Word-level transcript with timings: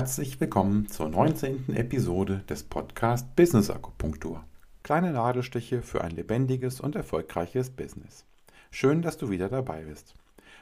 Herzlich 0.00 0.40
willkommen 0.40 0.88
zur 0.88 1.10
19. 1.10 1.76
Episode 1.76 2.42
des 2.48 2.62
Podcast 2.62 3.36
Business 3.36 3.68
Akupunktur. 3.68 4.42
Kleine 4.82 5.12
Nadelstiche 5.12 5.82
für 5.82 6.00
ein 6.00 6.12
lebendiges 6.12 6.80
und 6.80 6.96
erfolgreiches 6.96 7.68
Business. 7.68 8.24
Schön, 8.70 9.02
dass 9.02 9.18
du 9.18 9.28
wieder 9.28 9.50
dabei 9.50 9.82
bist. 9.82 10.14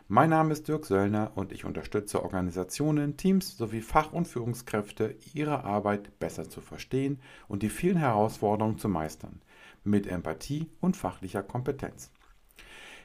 Mein 0.08 0.30
Name 0.30 0.52
ist 0.52 0.66
Dirk 0.66 0.86
Söllner 0.86 1.30
und 1.36 1.52
ich 1.52 1.64
unterstütze 1.64 2.24
Organisationen, 2.24 3.16
Teams 3.16 3.56
sowie 3.56 3.80
Fach- 3.80 4.12
und 4.12 4.26
Führungskräfte, 4.26 5.14
ihre 5.34 5.62
Arbeit 5.62 6.18
besser 6.18 6.50
zu 6.50 6.60
verstehen 6.60 7.20
und 7.46 7.62
die 7.62 7.70
vielen 7.70 7.98
Herausforderungen 7.98 8.78
zu 8.78 8.88
meistern, 8.88 9.40
mit 9.84 10.08
Empathie 10.08 10.66
und 10.80 10.96
fachlicher 10.96 11.44
Kompetenz. 11.44 12.10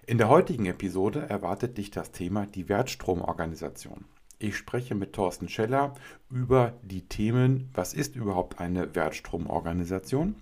In 0.08 0.18
der 0.18 0.30
heutigen 0.30 0.66
Episode 0.66 1.30
erwartet 1.30 1.78
dich 1.78 1.92
das 1.92 2.12
Thema 2.12 2.48
die 2.48 2.70
Wertstromorganisation. 2.70 4.06
Ich 4.44 4.58
spreche 4.58 4.94
mit 4.94 5.14
Thorsten 5.14 5.48
Scheller 5.48 5.94
über 6.30 6.74
die 6.82 7.08
Themen, 7.08 7.70
was 7.74 7.94
ist 7.94 8.18
überhaupt 8.18 8.60
eine 8.60 8.94
Wertstromorganisation? 8.94 10.36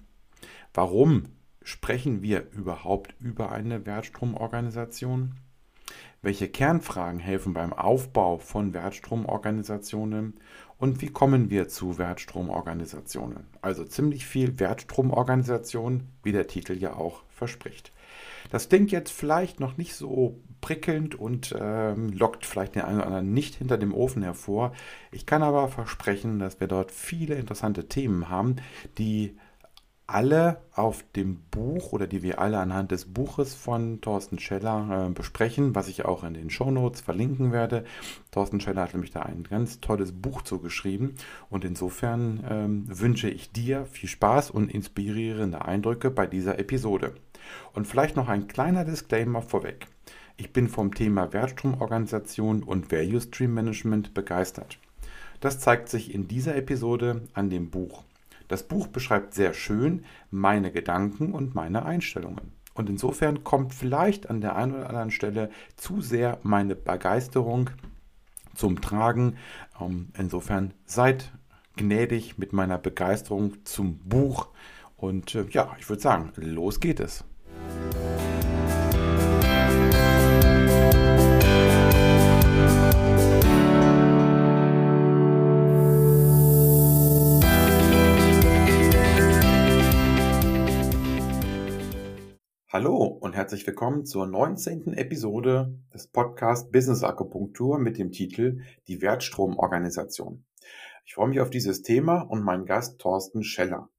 Warum 0.73 1.25
sprechen 1.61 2.23
wir 2.23 2.49
überhaupt 2.51 3.13
über 3.19 3.51
eine 3.51 3.85
Wertstromorganisation? 3.85 5.35
Welche 6.23 6.49
Kernfragen 6.49 7.19
helfen 7.19 7.53
beim 7.53 7.73
Aufbau 7.73 8.39
von 8.39 8.73
Wertstromorganisationen? 8.73 10.39
Und 10.79 11.01
wie 11.01 11.09
kommen 11.11 11.51
wir 11.51 11.67
zu 11.67 11.99
Wertstromorganisationen? 11.99 13.45
Also 13.61 13.83
ziemlich 13.83 14.25
viel 14.25 14.59
Wertstromorganisation, 14.59 16.07
wie 16.23 16.31
der 16.31 16.47
Titel 16.47 16.73
ja 16.73 16.95
auch 16.95 17.21
verspricht. 17.29 17.91
Das 18.49 18.67
klingt 18.67 18.89
jetzt 18.89 19.11
vielleicht 19.11 19.59
noch 19.59 19.77
nicht 19.77 19.93
so 19.93 20.39
prickelnd 20.61 21.15
und 21.15 21.55
ähm, 21.59 22.09
lockt 22.09 22.45
vielleicht 22.45 22.75
den 22.75 22.83
einen 22.83 22.97
oder 22.97 23.07
anderen 23.07 23.33
nicht 23.33 23.55
hinter 23.55 23.77
dem 23.77 23.93
Ofen 23.93 24.23
hervor. 24.23 24.73
Ich 25.11 25.25
kann 25.25 25.43
aber 25.43 25.67
versprechen, 25.67 26.39
dass 26.39 26.59
wir 26.59 26.67
dort 26.67 26.91
viele 26.91 27.35
interessante 27.35 27.87
Themen 27.87 28.29
haben, 28.29 28.57
die 28.97 29.35
alle 30.11 30.57
auf 30.73 31.05
dem 31.15 31.39
Buch 31.51 31.93
oder 31.93 32.05
die 32.05 32.21
wir 32.21 32.39
alle 32.39 32.59
anhand 32.59 32.91
des 32.91 33.05
Buches 33.05 33.55
von 33.55 34.01
Thorsten 34.01 34.39
Scheller 34.39 35.07
äh, 35.07 35.11
besprechen, 35.11 35.73
was 35.73 35.87
ich 35.87 36.03
auch 36.03 36.23
in 36.23 36.33
den 36.33 36.49
Shownotes 36.49 37.01
verlinken 37.01 37.51
werde. 37.51 37.85
Thorsten 38.31 38.59
Scheller 38.59 38.83
hat 38.83 38.93
nämlich 38.93 39.11
da 39.11 39.21
ein 39.21 39.43
ganz 39.43 39.79
tolles 39.79 40.11
Buch 40.11 40.41
zugeschrieben 40.41 41.15
und 41.49 41.63
insofern 41.63 42.43
ähm, 42.49 42.85
wünsche 42.87 43.29
ich 43.29 43.51
dir 43.51 43.85
viel 43.85 44.09
Spaß 44.09 44.51
und 44.51 44.69
inspirierende 44.69 45.63
Eindrücke 45.63 46.11
bei 46.11 46.27
dieser 46.27 46.59
Episode. 46.59 47.15
Und 47.73 47.87
vielleicht 47.87 48.15
noch 48.15 48.27
ein 48.27 48.47
kleiner 48.47 48.83
Disclaimer 48.83 49.41
vorweg. 49.41 49.87
Ich 50.41 50.53
bin 50.53 50.69
vom 50.69 50.95
Thema 50.95 51.33
Wertstromorganisation 51.33 52.63
und 52.63 52.91
Value 52.91 53.21
Stream 53.21 53.53
Management 53.53 54.15
begeistert. 54.15 54.79
Das 55.39 55.59
zeigt 55.59 55.87
sich 55.87 56.15
in 56.15 56.27
dieser 56.27 56.55
Episode 56.55 57.27
an 57.35 57.51
dem 57.51 57.69
Buch. 57.69 58.03
Das 58.47 58.63
Buch 58.63 58.87
beschreibt 58.87 59.35
sehr 59.35 59.53
schön 59.53 60.03
meine 60.31 60.71
Gedanken 60.71 61.33
und 61.33 61.53
meine 61.53 61.85
Einstellungen. 61.85 62.53
Und 62.73 62.89
insofern 62.89 63.43
kommt 63.43 63.75
vielleicht 63.75 64.31
an 64.31 64.41
der 64.41 64.55
einen 64.55 64.73
oder 64.73 64.89
anderen 64.89 65.11
Stelle 65.11 65.51
zu 65.75 66.01
sehr 66.01 66.39
meine 66.41 66.75
Begeisterung 66.75 67.69
zum 68.55 68.81
Tragen. 68.81 69.37
Ähm, 69.79 70.07
insofern 70.17 70.73
seid 70.85 71.31
gnädig 71.75 72.39
mit 72.39 72.51
meiner 72.51 72.79
Begeisterung 72.79 73.63
zum 73.63 73.99
Buch. 73.99 74.47
Und 74.97 75.35
äh, 75.35 75.45
ja, 75.51 75.75
ich 75.77 75.87
würde 75.87 76.01
sagen, 76.01 76.31
los 76.35 76.79
geht 76.79 76.99
es. 76.99 77.25
Und 93.21 93.35
herzlich 93.35 93.67
willkommen 93.67 94.03
zur 94.03 94.25
19. 94.25 94.93
Episode 94.93 95.77
des 95.93 96.07
Podcast 96.07 96.71
Business 96.71 97.03
Akupunktur 97.03 97.77
mit 97.77 97.99
dem 97.99 98.11
Titel 98.11 98.61
Die 98.87 98.99
Wertstromorganisation. 98.99 100.43
Ich 101.05 101.13
freue 101.13 101.29
mich 101.29 101.39
auf 101.39 101.51
dieses 101.51 101.83
Thema 101.83 102.21
und 102.21 102.43
meinen 102.43 102.65
Gast 102.65 102.99
Thorsten 102.99 103.43
Scheller. 103.43 103.89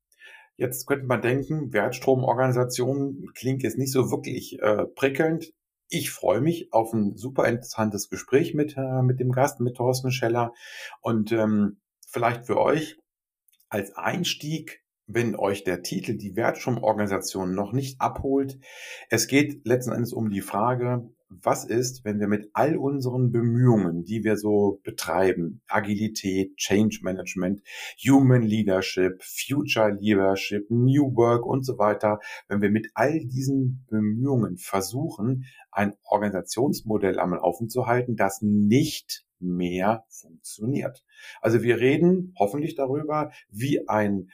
Jetzt 0.57 0.89
könnte 0.89 1.07
man 1.07 1.23
denken, 1.23 1.73
Wertstromorganisation 1.73 3.31
klingt 3.33 3.63
jetzt 3.63 3.79
nicht 3.79 3.93
so 3.93 4.11
wirklich 4.11 4.61
äh, 4.61 4.87
prickelnd. 4.87 5.53
Ich 5.89 6.11
freue 6.11 6.41
mich 6.41 6.73
auf 6.73 6.93
ein 6.93 7.17
super 7.17 7.47
interessantes 7.47 8.09
Gespräch 8.09 8.55
mit, 8.55 8.77
äh, 8.77 9.03
mit 9.03 9.21
dem 9.21 9.31
Gast, 9.31 9.61
mit 9.61 9.77
Thorsten 9.77 10.11
Scheller. 10.11 10.53
Und 11.01 11.31
ähm, 11.31 11.81
vielleicht 12.09 12.47
für 12.47 12.59
euch 12.59 12.99
als 13.69 13.95
Einstieg 13.95 14.82
wenn 15.15 15.37
euch 15.37 15.65
der 15.65 15.83
Titel 15.83 16.17
die 16.17 16.37
Wertstromorganisation 16.37 17.55
noch 17.55 17.73
nicht 17.73 18.01
abholt. 18.01 18.59
Es 19.11 19.27
geht 19.27 19.67
letzten 19.67 19.93
Endes 19.93 20.13
um 20.13 20.31
die 20.31 20.41
Frage, 20.41 21.11
was 21.41 21.65
ist, 21.65 22.05
wenn 22.05 22.21
wir 22.21 22.29
mit 22.29 22.51
all 22.53 22.77
unseren 22.77 23.33
Bemühungen, 23.33 24.05
die 24.05 24.23
wir 24.23 24.37
so 24.37 24.81
betreiben, 24.85 25.63
Agilität, 25.67 26.57
Change 26.57 27.01
Management, 27.03 27.63
Human 28.07 28.43
Leadership, 28.43 29.23
Future 29.23 29.97
Leadership, 29.99 30.67
New 30.71 31.15
Work 31.17 31.47
und 31.47 31.65
so 31.65 31.79
weiter, 31.79 32.19
wenn 32.49 32.61
wir 32.61 32.71
mit 32.71 32.91
all 32.95 33.21
diesen 33.21 33.87
Bemühungen 33.89 34.59
versuchen, 34.59 35.47
ein 35.71 35.95
Organisationsmodell 36.05 37.19
am 37.19 37.33
Laufen 37.33 37.71
zu 37.71 37.87
halten, 37.87 38.17
das 38.17 38.43
nicht 38.43 39.25
mehr 39.43 40.05
funktioniert. 40.09 41.05
Also 41.41 41.63
wir 41.63 41.79
reden 41.79 42.35
hoffentlich 42.39 42.75
darüber, 42.75 43.33
wie 43.51 43.89
ein 43.89 44.29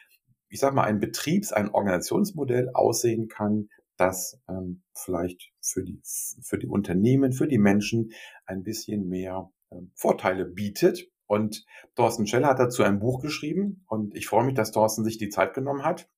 ich 0.48 0.60
sag 0.60 0.75
mal, 0.75 0.84
ein 0.84 1.00
Betriebs-, 1.00 1.53
ein 1.53 1.70
Organisationsmodell 1.70 2.70
aussehen 2.75 3.28
kann, 3.28 3.69
das 3.97 4.41
ähm, 4.48 4.82
vielleicht 4.94 5.50
für 5.60 5.82
die, 5.82 6.00
für 6.42 6.59
die 6.59 6.69
Unternehmen, 6.69 7.32
für 7.32 7.48
die 7.48 7.59
Menschen 7.59 8.12
ein 8.47 8.62
bisschen 8.62 9.08
mehr 9.08 9.50
ähm, 9.70 9.91
Vorteile 9.94 10.44
bietet. 10.44 11.10
Und 11.26 11.66
Thorsten 11.94 12.26
Scheller 12.26 12.48
hat 12.48 12.58
dazu 12.58 12.82
ein 12.82 13.00
Buch 13.00 13.20
geschrieben 13.20 13.84
und 13.87 14.14
ich 14.16 14.26
freue 14.26 14.44
mich, 14.44 14.54
dass 14.54 14.70
Thorsten 14.70 15.04
sich 15.04 15.19
die 15.19 15.28
Zeit 15.28 15.53
genommen 15.53 15.84
hat. 15.84 16.08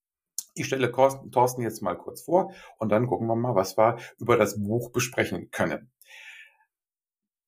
Ich 0.55 0.67
stelle 0.67 0.93
Thorsten 0.93 1.63
jetzt 1.63 1.83
mal 1.83 1.97
kurz 1.97 2.23
vor 2.23 2.53
und 2.79 2.93
dann 2.93 3.07
gucken 3.07 3.27
wir 3.27 3.35
mal, 3.35 3.55
was 3.55 3.77
wir 3.77 3.99
über 4.19 4.37
das 4.37 4.63
Buch 4.63 4.93
besprechen 4.93 5.51
können. 5.51 5.91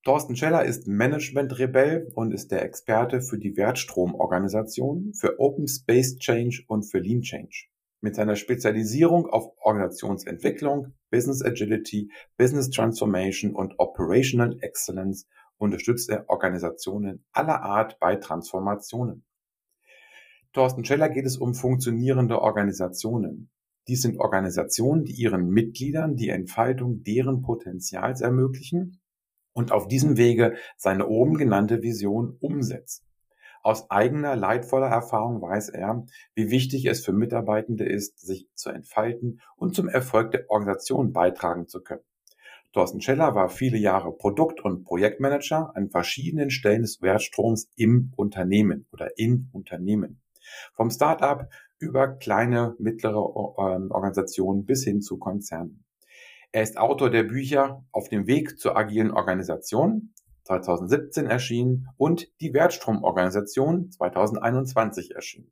Thorsten 0.04 0.34
Scheller 0.34 0.64
ist 0.64 0.88
Management-Rebell 0.88 2.10
und 2.16 2.34
ist 2.34 2.50
der 2.50 2.64
Experte 2.64 3.20
für 3.20 3.38
die 3.38 3.56
Wertstromorganisation, 3.56 5.14
für 5.14 5.38
Open 5.38 5.68
Space 5.68 6.16
Change 6.18 6.64
und 6.66 6.82
für 6.82 6.98
Lean 6.98 7.20
Change. 7.20 7.66
Mit 8.00 8.16
seiner 8.16 8.34
Spezialisierung 8.34 9.26
auf 9.26 9.52
Organisationsentwicklung, 9.60 10.94
Business 11.12 11.40
Agility, 11.40 12.10
Business 12.36 12.70
Transformation 12.70 13.54
und 13.54 13.78
Operational 13.78 14.56
Excellence 14.60 15.28
unterstützt 15.56 16.10
er 16.10 16.28
Organisationen 16.28 17.24
aller 17.30 17.62
Art 17.62 18.00
bei 18.00 18.16
Transformationen. 18.16 19.24
Thorsten 20.52 20.84
Scheller 20.84 21.10
geht 21.10 21.26
es 21.26 21.36
um 21.36 21.54
funktionierende 21.54 22.42
Organisationen. 22.42 23.50
Dies 23.86 24.02
sind 24.02 24.18
Organisationen, 24.18 25.04
die 25.04 25.12
ihren 25.12 25.48
Mitgliedern 25.48 26.16
die 26.16 26.30
Entfaltung 26.30 27.04
deren 27.04 27.42
Potenzials 27.42 28.20
ermöglichen 28.20 28.98
und 29.52 29.72
auf 29.72 29.88
diesem 29.88 30.16
Wege 30.16 30.54
seine 30.76 31.06
oben 31.06 31.36
genannte 31.36 31.82
Vision 31.82 32.36
umsetzt. 32.40 33.04
Aus 33.62 33.90
eigener 33.90 34.34
leidvoller 34.34 34.88
Erfahrung 34.88 35.40
weiß 35.40 35.68
er, 35.68 36.04
wie 36.34 36.50
wichtig 36.50 36.86
es 36.86 37.04
für 37.04 37.12
Mitarbeitende 37.12 37.84
ist, 37.84 38.18
sich 38.18 38.48
zu 38.54 38.70
entfalten 38.70 39.40
und 39.56 39.76
zum 39.76 39.88
Erfolg 39.88 40.32
der 40.32 40.50
Organisation 40.50 41.12
beitragen 41.12 41.68
zu 41.68 41.80
können. 41.80 42.02
Thorsten 42.72 43.00
Scheller 43.00 43.34
war 43.34 43.50
viele 43.50 43.76
Jahre 43.76 44.12
Produkt- 44.12 44.64
und 44.64 44.84
Projektmanager 44.84 45.76
an 45.76 45.90
verschiedenen 45.90 46.50
Stellen 46.50 46.82
des 46.82 47.02
Wertstroms 47.02 47.70
im 47.76 48.12
Unternehmen 48.16 48.86
oder 48.92 49.16
in 49.16 49.48
Unternehmen. 49.52 50.22
Vom 50.72 50.90
Start-up 50.90 51.50
über 51.78 52.08
kleine, 52.08 52.74
mittlere 52.78 53.18
ähm, 53.58 53.90
Organisationen 53.90 54.64
bis 54.64 54.84
hin 54.84 55.02
zu 55.02 55.18
Konzernen. 55.18 55.81
Er 56.54 56.62
ist 56.62 56.76
Autor 56.76 57.08
der 57.08 57.22
Bücher 57.22 57.82
Auf 57.92 58.10
dem 58.10 58.26
Weg 58.26 58.58
zur 58.58 58.76
agilen 58.76 59.10
Organisation 59.10 60.12
2017 60.44 61.24
erschienen 61.24 61.88
und 61.96 62.28
Die 62.42 62.52
Wertstromorganisation 62.52 63.90
2021 63.90 65.14
erschienen. 65.14 65.50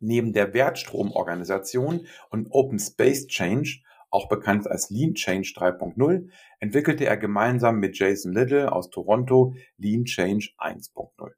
Neben 0.00 0.32
der 0.32 0.54
Wertstromorganisation 0.54 2.08
und 2.30 2.48
Open 2.50 2.80
Space 2.80 3.28
Change, 3.28 3.80
auch 4.10 4.28
bekannt 4.28 4.66
als 4.66 4.90
Lean 4.90 5.14
Change 5.14 5.52
3.0, 5.54 6.28
entwickelte 6.58 7.06
er 7.06 7.16
gemeinsam 7.16 7.78
mit 7.78 7.96
Jason 7.96 8.32
Little 8.32 8.72
aus 8.72 8.90
Toronto 8.90 9.54
Lean 9.76 10.04
Change 10.04 10.50
1.0. 10.58 11.30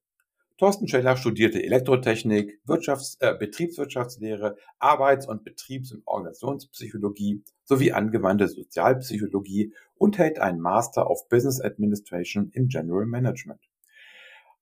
Thorsten 0.61 0.89
Scheller 0.89 1.17
studierte 1.17 1.63
Elektrotechnik, 1.63 2.61
Wirtschafts-, 2.67 3.17
äh, 3.21 3.35
Betriebswirtschaftslehre, 3.35 4.57
Arbeits- 4.79 5.27
und 5.27 5.43
Betriebs- 5.43 5.91
und 5.91 6.03
Organisationspsychologie 6.07 7.43
sowie 7.65 7.93
angewandte 7.93 8.47
Sozialpsychologie 8.47 9.73
und 9.95 10.19
hält 10.19 10.39
einen 10.39 10.61
Master 10.61 11.09
of 11.09 11.31
Business 11.31 11.63
Administration 11.63 12.51
in 12.53 12.69
General 12.69 13.07
Management. 13.07 13.71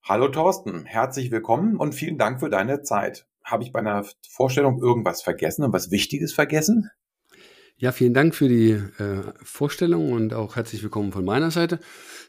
Hallo 0.01 0.29
Thorsten, 0.29 0.85
herzlich 0.85 1.31
willkommen 1.31 1.75
und 1.75 1.93
vielen 1.93 2.17
Dank 2.17 2.39
für 2.39 2.49
deine 2.49 2.81
Zeit. 2.81 3.27
Habe 3.43 3.63
ich 3.63 3.73
bei 3.73 3.79
einer 3.79 4.05
Vorstellung 4.29 4.81
irgendwas 4.81 5.21
vergessen 5.21 5.65
und 5.65 5.73
was 5.73 5.91
Wichtiges 5.91 6.31
vergessen? 6.31 6.89
Ja, 7.81 7.93
vielen 7.93 8.13
Dank 8.13 8.35
für 8.35 8.49
die 8.49 8.71
äh, 8.71 9.23
Vorstellung 9.41 10.11
und 10.11 10.33
auch 10.33 10.57
herzlich 10.57 10.83
willkommen 10.83 11.13
von 11.13 11.23
meiner 11.23 11.49
Seite. 11.49 11.79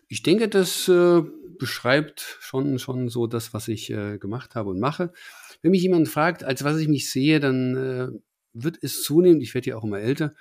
Ich 0.06 0.23
denke, 0.23 0.49
das 0.49 0.87
äh, 0.87 1.23
beschreibt 1.58 2.38
schon, 2.38 2.79
schon 2.79 3.08
so 3.08 3.26
das, 3.26 3.52
was 3.52 3.67
ich 3.67 3.91
äh, 3.91 4.19
gemacht 4.19 4.55
habe 4.55 4.70
und 4.70 4.79
mache. 4.79 5.12
Wenn 5.61 5.73
mich 5.73 5.82
jemand 5.82 6.08
fragt, 6.08 6.44
als 6.44 6.62
was 6.62 6.79
ich 6.79 6.87
mich 6.87 7.11
sehe, 7.11 7.41
dann 7.41 7.76
äh, 7.76 8.08
wird 8.52 8.79
es 8.81 9.02
zunehmend, 9.02 9.43
ich 9.43 9.52
werde 9.52 9.70
ja 9.70 9.76
auch 9.76 9.82
immer 9.82 9.99
älter, 9.99 10.35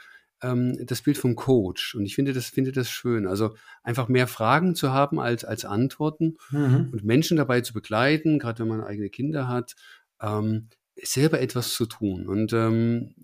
ähm, 0.43 0.77
das 0.85 1.01
Bild 1.01 1.17
vom 1.17 1.35
Coach. 1.35 1.95
Und 1.95 2.05
ich 2.05 2.13
finde 2.13 2.33
das, 2.33 2.45
finde 2.45 2.71
das 2.71 2.91
schön. 2.91 3.25
Also 3.25 3.55
einfach 3.81 4.09
mehr 4.09 4.27
Fragen 4.27 4.75
zu 4.75 4.93
haben 4.93 5.19
als, 5.19 5.43
als 5.43 5.65
Antworten 5.65 6.37
mhm. 6.51 6.89
und 6.93 7.03
Menschen 7.03 7.35
dabei 7.35 7.61
zu 7.61 7.73
begleiten, 7.73 8.37
gerade 8.37 8.59
wenn 8.59 8.67
man 8.67 8.83
eigene 8.83 9.09
Kinder 9.09 9.47
hat, 9.47 9.75
ähm, 10.21 10.69
selber 11.01 11.41
etwas 11.41 11.73
zu 11.73 11.87
tun. 11.87 12.27
Und 12.27 12.53
ähm, 12.53 13.15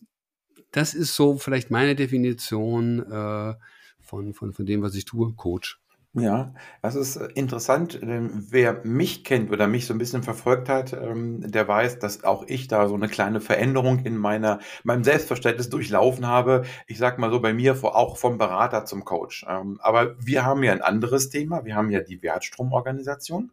das 0.76 0.94
ist 0.94 1.16
so 1.16 1.38
vielleicht 1.38 1.72
meine 1.72 1.96
Definition 1.96 3.00
äh, 3.00 3.54
von, 4.02 4.34
von, 4.34 4.54
von 4.54 4.66
dem, 4.66 4.82
was 4.82 4.94
ich 4.96 5.06
tue, 5.06 5.34
Coach. 5.34 5.80
Ja, 6.18 6.54
das 6.82 6.96
ist 6.96 7.18
äh, 7.18 7.28
interessant. 7.36 8.00
Wer 8.02 8.82
mich 8.86 9.24
kennt 9.24 9.52
oder 9.52 9.68
mich 9.68 9.86
so 9.86 9.94
ein 9.94 9.98
bisschen 9.98 10.24
verfolgt 10.24 10.68
hat, 10.70 10.94
ähm, 10.94 11.50
der 11.50 11.68
weiß, 11.68 12.00
dass 12.00 12.24
auch 12.24 12.44
ich 12.48 12.68
da 12.68 12.88
so 12.88 12.96
eine 12.96 13.08
kleine 13.08 13.42
Veränderung 13.42 14.00
in 14.06 14.18
meiner, 14.18 14.60
meinem 14.84 15.04
Selbstverständnis 15.04 15.70
durchlaufen 15.70 16.28
habe. 16.28 16.64
Ich 16.88 16.98
sag 16.98 17.20
mal 17.20 17.32
so 17.32 17.42
bei 17.42 17.54
mir 17.54 17.76
auch 17.84 18.18
vom 18.18 18.38
Berater 18.38 18.86
zum 18.86 19.06
Coach. 19.06 19.46
Ähm, 19.50 19.80
aber 19.82 20.16
wir 20.20 20.46
haben 20.46 20.64
ja 20.64 20.74
ein 20.74 20.82
anderes 20.82 21.30
Thema. 21.30 21.66
Wir 21.66 21.76
haben 21.76 21.90
ja 21.90 22.02
die 22.02 22.22
Wertstromorganisation. 22.22 23.52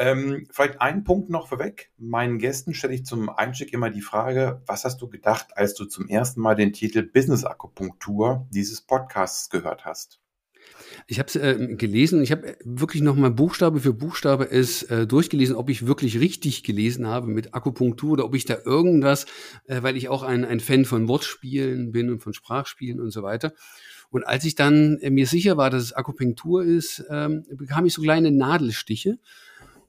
Ähm, 0.00 0.46
vielleicht 0.50 0.80
ein 0.80 1.04
Punkt 1.04 1.28
noch 1.28 1.48
vorweg. 1.48 1.90
Meinen 1.98 2.38
Gästen 2.38 2.72
stelle 2.72 2.94
ich 2.94 3.04
zum 3.04 3.28
Einstieg 3.28 3.74
immer 3.74 3.90
die 3.90 4.00
Frage, 4.00 4.62
was 4.64 4.86
hast 4.86 5.02
du 5.02 5.08
gedacht, 5.10 5.48
als 5.56 5.74
du 5.74 5.84
zum 5.84 6.08
ersten 6.08 6.40
Mal 6.40 6.54
den 6.54 6.72
Titel 6.72 7.02
Business 7.02 7.44
Akupunktur 7.44 8.48
dieses 8.50 8.80
Podcasts 8.80 9.50
gehört 9.50 9.84
hast? 9.84 10.18
Ich 11.06 11.18
habe 11.18 11.28
es 11.28 11.36
äh, 11.36 11.76
gelesen. 11.76 12.22
Ich 12.22 12.32
habe 12.32 12.56
wirklich 12.64 13.02
noch 13.02 13.14
mal 13.14 13.30
Buchstabe 13.30 13.78
für 13.80 13.92
Buchstabe 13.92 14.50
es 14.50 14.84
äh, 14.84 15.06
durchgelesen, 15.06 15.54
ob 15.54 15.68
ich 15.68 15.86
wirklich 15.86 16.18
richtig 16.18 16.62
gelesen 16.62 17.06
habe 17.06 17.26
mit 17.26 17.52
Akupunktur 17.52 18.12
oder 18.12 18.24
ob 18.24 18.34
ich 18.34 18.46
da 18.46 18.56
irgendwas, 18.64 19.26
äh, 19.66 19.82
weil 19.82 19.98
ich 19.98 20.08
auch 20.08 20.22
ein, 20.22 20.46
ein 20.46 20.60
Fan 20.60 20.86
von 20.86 21.08
Wortspielen 21.08 21.92
bin 21.92 22.08
und 22.08 22.20
von 22.20 22.32
Sprachspielen 22.32 23.00
und 23.00 23.10
so 23.10 23.22
weiter. 23.22 23.52
Und 24.08 24.26
als 24.26 24.46
ich 24.46 24.54
dann 24.54 24.96
äh, 25.02 25.10
mir 25.10 25.26
sicher 25.26 25.58
war, 25.58 25.68
dass 25.68 25.82
es 25.82 25.92
Akupunktur 25.92 26.64
ist, 26.64 27.04
ähm, 27.10 27.44
bekam 27.50 27.84
ich 27.84 27.92
so 27.92 28.00
kleine 28.00 28.30
Nadelstiche 28.30 29.18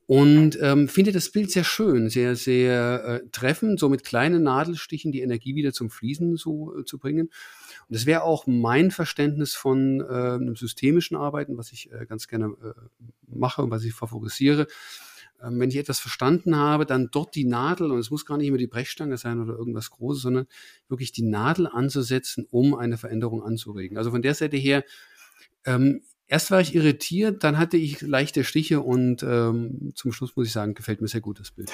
und 0.07 0.57
ähm, 0.61 0.87
finde 0.87 1.11
das 1.11 1.31
Bild 1.31 1.51
sehr 1.51 1.63
schön, 1.63 2.09
sehr, 2.09 2.35
sehr 2.35 3.03
äh, 3.05 3.29
treffend, 3.31 3.79
so 3.79 3.87
mit 3.87 4.03
kleinen 4.03 4.43
Nadelstichen 4.43 5.11
die 5.11 5.21
Energie 5.21 5.55
wieder 5.55 5.71
zum 5.71 5.89
Fließen 5.89 6.35
so, 6.35 6.77
äh, 6.79 6.85
zu 6.85 6.97
bringen. 6.97 7.27
Und 7.27 7.95
das 7.95 8.05
wäre 8.05 8.23
auch 8.23 8.45
mein 8.47 8.91
Verständnis 8.91 9.53
von 9.53 10.01
äh, 10.01 10.03
einem 10.03 10.55
systemischen 10.55 11.15
Arbeiten, 11.15 11.57
was 11.57 11.71
ich 11.71 11.91
äh, 11.91 12.05
ganz 12.05 12.27
gerne 12.27 12.47
äh, 12.47 12.73
mache 13.27 13.61
und 13.61 13.71
was 13.71 13.83
ich 13.83 13.93
favorisiere. 13.93 14.67
Ähm, 15.41 15.59
wenn 15.59 15.69
ich 15.69 15.77
etwas 15.77 15.99
verstanden 15.99 16.55
habe, 16.55 16.85
dann 16.85 17.09
dort 17.11 17.35
die 17.35 17.45
Nadel, 17.45 17.91
und 17.91 17.99
es 17.99 18.11
muss 18.11 18.25
gar 18.25 18.37
nicht 18.37 18.47
immer 18.47 18.57
die 18.57 18.67
Brechstange 18.67 19.17
sein 19.17 19.39
oder 19.39 19.53
irgendwas 19.53 19.91
Großes, 19.91 20.23
sondern 20.23 20.47
wirklich 20.89 21.11
die 21.11 21.23
Nadel 21.23 21.67
anzusetzen, 21.67 22.45
um 22.51 22.75
eine 22.75 22.97
Veränderung 22.97 23.43
anzuregen. 23.43 23.97
Also 23.97 24.11
von 24.11 24.21
der 24.21 24.33
Seite 24.33 24.57
her, 24.57 24.83
ähm, 25.65 26.01
Erst 26.31 26.49
war 26.49 26.61
ich 26.61 26.73
irritiert, 26.73 27.43
dann 27.43 27.57
hatte 27.57 27.75
ich 27.75 27.99
leichte 27.99 28.45
Stiche 28.45 28.79
und 28.79 29.21
ähm, 29.21 29.91
zum 29.95 30.13
Schluss 30.13 30.37
muss 30.37 30.47
ich 30.47 30.53
sagen, 30.53 30.75
gefällt 30.75 31.01
mir 31.01 31.09
sehr 31.09 31.19
gut 31.19 31.41
das 31.41 31.51
Bild. 31.51 31.69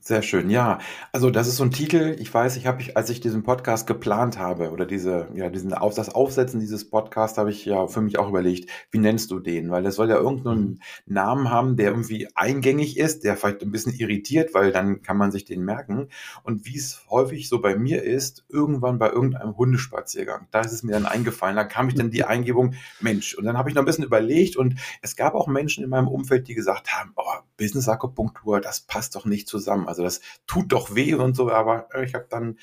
Sehr 0.00 0.20
schön, 0.20 0.50
ja. 0.50 0.80
Also 1.12 1.30
das 1.30 1.48
ist 1.48 1.56
so 1.56 1.64
ein 1.64 1.70
Titel, 1.70 2.14
ich 2.18 2.32
weiß, 2.32 2.58
ich 2.58 2.66
habe, 2.66 2.84
als 2.94 3.08
ich 3.08 3.22
diesen 3.22 3.42
Podcast 3.42 3.86
geplant 3.86 4.38
habe 4.38 4.70
oder 4.70 4.84
diese, 4.84 5.28
ja, 5.34 5.48
diesen 5.48 5.72
auf 5.72 5.94
das 5.94 6.10
Aufsetzen 6.10 6.60
dieses 6.60 6.90
Podcasts 6.90 7.38
habe 7.38 7.50
ich 7.50 7.64
ja 7.64 7.86
für 7.86 8.02
mich 8.02 8.18
auch 8.18 8.28
überlegt, 8.28 8.68
wie 8.90 8.98
nennst 8.98 9.30
du 9.30 9.38
den? 9.38 9.70
Weil 9.70 9.82
das 9.82 9.94
soll 9.94 10.10
ja 10.10 10.16
irgendeinen 10.16 10.60
mhm. 10.60 10.78
Namen 11.06 11.50
haben, 11.50 11.76
der 11.78 11.88
irgendwie 11.92 12.28
eingängig 12.34 12.98
ist, 12.98 13.24
der 13.24 13.38
vielleicht 13.38 13.62
ein 13.62 13.72
bisschen 13.72 13.94
irritiert, 13.94 14.52
weil 14.52 14.72
dann 14.72 15.00
kann 15.00 15.16
man 15.16 15.32
sich 15.32 15.46
den 15.46 15.64
merken. 15.64 16.08
Und 16.42 16.66
wie 16.66 16.76
es 16.76 17.06
häufig 17.08 17.48
so 17.48 17.62
bei 17.62 17.76
mir 17.76 18.02
ist, 18.02 18.44
irgendwann 18.50 18.98
bei 18.98 19.08
irgendeinem 19.08 19.56
Hundespaziergang, 19.56 20.48
da 20.50 20.60
ist 20.60 20.72
es 20.72 20.82
mir 20.82 20.92
dann 20.92 21.06
eingefallen, 21.06 21.56
da 21.56 21.64
kam 21.64 21.88
ich 21.88 21.94
dann 21.94 22.10
die 22.10 22.24
Eingebung, 22.32 22.74
Mensch, 23.00 23.32
und 23.38 23.46
dann 23.46 23.56
habe 23.56 23.70
ich 23.70 23.74
noch 23.74 23.80
ein 23.80 23.86
bisschen 23.86 24.01
bisschen 24.02 24.06
überlegt 24.06 24.56
und 24.56 24.76
es 25.00 25.16
gab 25.16 25.34
auch 25.34 25.46
Menschen 25.46 25.84
in 25.84 25.90
meinem 25.90 26.08
Umfeld, 26.08 26.48
die 26.48 26.54
gesagt 26.54 26.92
haben, 26.92 27.12
oh, 27.16 27.22
Business 27.56 27.88
Akupunktur, 27.88 28.60
das 28.60 28.80
passt 28.80 29.14
doch 29.14 29.24
nicht 29.24 29.48
zusammen. 29.48 29.88
Also 29.88 30.02
das 30.02 30.20
tut 30.46 30.72
doch 30.72 30.94
weh 30.94 31.14
und 31.14 31.36
so, 31.36 31.50
aber 31.50 31.88
äh, 31.94 32.04
ich 32.04 32.14
habe 32.14 32.26
dann 32.28 32.58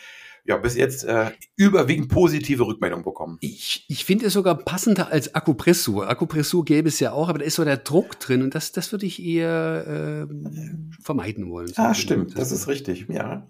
ja 0.45 0.57
bis 0.57 0.75
jetzt 0.75 1.03
äh, 1.03 1.31
überwiegend 1.56 2.09
positive 2.09 2.65
Rückmeldungen 2.65 3.06
bekommen. 3.06 3.38
Ich, 3.41 3.86
ich 3.88 4.06
finde 4.06 4.27
es 4.27 4.33
sogar 4.33 4.56
passender 4.57 5.12
als 5.12 5.36
Akupressur. 5.36 6.09
Akupressur 6.09 6.65
gäbe 6.65 6.89
es 6.89 7.00
ja 7.00 7.12
auch, 7.12 7.30
aber 7.30 7.39
da 7.39 7.45
ist 7.45 7.56
so 7.56 7.65
der 7.65 7.77
Druck 7.77 8.19
drin 8.19 8.42
und 8.42 8.56
das, 8.56 8.71
das 8.71 8.92
würde 8.92 9.06
ich 9.06 9.24
eher 9.24 10.27
äh, 10.30 10.33
vermeiden 11.01 11.50
wollen. 11.50 11.71
Ah, 11.75 11.94
stimmt, 11.94 12.38
das 12.38 12.51
ist 12.51 12.68
richtig, 12.68 13.07
ja. 13.09 13.47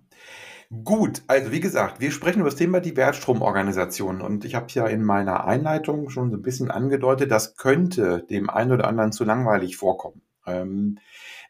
Gut, 0.72 1.24
also 1.26 1.52
wie 1.52 1.62
gesagt, 1.62 2.00
wir 2.00 2.12
sprechen 2.12 2.42
über 2.42 2.50
das 2.50 2.58
Thema 2.58 2.80
die 2.80 2.96
Wertstromorganisation 2.96 4.22
und 4.22 4.46
ich 4.46 4.54
habe 4.54 4.68
ja 4.70 4.86
in 4.86 5.04
meiner 5.04 5.46
Einleitung 5.46 6.10
schon 6.12 6.30
so 6.30 6.38
ein 6.38 6.44
bisschen 6.44 6.70
angedeutet, 6.70 7.32
das 7.32 7.56
könnte 7.56 8.24
dem 8.30 8.52
einen 8.52 8.72
oder 8.74 8.88
anderen 8.88 9.12
zu 9.12 9.24
langweilig 9.24 9.78
vorkommen. 9.78 10.22
Ähm, 10.46 11.00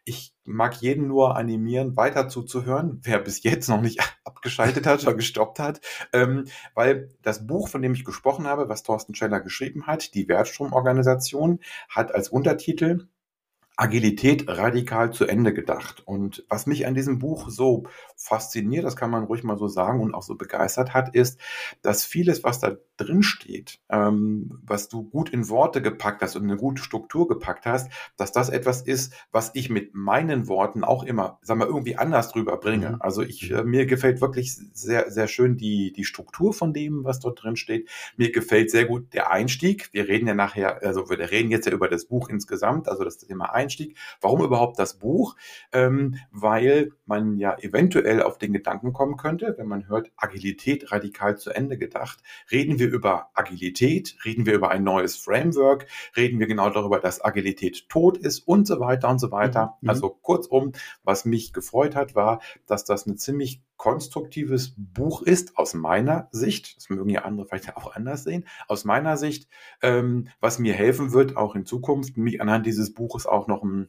ich 0.06 0.32
mag 0.44 0.76
jeden 0.76 1.06
nur 1.06 1.36
animieren, 1.36 1.98
weiter 1.98 2.28
zuzuhören, 2.30 3.00
wer 3.02 3.18
bis 3.18 3.42
jetzt 3.42 3.68
noch 3.68 3.82
nicht 3.82 4.00
abgeschaltet 4.24 4.86
hat 4.86 5.02
oder 5.02 5.12
gestoppt 5.14 5.58
hat, 5.58 5.80
ähm, 6.14 6.46
weil 6.74 7.10
das 7.20 7.46
Buch, 7.46 7.68
von 7.68 7.82
dem 7.82 7.92
ich 7.92 8.06
gesprochen 8.06 8.46
habe, 8.46 8.70
was 8.70 8.84
Thorsten 8.84 9.14
Scheller 9.14 9.40
geschrieben 9.40 9.86
hat, 9.86 10.14
die 10.14 10.28
Wertstromorganisation, 10.28 11.60
hat 11.90 12.14
als 12.14 12.30
Untertitel 12.30 13.06
Agilität 13.80 14.44
radikal 14.46 15.10
zu 15.10 15.26
Ende 15.26 15.54
gedacht. 15.54 16.02
Und 16.06 16.44
was 16.50 16.66
mich 16.66 16.86
an 16.86 16.94
diesem 16.94 17.18
Buch 17.18 17.48
so 17.48 17.84
fasziniert, 18.14 18.84
das 18.84 18.94
kann 18.94 19.10
man 19.10 19.24
ruhig 19.24 19.42
mal 19.42 19.56
so 19.56 19.68
sagen 19.68 20.02
und 20.02 20.14
auch 20.14 20.22
so 20.22 20.34
begeistert 20.34 20.92
hat, 20.92 21.14
ist, 21.14 21.40
dass 21.80 22.04
vieles, 22.04 22.44
was 22.44 22.60
da 22.60 22.76
drin 23.00 23.22
steht, 23.22 23.80
ähm, 23.88 24.58
was 24.62 24.88
du 24.88 25.02
gut 25.02 25.30
in 25.30 25.48
Worte 25.48 25.80
gepackt 25.80 26.22
hast 26.22 26.36
und 26.36 26.44
eine 26.44 26.56
gute 26.56 26.82
Struktur 26.82 27.26
gepackt 27.28 27.66
hast, 27.66 27.90
dass 28.16 28.32
das 28.32 28.50
etwas 28.50 28.82
ist, 28.82 29.14
was 29.32 29.50
ich 29.54 29.70
mit 29.70 29.94
meinen 29.94 30.48
Worten 30.48 30.84
auch 30.84 31.02
immer, 31.02 31.38
sag 31.42 31.56
mal, 31.56 31.66
irgendwie 31.66 31.96
anders 31.96 32.30
drüber 32.30 32.58
bringe. 32.58 32.90
Mhm. 32.90 32.96
Also 33.00 33.22
ich, 33.22 33.50
äh, 33.50 33.64
mir 33.64 33.86
gefällt 33.86 34.20
wirklich 34.20 34.54
sehr, 34.54 35.10
sehr 35.10 35.28
schön 35.28 35.56
die, 35.56 35.92
die 35.92 36.04
Struktur 36.04 36.52
von 36.52 36.72
dem, 36.72 37.04
was 37.04 37.20
dort 37.20 37.42
drin 37.42 37.56
steht. 37.56 37.88
Mir 38.16 38.30
gefällt 38.30 38.70
sehr 38.70 38.84
gut 38.84 39.14
der 39.14 39.30
Einstieg. 39.30 39.88
Wir 39.92 40.08
reden 40.08 40.26
ja 40.26 40.34
nachher, 40.34 40.82
also 40.82 41.08
wir 41.08 41.18
reden 41.18 41.50
jetzt 41.50 41.66
ja 41.66 41.72
über 41.72 41.88
das 41.88 42.04
Buch 42.06 42.28
insgesamt, 42.28 42.88
also 42.88 43.04
das 43.04 43.18
Thema 43.18 43.52
Einstieg. 43.54 43.96
Warum 44.20 44.42
überhaupt 44.42 44.78
das 44.78 44.98
Buch? 44.98 45.36
Ähm, 45.72 46.16
weil 46.30 46.92
man 47.06 47.36
ja 47.38 47.56
eventuell 47.58 48.22
auf 48.22 48.38
den 48.38 48.52
Gedanken 48.52 48.92
kommen 48.92 49.16
könnte, 49.16 49.54
wenn 49.56 49.66
man 49.66 49.88
hört, 49.88 50.10
Agilität 50.16 50.92
radikal 50.92 51.38
zu 51.38 51.50
Ende 51.50 51.78
gedacht, 51.78 52.22
reden 52.50 52.78
wir 52.78 52.88
über 52.90 53.30
Agilität, 53.34 54.16
reden 54.24 54.46
wir 54.46 54.54
über 54.54 54.70
ein 54.70 54.84
neues 54.84 55.16
Framework, 55.16 55.86
reden 56.16 56.38
wir 56.38 56.46
genau 56.46 56.70
darüber, 56.70 56.98
dass 57.00 57.24
Agilität 57.24 57.88
tot 57.88 58.18
ist 58.18 58.40
und 58.40 58.66
so 58.66 58.80
weiter 58.80 59.08
und 59.08 59.18
so 59.18 59.30
weiter. 59.30 59.78
Mhm. 59.80 59.88
Also 59.88 60.10
kurzum, 60.10 60.72
was 61.02 61.24
mich 61.24 61.52
gefreut 61.52 61.96
hat, 61.96 62.14
war, 62.14 62.40
dass 62.66 62.84
das 62.84 63.06
ein 63.06 63.16
ziemlich 63.16 63.62
konstruktives 63.76 64.74
Buch 64.76 65.22
ist, 65.22 65.56
aus 65.56 65.74
meiner 65.74 66.28
Sicht, 66.32 66.76
das 66.76 66.90
mögen 66.90 67.08
ja 67.08 67.22
andere 67.22 67.46
vielleicht 67.46 67.76
auch 67.76 67.94
anders 67.94 68.24
sehen, 68.24 68.44
aus 68.68 68.84
meiner 68.84 69.16
Sicht, 69.16 69.48
ähm, 69.80 70.28
was 70.40 70.58
mir 70.58 70.74
helfen 70.74 71.12
wird, 71.12 71.36
auch 71.36 71.54
in 71.54 71.64
Zukunft, 71.64 72.16
mich 72.16 72.42
anhand 72.42 72.66
dieses 72.66 72.92
Buches 72.92 73.26
auch 73.26 73.46
noch 73.46 73.62
ein 73.62 73.88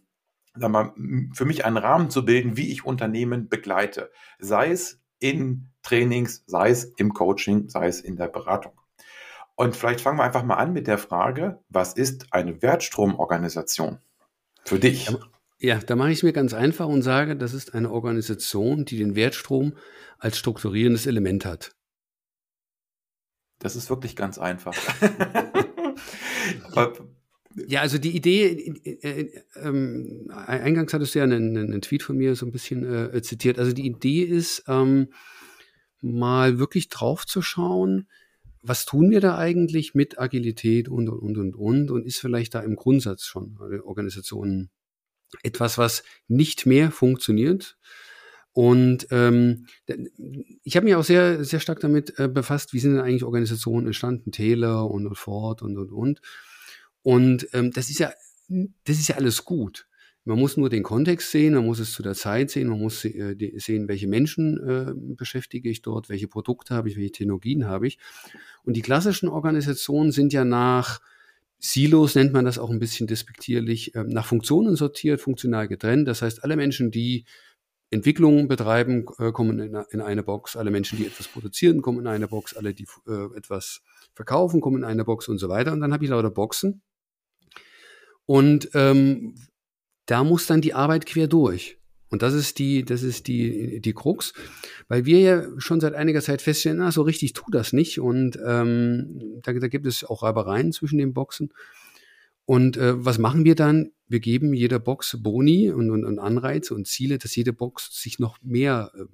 sag 0.56 0.72
mal, 0.72 0.94
für 1.34 1.46
mich 1.46 1.66
einen 1.66 1.78
Rahmen 1.78 2.10
zu 2.10 2.26
bilden, 2.26 2.58
wie 2.58 2.72
ich 2.72 2.86
Unternehmen 2.86 3.48
begleite. 3.48 4.12
Sei 4.40 4.72
es 4.72 5.02
in 5.20 5.70
Trainings, 5.84 6.44
sei 6.48 6.70
es 6.70 6.86
im 6.98 7.14
Coaching, 7.14 7.70
sei 7.70 7.88
es 7.88 8.02
in 8.02 8.16
der 8.16 8.28
Beratung. 8.28 8.81
Und 9.62 9.76
vielleicht 9.76 10.02
fangen 10.02 10.18
wir 10.18 10.24
einfach 10.24 10.42
mal 10.42 10.56
an 10.56 10.74
mit 10.74 10.88
der 10.88 10.98
Frage, 10.98 11.60
was 11.70 11.94
ist 11.94 12.34
eine 12.34 12.64
Wertstromorganisation 12.64 14.00
für 14.66 14.80
dich? 14.80 15.16
Ja, 15.60 15.78
da 15.78 15.96
mache 15.96 16.10
ich 16.10 16.18
es 16.18 16.24
mir 16.24 16.34
ganz 16.34 16.56
einfach 16.56 16.88
und 16.88 17.04
sage, 17.04 17.36
das 17.36 17.54
ist 17.54 17.76
eine 17.76 17.92
Organisation, 17.92 18.86
die 18.86 18.98
den 18.98 19.14
Wertstrom 19.14 19.78
als 20.18 20.40
strukturierendes 20.40 21.06
Element 21.06 21.46
hat. 21.46 21.76
Das 23.60 23.76
ist 23.76 23.92
wirklich 23.92 24.16
ganz 24.16 24.40
einfach. 24.40 24.74
ja, 27.68 27.82
also 27.82 28.00
die 28.00 28.16
Idee, 28.16 28.48
äh, 28.84 29.10
äh, 29.10 29.44
äh, 29.58 30.32
eingangs 30.32 30.92
hattest 30.92 31.14
du 31.14 31.20
ja 31.20 31.26
einen, 31.26 31.56
einen, 31.56 31.82
Tweet 31.84 32.02
von 32.02 32.18
mir 32.18 32.36
so 32.36 32.48
ein 32.48 32.52
bisschen 32.52 33.14
äh, 33.14 33.22
zitiert. 33.22 33.60
Also 33.60 33.74
die 33.74 33.86
Idee 33.86 34.24
ist, 34.24 34.64
ähm, 34.68 35.14
mal 36.02 36.58
wirklich 36.58 36.90
drauf 36.90 37.28
zu 37.28 37.44
schauen, 37.44 38.08
was 38.62 38.86
tun 38.86 39.10
wir 39.10 39.22
da 39.22 39.38
eigentlich 39.38 39.96
mit 39.96 40.20
Agilität 40.20 40.88
und, 40.88 41.10
und, 41.10 41.38
und, 41.38 41.56
und, 41.56 41.92
und, 41.92 42.06
ist 42.06 42.20
vielleicht 42.20 42.54
da 42.54 42.62
im 42.62 42.76
Grundsatz 42.76 43.24
schon 43.24 43.58
Organisationen 43.84 44.70
etwas, 45.44 45.78
was 45.78 46.04
nicht 46.28 46.66
mehr 46.66 46.92
funktioniert. 46.92 47.78
Und 48.54 49.08
ähm, 49.12 49.68
ich 50.64 50.76
habe 50.76 50.84
mich 50.86 50.96
auch 50.96 51.04
sehr, 51.04 51.46
sehr 51.46 51.62
stark 51.62 51.80
damit 51.80 52.20
äh, 52.20 52.28
befasst, 52.28 52.74
wie 52.74 52.80
sind 52.80 52.94
denn 52.94 53.02
eigentlich 53.02 53.24
Organisationen 53.24 53.88
entstanden, 53.88 54.32
Taylor 54.32 54.92
und, 54.92 55.08
und 55.08 55.18
Ford 55.18 55.62
und 55.62 55.78
und 55.78 55.92
und. 55.92 56.22
Und 57.02 57.48
ähm, 57.54 57.72
das 57.72 57.90
ist 57.90 58.00
ja, 58.00 58.12
das 58.50 59.00
ist 59.00 59.08
ja 59.08 59.16
alles 59.16 59.46
gut. 59.46 59.88
Man 60.24 60.38
muss 60.38 60.56
nur 60.56 60.70
den 60.70 60.84
Kontext 60.84 61.32
sehen, 61.32 61.56
man 61.56 61.66
muss 61.66 61.80
es 61.80 61.94
zu 61.94 62.04
der 62.04 62.14
Zeit 62.14 62.52
sehen, 62.52 62.68
man 62.68 62.80
muss 62.80 63.04
äh, 63.06 63.36
sehen, 63.58 63.88
welche 63.88 64.08
Menschen 64.08 64.58
äh, 64.58 64.94
beschäftige 65.16 65.70
ich 65.70 65.82
dort, 65.82 66.10
welche 66.10 66.28
Produkte 66.28 66.76
habe 66.76 66.90
ich, 66.90 66.96
welche 66.96 67.12
Technologien 67.12 67.66
habe 67.66 67.88
ich. 67.88 67.98
Und 68.64 68.78
die 68.78 68.82
klassischen 68.82 69.30
Organisationen 69.30 70.12
sind 70.12 70.32
ja 70.32 70.46
nach 70.46 71.02
Silos 71.64 72.16
nennt 72.16 72.34
man 72.34 72.44
das 72.44 72.58
auch 72.58 72.72
ein 72.72 72.80
bisschen 72.80 73.06
despektierlich, 73.06 73.94
äh, 73.94 74.04
nach 74.04 74.26
Funktionen 74.26 74.76
sortiert, 74.76 75.22
funktional 75.22 75.68
getrennt. 75.68 76.08
Das 76.08 76.24
heißt, 76.24 76.44
alle 76.44 76.56
Menschen, 76.56 76.90
die 76.90 77.26
Entwicklungen 77.92 78.48
betreiben, 78.48 79.06
äh, 79.20 79.32
kommen 79.32 79.60
in, 79.60 79.76
in, 79.92 80.02
eine 80.02 80.24
Box. 80.24 80.56
Alle 80.56 80.72
Menschen, 80.72 80.98
die 80.98 81.06
etwas 81.06 81.28
produzieren, 81.28 81.84
kommen 81.84 82.00
in 82.00 82.08
eine 82.08 82.28
Box. 82.28 82.56
Alle, 82.56 82.74
die 82.74 82.88
etwas 83.36 83.84
verkaufen, 84.14 84.60
kommen 84.60 84.78
in 84.78 84.84
eine 84.84 85.06
Box 85.06 85.28
und 85.28 85.38
so 85.38 85.50
weiter. 85.50 85.72
Und 85.72 85.82
dann 85.82 85.94
habe 85.94 86.04
ich 86.04 86.10
lauter 86.10 86.32
Boxen. 86.32 86.82
Und 88.26 88.70
ähm, 88.74 89.36
da 90.06 90.24
muss 90.24 90.46
dann 90.48 90.62
die 90.62 90.74
Arbeit 90.74 91.06
quer 91.06 91.28
durch. 91.28 91.78
Und 92.10 92.22
das 92.22 92.34
ist 92.34 92.60
die, 92.60 92.84
das 92.84 93.04
ist 93.04 93.28
die, 93.28 93.80
die 93.80 93.94
Krux, 93.94 94.34
weil 94.90 95.06
wir 95.06 95.20
ja 95.20 95.44
schon 95.60 95.80
seit 95.80 95.94
einiger 95.94 96.22
Zeit 96.22 96.42
feststellen, 96.42 96.80
na, 96.80 96.92
so 96.92 97.04
richtig 97.04 97.32
tut 97.32 97.56
das 97.56 97.72
nicht. 97.72 98.02
Und 98.02 98.38
ähm, 98.46 99.40
da, 99.44 99.54
da 99.54 99.68
gibt 99.70 99.86
es 99.86 100.04
auch 100.04 100.22
Reibereien 100.22 100.74
zwischen 100.74 100.98
den 100.98 101.14
Boxen. 101.14 101.54
Und 102.44 102.76
äh, 102.76 103.06
was 103.06 103.18
machen 103.18 103.46
wir 103.46 103.56
dann? 103.56 103.92
Wir 104.10 104.20
geben 104.20 104.54
jeder 104.54 104.78
Box 104.78 105.20
Boni 105.22 105.72
und, 105.72 105.90
und, 105.90 106.04
und 106.04 106.20
Anreize 106.20 106.76
und 106.76 106.86
Ziele, 106.86 107.18
dass 107.18 107.34
jede 107.34 107.54
Box 107.54 107.90
sich 107.94 108.20
noch 108.20 108.38
mehr 108.42 108.92
äh, 108.94 109.06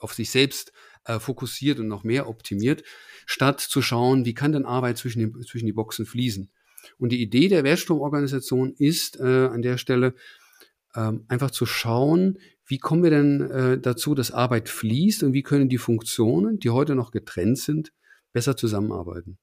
auf 0.00 0.12
sich 0.12 0.28
selbst 0.28 0.72
äh, 1.04 1.18
fokussiert 1.18 1.78
und 1.78 1.88
noch 1.88 2.04
mehr 2.04 2.28
optimiert, 2.28 2.82
statt 3.24 3.60
zu 3.60 3.80
schauen, 3.80 4.26
wie 4.26 4.34
kann 4.34 4.52
denn 4.52 4.66
Arbeit 4.66 4.98
zwischen, 4.98 5.20
den, 5.20 5.42
zwischen 5.44 5.64
die 5.64 5.72
Boxen 5.72 6.04
fließen. 6.04 6.50
Und 6.96 7.10
die 7.12 7.22
Idee 7.22 7.48
der 7.48 7.64
Wertstromorganisation 7.64 8.74
ist 8.78 9.20
äh, 9.20 9.46
an 9.46 9.62
der 9.62 9.78
Stelle 9.78 10.14
ähm, 10.94 11.24
einfach 11.28 11.50
zu 11.50 11.66
schauen, 11.66 12.38
wie 12.66 12.78
kommen 12.78 13.02
wir 13.02 13.10
denn 13.10 13.40
äh, 13.50 13.78
dazu, 13.78 14.14
dass 14.14 14.30
Arbeit 14.30 14.68
fließt 14.68 15.22
und 15.22 15.32
wie 15.32 15.42
können 15.42 15.68
die 15.68 15.78
Funktionen, 15.78 16.58
die 16.58 16.70
heute 16.70 16.94
noch 16.94 17.10
getrennt 17.10 17.58
sind, 17.58 17.92
besser 18.32 18.56
zusammenarbeiten. 18.56 19.38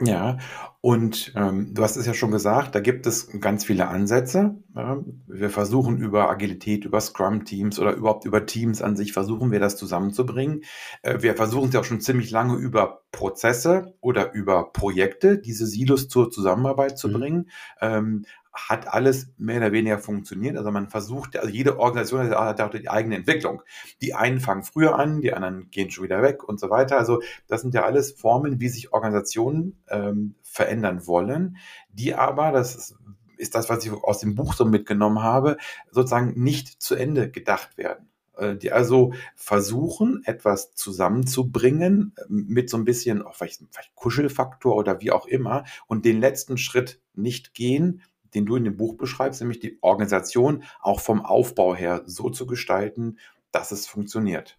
Ja, 0.00 0.36
und 0.82 1.32
ähm, 1.36 1.72
du 1.72 1.82
hast 1.82 1.96
es 1.96 2.04
ja 2.04 2.12
schon 2.12 2.30
gesagt, 2.30 2.74
da 2.74 2.80
gibt 2.80 3.06
es 3.06 3.40
ganz 3.40 3.64
viele 3.64 3.88
Ansätze. 3.88 4.56
Ja. 4.74 5.02
Wir 5.26 5.48
versuchen 5.48 5.96
über 5.96 6.28
Agilität, 6.28 6.84
über 6.84 7.00
Scrum-Teams 7.00 7.78
oder 7.78 7.94
überhaupt 7.94 8.26
über 8.26 8.44
Teams 8.44 8.82
an 8.82 8.94
sich, 8.94 9.14
versuchen 9.14 9.50
wir 9.50 9.58
das 9.58 9.78
zusammenzubringen. 9.78 10.64
Äh, 11.00 11.22
wir 11.22 11.34
versuchen 11.34 11.68
es 11.68 11.74
ja 11.74 11.80
auch 11.80 11.84
schon 11.84 12.02
ziemlich 12.02 12.30
lange 12.30 12.56
über 12.56 13.04
Prozesse 13.10 13.94
oder 14.02 14.34
über 14.34 14.70
Projekte, 14.70 15.38
diese 15.38 15.66
Silos 15.66 16.08
zur 16.08 16.30
Zusammenarbeit 16.30 16.98
zu 16.98 17.08
mhm. 17.08 17.12
bringen. 17.14 17.50
Ähm, 17.80 18.26
hat 18.56 18.92
alles 18.92 19.32
mehr 19.36 19.58
oder 19.58 19.72
weniger 19.72 19.98
funktioniert. 19.98 20.56
Also 20.56 20.70
man 20.70 20.88
versucht, 20.88 21.36
also 21.36 21.48
jede 21.48 21.78
Organisation 21.78 22.30
hat 22.30 22.60
auch 22.60 22.70
die 22.70 22.88
eigene 22.88 23.16
Entwicklung. 23.16 23.62
Die 24.00 24.14
einen 24.14 24.40
fangen 24.40 24.62
früher 24.62 24.98
an, 24.98 25.20
die 25.20 25.32
anderen 25.32 25.70
gehen 25.70 25.90
schon 25.90 26.04
wieder 26.04 26.22
weg 26.22 26.42
und 26.42 26.58
so 26.58 26.70
weiter. 26.70 26.98
Also 26.98 27.20
das 27.46 27.60
sind 27.60 27.74
ja 27.74 27.84
alles 27.84 28.12
Formen, 28.12 28.58
wie 28.58 28.68
sich 28.68 28.92
Organisationen 28.92 29.82
ähm, 29.88 30.34
verändern 30.42 31.06
wollen, 31.06 31.58
die 31.90 32.14
aber, 32.14 32.50
das 32.50 32.74
ist, 32.74 32.96
ist 33.36 33.54
das, 33.54 33.68
was 33.68 33.84
ich 33.84 33.92
aus 33.92 34.20
dem 34.20 34.34
Buch 34.34 34.54
so 34.54 34.64
mitgenommen 34.64 35.22
habe, 35.22 35.58
sozusagen 35.90 36.32
nicht 36.42 36.80
zu 36.82 36.94
Ende 36.94 37.30
gedacht 37.30 37.76
werden 37.76 38.08
äh, 38.38 38.56
die 38.56 38.72
also 38.72 39.12
versuchen, 39.34 40.22
etwas 40.24 40.74
zusammenzubringen 40.74 42.14
ähm, 42.28 42.46
mit 42.48 42.70
so 42.70 42.78
ein 42.78 42.84
bisschen 42.84 43.20
auch 43.20 43.34
vielleicht, 43.34 43.60
vielleicht 43.70 43.94
Kuschelfaktor 43.94 44.74
oder 44.76 45.00
wie 45.02 45.10
auch 45.10 45.26
immer 45.26 45.64
und 45.86 46.06
den 46.06 46.20
letzten 46.20 46.56
Schritt 46.56 47.00
nicht 47.14 47.54
gehen, 47.54 48.02
den 48.34 48.46
du 48.46 48.56
in 48.56 48.64
dem 48.64 48.76
Buch 48.76 48.96
beschreibst, 48.96 49.40
nämlich 49.40 49.60
die 49.60 49.78
Organisation 49.82 50.64
auch 50.80 51.00
vom 51.00 51.24
Aufbau 51.24 51.74
her 51.74 52.02
so 52.06 52.30
zu 52.30 52.46
gestalten, 52.46 53.18
dass 53.52 53.72
es 53.72 53.86
funktioniert. 53.86 54.58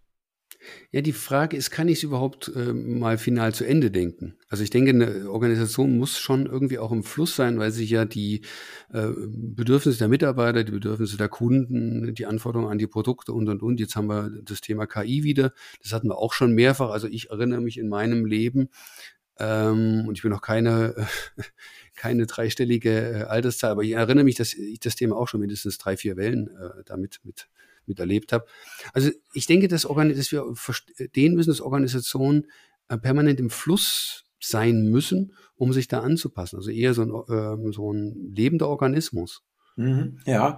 Ja, 0.91 1.01
die 1.01 1.13
Frage 1.13 1.55
ist, 1.55 1.69
kann 1.69 1.87
ich 1.87 1.99
es 1.99 2.03
überhaupt 2.03 2.51
äh, 2.55 2.73
mal 2.73 3.17
final 3.17 3.53
zu 3.53 3.63
Ende 3.63 3.91
denken? 3.91 4.37
Also 4.49 4.63
ich 4.63 4.69
denke, 4.69 4.89
eine 4.91 5.29
Organisation 5.29 5.97
muss 5.97 6.17
schon 6.17 6.45
irgendwie 6.45 6.79
auch 6.79 6.91
im 6.91 7.03
Fluss 7.03 7.35
sein, 7.35 7.59
weil 7.59 7.71
sich 7.71 7.89
ja 7.89 8.05
die 8.05 8.41
äh, 8.91 9.09
Bedürfnisse 9.15 9.99
der 9.99 10.07
Mitarbeiter, 10.07 10.63
die 10.63 10.71
Bedürfnisse 10.71 11.17
der 11.17 11.29
Kunden, 11.29 12.13
die 12.15 12.25
Anforderungen 12.25 12.71
an 12.71 12.77
die 12.77 12.87
Produkte 12.87 13.33
und 13.33 13.47
und 13.49 13.61
und. 13.61 13.79
Jetzt 13.79 13.95
haben 13.95 14.07
wir 14.07 14.31
das 14.43 14.61
Thema 14.61 14.87
KI 14.87 15.23
wieder. 15.23 15.53
Das 15.83 15.93
hatten 15.93 16.07
wir 16.07 16.17
auch 16.17 16.33
schon 16.33 16.53
mehrfach. 16.53 16.89
Also 16.89 17.07
ich 17.07 17.29
erinnere 17.29 17.61
mich 17.61 17.77
in 17.77 17.89
meinem 17.89 18.25
Leben, 18.25 18.69
ähm, 19.39 20.05
und 20.07 20.17
ich 20.17 20.21
bin 20.21 20.31
noch 20.31 20.41
keine, 20.41 20.95
keine 21.95 22.25
dreistellige 22.25 22.89
äh, 22.89 23.23
Alterszahl, 23.23 23.71
aber 23.71 23.83
ich 23.83 23.91
erinnere 23.91 24.25
mich, 24.25 24.35
dass 24.35 24.53
ich 24.53 24.79
das 24.79 24.95
Thema 24.95 25.15
auch 25.15 25.27
schon 25.27 25.39
mindestens 25.39 25.77
drei, 25.77 25.97
vier 25.97 26.17
Wellen 26.17 26.47
äh, 26.47 26.83
damit 26.85 27.19
mit, 27.23 27.47
miterlebt 27.85 28.33
habe. 28.33 28.45
Also 28.93 29.11
ich 29.33 29.45
denke, 29.45 29.67
dass, 29.67 29.83
dass 29.83 30.31
wir 30.31 30.45
verstehen 30.53 31.35
müssen, 31.35 31.49
dass 31.49 31.61
Organisationen 31.61 32.47
äh, 32.89 32.97
permanent 32.97 33.39
im 33.39 33.49
Fluss 33.49 34.25
sein 34.39 34.89
müssen, 34.89 35.33
um 35.55 35.73
sich 35.73 35.87
da 35.87 36.01
anzupassen. 36.01 36.57
Also 36.57 36.69
eher 36.69 36.93
so 36.93 37.01
ein, 37.03 37.09
äh, 37.09 37.73
so 37.73 37.91
ein 37.91 38.33
lebender 38.35 38.67
Organismus. 38.69 39.43
Mhm, 39.75 40.19
ja, 40.25 40.57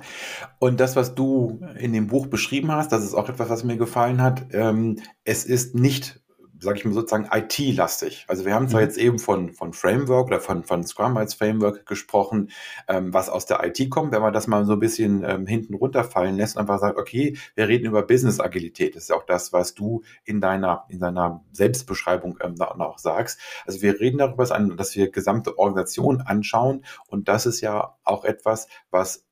und 0.60 0.80
das, 0.80 0.96
was 0.96 1.14
du 1.14 1.60
in 1.78 1.92
dem 1.92 2.08
Buch 2.08 2.28
beschrieben 2.28 2.72
hast, 2.72 2.94
das 2.94 3.04
ist 3.04 3.14
auch 3.14 3.28
etwas, 3.28 3.50
was 3.50 3.66
mir 3.66 3.76
gefallen 3.76 4.22
hat. 4.22 4.48
Ähm, 4.54 5.00
es 5.26 5.44
ist 5.44 5.76
nicht 5.76 6.22
sage 6.60 6.78
ich 6.78 6.86
mal 6.86 6.94
sozusagen 6.94 7.30
IT-lastig. 7.32 8.26
Also 8.28 8.46
wir 8.46 8.54
haben 8.54 8.68
zwar 8.68 8.82
mhm. 8.82 8.88
jetzt 8.88 8.98
eben 8.98 9.20
von, 9.20 9.54
von 9.54 9.74
Framework 9.74 10.28
oder 10.28 10.40
von, 10.40 10.64
von 10.64 10.84
Scrum 10.84 11.18
als 11.18 11.34
Framework 11.34 11.86
gesprochen, 11.86 12.52
ähm, 12.88 13.14
was 13.14 13.30
aus 13.30 13.46
der 13.46 13.64
IT 13.64 13.90
kommt, 13.90 14.12
wenn 14.12 14.22
man 14.22 14.34
das 14.34 14.48
mal 14.48 14.66
so 14.66 14.74
ein 14.74 14.80
bisschen 14.80 15.24
ähm, 15.24 15.48
hinten 15.48 15.74
runterfallen 15.74 16.36
lässt 16.36 16.56
und 16.56 16.62
einfach 16.62 16.80
sagt, 16.80 16.98
okay, 16.98 17.38
wir 17.56 17.68
reden 17.68 17.86
über 17.86 18.04
Business-Agilität. 18.04 18.96
Das 18.96 19.04
ist 19.04 19.10
ja 19.10 19.16
auch 19.16 19.26
das, 19.26 19.54
was 19.54 19.74
du 19.74 20.04
in 20.26 20.42
deiner, 20.42 20.86
in 20.90 21.00
deiner 21.00 21.44
Selbstbeschreibung 21.52 22.38
ähm, 22.42 22.60
auch 22.62 23.00
sagst. 23.00 23.40
Also 23.66 23.82
wir 23.82 24.00
reden 24.00 24.18
darüber, 24.18 24.46
dass 24.46 24.96
wir 24.96 25.12
gesamte 25.12 25.58
Organisationen 25.58 26.22
anschauen 26.22 26.84
und 27.08 27.28
das 27.28 27.46
ist 27.46 27.62
ja 27.62 27.96
auch 28.04 28.26
etwas, 28.26 28.68
was 28.92 29.29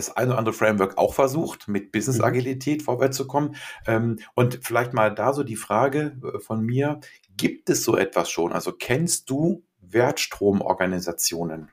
das 0.00 0.16
eine 0.16 0.30
oder 0.30 0.38
andere 0.38 0.54
Framework 0.54 0.98
auch 0.98 1.14
versucht, 1.14 1.68
mit 1.68 1.92
Business-Agilität 1.92 2.80
mhm. 2.80 2.84
vorwärts 2.84 3.16
zu 3.16 3.26
kommen. 3.26 3.56
Ähm, 3.86 4.18
und 4.34 4.60
vielleicht 4.62 4.94
mal 4.94 5.14
da 5.14 5.32
so 5.32 5.42
die 5.42 5.56
Frage 5.56 6.16
äh, 6.22 6.38
von 6.40 6.64
mir, 6.64 7.00
gibt 7.36 7.70
es 7.70 7.84
so 7.84 7.96
etwas 7.96 8.30
schon? 8.30 8.52
Also 8.52 8.72
kennst 8.72 9.30
du 9.30 9.62
Wertstromorganisationen? 9.80 11.70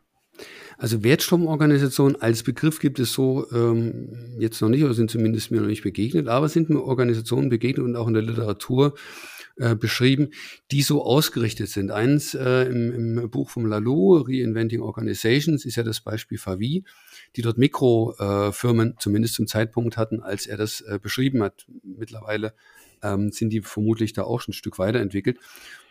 Also 0.78 1.04
Wertstromorganisationen 1.04 2.22
als 2.22 2.44
Begriff 2.44 2.80
gibt 2.80 3.00
es 3.00 3.12
so 3.12 3.50
ähm, 3.52 4.36
jetzt 4.38 4.62
noch 4.62 4.70
nicht, 4.70 4.84
oder 4.84 4.94
sind 4.94 5.10
zumindest 5.10 5.50
mir 5.50 5.62
noch 5.62 5.68
nicht 5.68 5.82
begegnet, 5.82 6.28
aber 6.28 6.50
sind 6.50 6.70
mir 6.70 6.84
Organisationen 6.84 7.50
begegnet 7.50 7.84
und 7.84 7.96
auch 7.96 8.08
in 8.08 8.14
der 8.14 8.22
Literatur 8.22 8.94
äh, 9.60 9.76
beschrieben, 9.76 10.30
die 10.70 10.84
so 10.84 11.04
ausgerichtet 11.04 11.70
sind. 11.70 11.90
Eins 11.90 12.36
äh, 12.36 12.66
im, 12.66 13.18
im 13.18 13.30
Buch 13.32 13.50
vom 13.50 13.66
Lalou, 13.66 14.18
Reinventing 14.18 14.82
Organizations, 14.82 15.66
ist 15.66 15.78
ja 15.78 15.84
das 15.84 16.02
Beispiel 16.02 16.38
Favi, 16.38 16.84
die 17.36 17.42
dort 17.42 17.58
Mikrofirmen 17.58 18.96
zumindest 19.00 19.36
zum 19.36 19.48
Zeitpunkt 19.48 19.98
hatten, 19.98 20.22
als 20.22 20.48
er 20.48 20.58
das 20.58 20.82
äh, 20.82 21.00
beschrieben 21.02 21.44
hat. 21.44 21.68
Mittlerweile 21.84 22.54
ähm, 23.04 23.32
sind 23.32 23.52
die 23.52 23.62
vermutlich 23.62 24.14
da 24.14 24.24
auch 24.24 24.42
schon 24.42 24.52
ein 24.52 24.56
Stück 24.56 24.80
weiterentwickelt, 24.80 25.40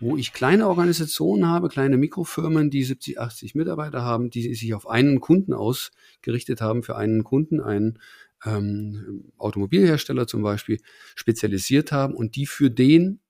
wo 0.01 0.17
ich 0.17 0.33
kleine 0.33 0.69
Organisationen 0.69 1.47
habe, 1.47 1.69
kleine 1.69 1.97
Mikrofirmen, 1.97 2.71
die 2.71 2.85
70, 2.85 3.21
80 3.21 3.55
Mitarbeiter 3.55 4.03
haben, 4.03 4.31
die 4.31 4.55
sich 4.55 4.75
auf 4.75 4.89
einen 4.89 5.21
Kunden 5.21 5.53
ausgerichtet 5.53 6.61
haben, 6.61 6.83
für 6.83 6.97
einen 6.97 7.25
Kunden, 7.25 7.61
einen 7.61 7.99
ähm, 8.45 9.33
Automobilhersteller 9.39 10.27
zum 10.27 10.43
Beispiel, 10.43 10.79
spezialisiert 11.15 11.93
haben 11.93 12.15
und 12.15 12.37
die 12.37 12.47
für 12.47 12.71
den 12.71 13.21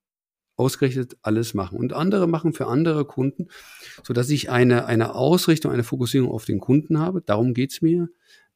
ausgerechnet 0.57 1.17
alles 1.23 1.55
machen. 1.55 1.79
Und 1.79 1.93
andere 1.93 2.27
machen 2.27 2.53
für 2.53 2.67
andere 2.67 3.05
Kunden, 3.05 3.49
so 4.03 4.13
dass 4.13 4.31
ich 4.31 4.51
eine, 4.51 4.87
eine 4.87 5.15
Ausrichtung, 5.15 5.71
eine 5.73 5.85
Fokussierung 5.85 6.31
auf 6.31 6.45
den 6.45 6.61
Kunden 6.61 6.99
habe. 6.99 7.23
Darum 7.23 7.55
geht's 7.55 7.83
mir 7.83 8.09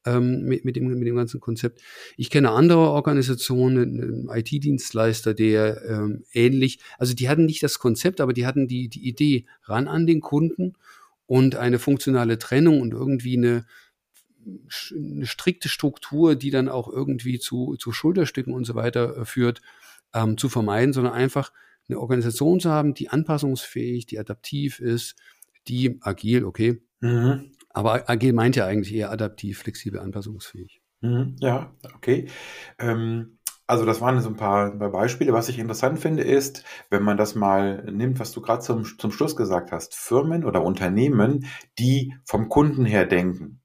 ähm, 0.06 0.44
mit, 0.44 0.64
mit, 0.64 0.76
dem, 0.76 0.86
mit 0.86 1.06
dem 1.06 1.16
ganzen 1.16 1.40
Konzept. 1.40 1.82
Ich 2.16 2.30
kenne 2.30 2.50
andere 2.50 2.78
Organisationen, 2.90 4.00
einen 4.00 4.28
IT-Dienstleister, 4.30 5.34
der 5.34 5.82
ähm, 5.86 6.24
ähnlich, 6.32 6.80
also 6.98 7.14
die 7.14 7.28
hatten 7.28 7.46
nicht 7.46 7.62
das 7.62 7.78
Konzept, 7.78 8.20
aber 8.20 8.32
die 8.32 8.46
hatten 8.46 8.66
die, 8.66 8.88
die 8.88 9.06
Idee 9.06 9.46
ran 9.64 9.88
an 9.88 10.06
den 10.06 10.20
Kunden 10.20 10.74
und 11.26 11.56
eine 11.56 11.78
funktionale 11.78 12.38
Trennung 12.38 12.80
und 12.80 12.92
irgendwie 12.92 13.36
eine, 13.36 13.66
eine 14.96 15.26
strikte 15.26 15.68
Struktur, 15.68 16.34
die 16.34 16.50
dann 16.50 16.68
auch 16.68 16.90
irgendwie 16.90 17.38
zu, 17.38 17.76
zu 17.76 17.92
Schulterstücken 17.92 18.54
und 18.54 18.64
so 18.64 18.74
weiter 18.74 19.18
äh, 19.18 19.24
führt, 19.24 19.60
ähm, 20.14 20.38
zu 20.38 20.48
vermeiden, 20.48 20.92
sondern 20.92 21.12
einfach 21.12 21.52
eine 21.90 22.00
Organisation 22.00 22.60
zu 22.60 22.70
haben, 22.70 22.94
die 22.94 23.08
anpassungsfähig, 23.08 24.06
die 24.06 24.18
adaptiv 24.18 24.80
ist, 24.80 25.16
die 25.68 25.98
agil, 26.02 26.44
okay. 26.44 26.82
Mhm. 27.00 27.52
Aber 27.70 28.08
agil 28.08 28.32
meint 28.32 28.56
ja 28.56 28.66
eigentlich 28.66 28.94
eher 28.94 29.10
adaptiv, 29.10 29.58
flexibel, 29.58 30.00
anpassungsfähig. 30.00 30.80
Mhm, 31.02 31.36
ja, 31.38 31.72
okay. 31.94 32.26
Ähm, 32.78 33.38
also 33.66 33.84
das 33.84 34.00
waren 34.00 34.20
so 34.20 34.28
ein 34.28 34.36
paar, 34.36 34.72
Beispiele. 34.72 35.32
Was 35.32 35.48
ich 35.48 35.58
interessant 35.58 36.00
finde, 36.00 36.24
ist, 36.24 36.64
wenn 36.90 37.04
man 37.04 37.16
das 37.16 37.36
mal 37.36 37.84
nimmt, 37.84 38.18
was 38.18 38.32
du 38.32 38.40
gerade 38.40 38.62
zum, 38.62 38.84
zum 38.84 39.12
Schluss 39.12 39.36
gesagt 39.36 39.70
hast, 39.70 39.94
Firmen 39.94 40.44
oder 40.44 40.64
Unternehmen, 40.64 41.46
die 41.78 42.14
vom 42.24 42.48
Kunden 42.48 42.84
her 42.84 43.06
denken 43.06 43.60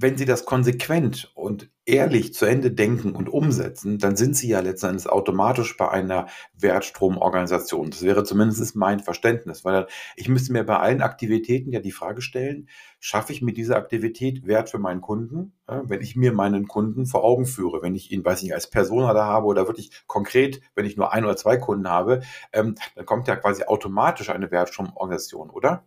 wenn 0.00 0.16
Sie 0.16 0.26
das 0.26 0.44
konsequent 0.44 1.32
und 1.34 1.70
ehrlich 1.84 2.32
zu 2.32 2.46
Ende 2.46 2.70
denken 2.70 3.12
und 3.12 3.28
umsetzen, 3.28 3.98
dann 3.98 4.14
sind 4.14 4.36
Sie 4.36 4.48
ja 4.48 4.60
letztendlich 4.60 5.08
automatisch 5.08 5.76
bei 5.76 5.90
einer 5.90 6.28
Wertstromorganisation. 6.54 7.90
Das 7.90 8.02
wäre 8.02 8.22
zumindest 8.22 8.76
mein 8.76 9.00
Verständnis, 9.00 9.64
weil 9.64 9.88
ich 10.14 10.28
müsste 10.28 10.52
mir 10.52 10.62
bei 10.62 10.78
allen 10.78 11.02
Aktivitäten 11.02 11.72
ja 11.72 11.80
die 11.80 11.90
Frage 11.90 12.22
stellen, 12.22 12.68
schaffe 13.00 13.32
ich 13.32 13.42
mit 13.42 13.56
dieser 13.56 13.76
Aktivität 13.76 14.46
Wert 14.46 14.70
für 14.70 14.78
meinen 14.78 15.00
Kunden, 15.00 15.54
wenn 15.66 16.00
ich 16.00 16.14
mir 16.14 16.32
meinen 16.32 16.68
Kunden 16.68 17.06
vor 17.06 17.24
Augen 17.24 17.46
führe, 17.46 17.82
wenn 17.82 17.96
ich 17.96 18.12
ihn, 18.12 18.24
weiß 18.24 18.38
ich 18.38 18.44
nicht, 18.44 18.54
als 18.54 18.70
Persona 18.70 19.14
da 19.14 19.24
habe 19.24 19.46
oder 19.46 19.66
wirklich 19.66 19.90
konkret, 20.06 20.60
wenn 20.76 20.86
ich 20.86 20.96
nur 20.96 21.12
ein 21.12 21.24
oder 21.24 21.36
zwei 21.36 21.56
Kunden 21.56 21.88
habe, 21.88 22.20
ähm, 22.52 22.76
dann 22.94 23.06
kommt 23.06 23.26
ja 23.26 23.34
quasi 23.34 23.64
automatisch 23.64 24.30
eine 24.30 24.50
Wertstromorganisation, 24.52 25.50
oder? 25.50 25.84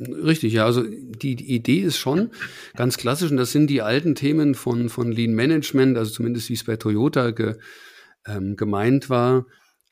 Richtig, 0.00 0.54
ja. 0.54 0.64
Also 0.64 0.82
die, 0.82 1.36
die, 1.36 1.54
Idee 1.54 1.80
ist 1.80 1.98
schon 1.98 2.30
ganz 2.74 2.96
klassisch 2.96 3.30
und 3.30 3.36
das 3.36 3.52
sind 3.52 3.68
die 3.68 3.82
alten 3.82 4.14
Themen 4.14 4.54
von, 4.54 4.88
von 4.88 5.12
Lean 5.12 5.34
Management, 5.34 5.98
also 5.98 6.10
zumindest 6.10 6.48
wie 6.48 6.54
es 6.54 6.64
bei 6.64 6.76
Toyota 6.76 7.32
ge, 7.32 7.56
ähm, 8.26 8.56
gemeint 8.56 9.10
war. 9.10 9.46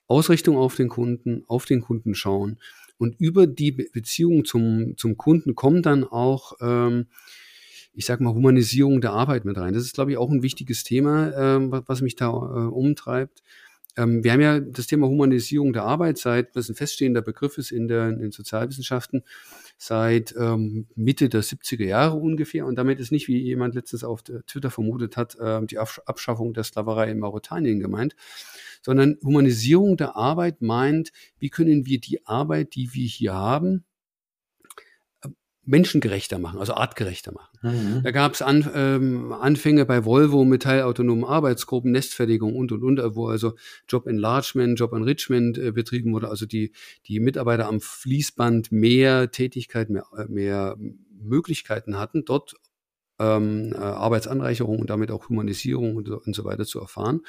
Ausrichtung 0.07 0.57
auf 0.57 0.77
den 0.77 0.89
Kunden, 0.89 1.45
auf 1.47 1.67
den 1.67 1.83
Kunden 1.83 2.15
schauen. 2.15 2.59
Und 2.97 3.21
über 3.21 3.47
die 3.47 3.71
Beziehung 3.73 4.47
zum, 4.47 4.97
zum 4.97 5.19
Kunden 5.19 5.55
kommt 5.55 5.85
dann 5.85 6.05
auch, 6.05 6.55
ähm, 6.63 7.07
ich 7.93 8.07
sag 8.07 8.21
mal, 8.21 8.33
Humanisierung 8.33 9.03
der 9.03 9.13
Arbeit 9.13 9.45
mit 9.45 9.59
rein. 9.59 9.75
Das 9.75 9.85
ist, 9.85 9.95
glaube 9.95 10.13
ich, 10.13 10.17
auch 10.17 10.31
ein 10.31 10.43
wichtiges 10.43 10.85
Thema, 10.85 11.33
ähm, 11.37 11.71
was 11.87 12.01
mich 12.01 12.17
da 12.17 12.29
äh, 12.29 12.31
umtreibt. 12.31 13.43
Ähm, 13.97 14.23
wir 14.23 14.33
haben 14.33 14.41
ja 14.41 14.61
das 14.61 14.87
Thema 14.87 15.09
Humanisierung 15.09 15.73
der 15.73 15.85
Arbeitszeit, 15.85 16.55
was 16.55 16.69
ein 16.69 16.75
feststehender 16.75 17.23
Begriff 17.23 17.59
ist 17.59 17.73
in, 17.73 17.89
der, 17.89 18.09
in 18.09 18.19
den 18.19 18.33
Sozialwissenschaften, 18.33 19.25
seit 19.77 20.35
ähm, 20.39 20.87
Mitte 20.95 21.29
der 21.29 21.43
70er 21.43 21.85
Jahre 21.85 22.17
ungefähr. 22.17 22.67
Und 22.67 22.77
damit 22.77 23.01
ist 23.01 23.13
nicht, 23.13 23.29
wie 23.29 23.39
jemand 23.39 23.75
letztens 23.75 24.05
auf 24.05 24.23
Twitter 24.23 24.71
vermutet 24.71 25.17
hat, 25.17 25.37
äh, 25.39 25.65
die 25.67 25.79
Abschaffung 25.79 26.55
der 26.55 26.65
Sklaverei 26.65 27.11
in 27.11 27.19
Mauretanien 27.19 27.81
gemeint, 27.81 28.15
sondern 28.83 29.17
Humanisierung 29.23 29.97
der 29.97 30.17
Arbeit 30.17 30.63
meint, 30.63 31.13
wie 31.39 31.51
können 31.51 31.87
wir 31.87 32.01
die 32.01 32.27
Arbeit, 32.27 32.75
die 32.75 32.95
wir 32.95 33.07
hier 33.07 33.35
haben, 33.35 33.85
menschengerechter 35.69 36.39
machen, 36.39 36.59
also 36.59 36.75
artgerechter 36.75 37.33
machen. 37.33 37.59
Mhm. 37.63 38.03
Da 38.03 38.11
gab 38.11 38.33
es 38.33 38.43
An, 38.43 38.69
ähm, 38.75 39.33
Anfänge 39.33 39.85
bei 39.85 40.05
Volvo 40.05 40.45
mit 40.45 40.63
teilautonomen 40.63 41.25
Arbeitsgruppen, 41.25 41.93
Nestfertigung 41.93 42.57
und 42.57 42.73
und 42.73 42.83
und, 42.83 43.15
wo 43.15 43.29
also 43.29 43.53
Job 43.87 44.07
Enlargement, 44.07 44.79
Job 44.79 44.95
Enrichment 44.95 45.59
äh, 45.59 45.71
betrieben 45.71 46.15
wurde, 46.15 46.29
also 46.29 46.47
die, 46.47 46.73
die 47.07 47.21
Mitarbeiter 47.21 47.69
am 47.69 47.81
Fließband 47.81 48.73
mehr 48.73 49.31
Tätigkeit, 49.31 49.91
mehr, 49.91 50.07
äh, 50.17 50.25
mehr 50.25 50.77
Möglichkeiten 51.21 51.99
hatten, 51.99 52.25
dort 52.25 52.55
ähm, 53.19 53.73
äh, 53.75 53.77
Arbeitsanreicherung 53.77 54.79
und 54.79 54.89
damit 54.89 55.11
auch 55.11 55.29
Humanisierung 55.29 55.97
und, 55.97 56.09
und 56.09 56.35
so 56.35 56.45
weiter 56.45 56.65
zu 56.65 56.81
erfahren. 56.81 57.21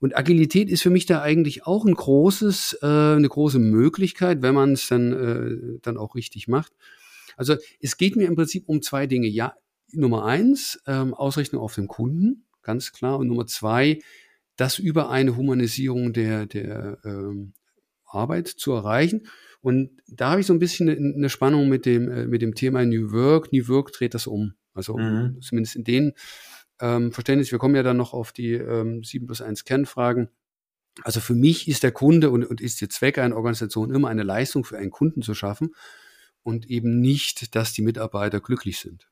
Und 0.00 0.16
Agilität 0.16 0.68
ist 0.68 0.82
für 0.82 0.90
mich 0.90 1.06
da 1.06 1.22
eigentlich 1.22 1.66
auch 1.66 1.84
ein 1.84 1.94
großes, 1.94 2.78
äh, 2.82 2.86
eine 2.86 3.28
große 3.28 3.60
Möglichkeit, 3.60 4.42
wenn 4.42 4.54
man 4.54 4.72
es 4.72 4.88
dann, 4.88 5.12
äh, 5.12 5.78
dann 5.82 5.96
auch 5.96 6.16
richtig 6.16 6.48
macht. 6.48 6.72
Also 7.36 7.56
es 7.80 7.96
geht 7.96 8.16
mir 8.16 8.26
im 8.26 8.36
Prinzip 8.36 8.64
um 8.66 8.82
zwei 8.82 9.06
Dinge. 9.06 9.28
Ja, 9.28 9.54
Nummer 9.92 10.24
eins, 10.24 10.80
ähm, 10.86 11.14
Ausrichtung 11.14 11.60
auf 11.60 11.74
den 11.74 11.88
Kunden, 11.88 12.44
ganz 12.62 12.92
klar. 12.92 13.18
Und 13.18 13.28
Nummer 13.28 13.46
zwei, 13.46 14.00
das 14.56 14.78
über 14.78 15.10
eine 15.10 15.36
Humanisierung 15.36 16.12
der, 16.12 16.46
der 16.46 16.98
ähm, 17.04 17.54
Arbeit 18.04 18.48
zu 18.48 18.72
erreichen. 18.72 19.26
Und 19.60 19.90
da 20.06 20.30
habe 20.30 20.40
ich 20.40 20.46
so 20.46 20.52
ein 20.52 20.58
bisschen 20.58 20.88
eine, 20.88 21.14
eine 21.14 21.30
Spannung 21.30 21.68
mit 21.68 21.86
dem, 21.86 22.10
äh, 22.10 22.26
mit 22.26 22.42
dem 22.42 22.54
Thema 22.54 22.84
New 22.84 23.12
Work. 23.12 23.52
New 23.52 23.66
Work 23.68 23.92
dreht 23.92 24.14
das 24.14 24.26
um. 24.26 24.54
Also 24.74 24.96
mhm. 24.96 25.40
zumindest 25.40 25.76
in 25.76 25.84
den 25.84 26.12
ähm, 26.80 27.12
Verständnis. 27.12 27.50
Wir 27.50 27.58
kommen 27.58 27.74
ja 27.74 27.82
dann 27.82 27.96
noch 27.96 28.12
auf 28.12 28.32
die 28.32 28.52
ähm, 28.52 29.02
7 29.02 29.26
plus 29.26 29.40
1 29.40 29.64
Kernfragen. 29.64 30.28
Also 31.02 31.20
für 31.20 31.34
mich 31.34 31.66
ist 31.66 31.82
der 31.82 31.92
Kunde 31.92 32.30
und, 32.30 32.44
und 32.44 32.60
ist 32.60 32.80
der 32.80 32.88
Zweck 32.88 33.18
einer 33.18 33.36
Organisation 33.36 33.92
immer 33.92 34.08
eine 34.08 34.22
Leistung 34.22 34.64
für 34.64 34.78
einen 34.78 34.90
Kunden 34.90 35.22
zu 35.22 35.34
schaffen 35.34 35.70
und 36.44 36.70
eben 36.70 37.00
nicht, 37.00 37.56
dass 37.56 37.72
die 37.72 37.82
Mitarbeiter 37.82 38.40
glücklich 38.40 38.78
sind. 38.78 39.08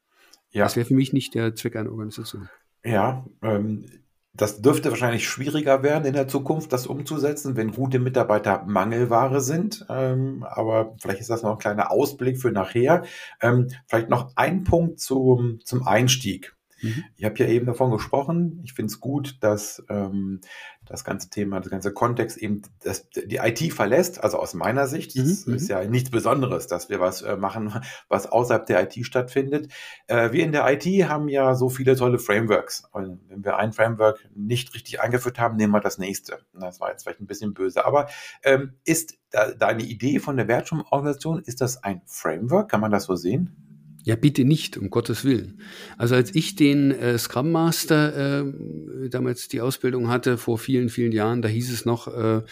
Ja. 0.53 0.64
Das 0.64 0.77
wäre 0.77 0.87
für 0.87 0.95
mich 0.95 1.12
nicht 1.12 1.35
der 1.35 1.55
Zweck 1.57 1.75
einer 1.77 1.90
Organisation. 1.90 2.49
Ja, 2.85 3.25
ähm, 3.42 3.87
das 4.35 4.62
dürfte 4.62 4.90
wahrscheinlich 4.90 5.29
schwieriger 5.29 5.83
werden 5.83 6.07
in 6.07 6.14
der 6.14 6.27
Zukunft, 6.27 6.73
das 6.73 6.87
umzusetzen, 6.87 7.57
wenn 7.57 7.73
gute 7.73 7.99
Mitarbeiter 7.99 8.64
Mangelware 8.66 9.40
sind. 9.40 9.85
Ähm, 9.90 10.45
aber 10.49 10.95
vielleicht 10.99 11.21
ist 11.21 11.31
das 11.31 11.42
noch 11.42 11.53
ein 11.53 11.59
kleiner 11.59 11.90
Ausblick 11.90 12.38
für 12.38 12.51
nachher. 12.51 13.05
Ähm, 13.42 13.68
vielleicht 13.87 14.09
noch 14.09 14.33
ein 14.37 14.64
Punkt 14.64 15.01
zum, 15.01 15.61
zum 15.64 15.87
Einstieg. 15.87 16.57
Mhm. 16.81 17.05
Ich 17.16 17.25
habe 17.25 17.38
ja 17.38 17.47
eben 17.47 17.66
davon 17.66 17.90
gesprochen. 17.90 18.61
Ich 18.64 18.73
finde 18.73 18.90
es 18.90 19.01
gut, 19.01 19.37
dass 19.40 19.85
ähm, 19.90 20.40
das 20.87 21.05
ganze 21.05 21.31
Thema, 21.31 21.61
das 21.61 21.71
ganze 21.71 21.92
Kontext 21.92 22.37
eben 22.37 22.62
das, 22.83 23.09
die 23.11 23.37
IT 23.37 23.73
verlässt. 23.73 24.23
Also 24.23 24.38
aus 24.38 24.55
meiner 24.55 24.87
Sicht 24.87 25.16
mhm. 25.16 25.25
ist 25.25 25.47
mhm. 25.47 25.59
ja 25.68 25.85
nichts 25.85 26.11
Besonderes, 26.11 26.66
dass 26.66 26.88
wir 26.88 27.01
was 27.01 27.23
äh, 27.23 27.37
machen, 27.37 27.83
was 28.09 28.27
außerhalb 28.27 28.66
der 28.66 28.83
IT 28.83 29.07
stattfindet. 29.07 29.73
Äh, 30.07 30.33
wir 30.33 30.45
in 30.45 30.53
der 30.53 30.71
IT 30.71 30.85
haben 31.09 31.29
ja 31.29 31.55
so 31.55 31.68
viele 31.68 31.97
tolle 31.97 32.18
Frameworks. 32.18 32.85
Und 32.92 33.21
wenn 33.29 33.45
wir 33.45 33.57
ein 33.57 33.73
Framework 33.73 34.18
nicht 34.35 34.75
richtig 34.75 35.01
eingeführt 35.01 35.38
haben, 35.38 35.57
nehmen 35.57 35.73
wir 35.73 35.81
das 35.81 35.99
nächste. 35.99 36.38
Das 36.53 36.81
war 36.81 36.90
jetzt 36.90 37.05
vielleicht 37.05 37.21
ein 37.21 37.27
bisschen 37.27 37.55
böse. 37.55 37.85
Aber 37.85 38.09
ähm, 38.42 38.75
ist 38.85 39.18
da, 39.31 39.53
deine 39.53 39.83
Idee 39.83 40.18
von 40.18 40.37
der 40.37 40.49
Wertschöpfungsorganisation, 40.49 41.42
ist 41.45 41.61
das 41.61 41.83
ein 41.83 42.03
Framework? 42.07 42.71
Kann 42.71 42.81
man 42.81 42.90
das 42.90 43.05
so 43.05 43.16
sehen? 43.16 43.71
Ja, 44.05 44.17
bitte 44.17 44.45
nicht, 44.45 44.77
um 44.77 44.91
Gottes 44.91 45.25
Willen. 45.25 45.61
Also 45.97 46.15
als 46.17 46.35
ich 46.35 46.57
den 46.57 46.91
äh, 46.91 47.17
Scrum 47.19 47.53
Master 47.53 48.45
äh, 48.45 49.09
damals 49.09 49.49
die 49.49 49.61
Ausbildung 49.61 50.09
hatte, 50.09 50.38
vor 50.38 50.59
vielen, 50.59 50.88
vielen 50.88 51.12
Jahren, 51.12 51.41
da 51.41 51.49
hieß 51.49 51.73
es 51.73 51.85
noch, 51.85 52.09
äh, 52.09 52.43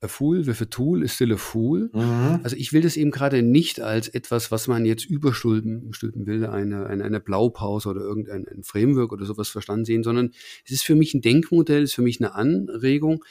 a 0.00 0.08
fool 0.08 0.46
with 0.46 0.60
a 0.60 0.64
tool 0.64 1.02
is 1.02 1.14
still 1.14 1.32
a 1.32 1.36
fool. 1.36 1.90
Mhm. 1.92 2.40
Also 2.42 2.56
ich 2.56 2.72
will 2.72 2.82
das 2.82 2.96
eben 2.96 3.10
gerade 3.10 3.42
nicht 3.42 3.80
als 3.80 4.08
etwas, 4.08 4.50
was 4.50 4.66
man 4.66 4.84
jetzt 4.84 5.04
überstülpen 5.04 5.92
stülpen 5.92 6.26
will, 6.26 6.46
eine, 6.46 6.86
eine, 6.86 7.04
eine 7.04 7.20
Blaupause 7.20 7.88
oder 7.88 8.00
irgendein 8.00 8.46
ein 8.48 8.64
Framework 8.64 9.12
oder 9.12 9.24
sowas 9.24 9.48
verstanden 9.48 9.84
sehen, 9.84 10.02
sondern 10.02 10.32
es 10.64 10.72
ist 10.72 10.82
für 10.84 10.94
mich 10.94 11.14
ein 11.14 11.20
Denkmodell, 11.20 11.82
es 11.82 11.90
ist 11.90 11.94
für 11.94 12.02
mich 12.02 12.20
eine 12.20 12.34
Anregung, 12.34 13.24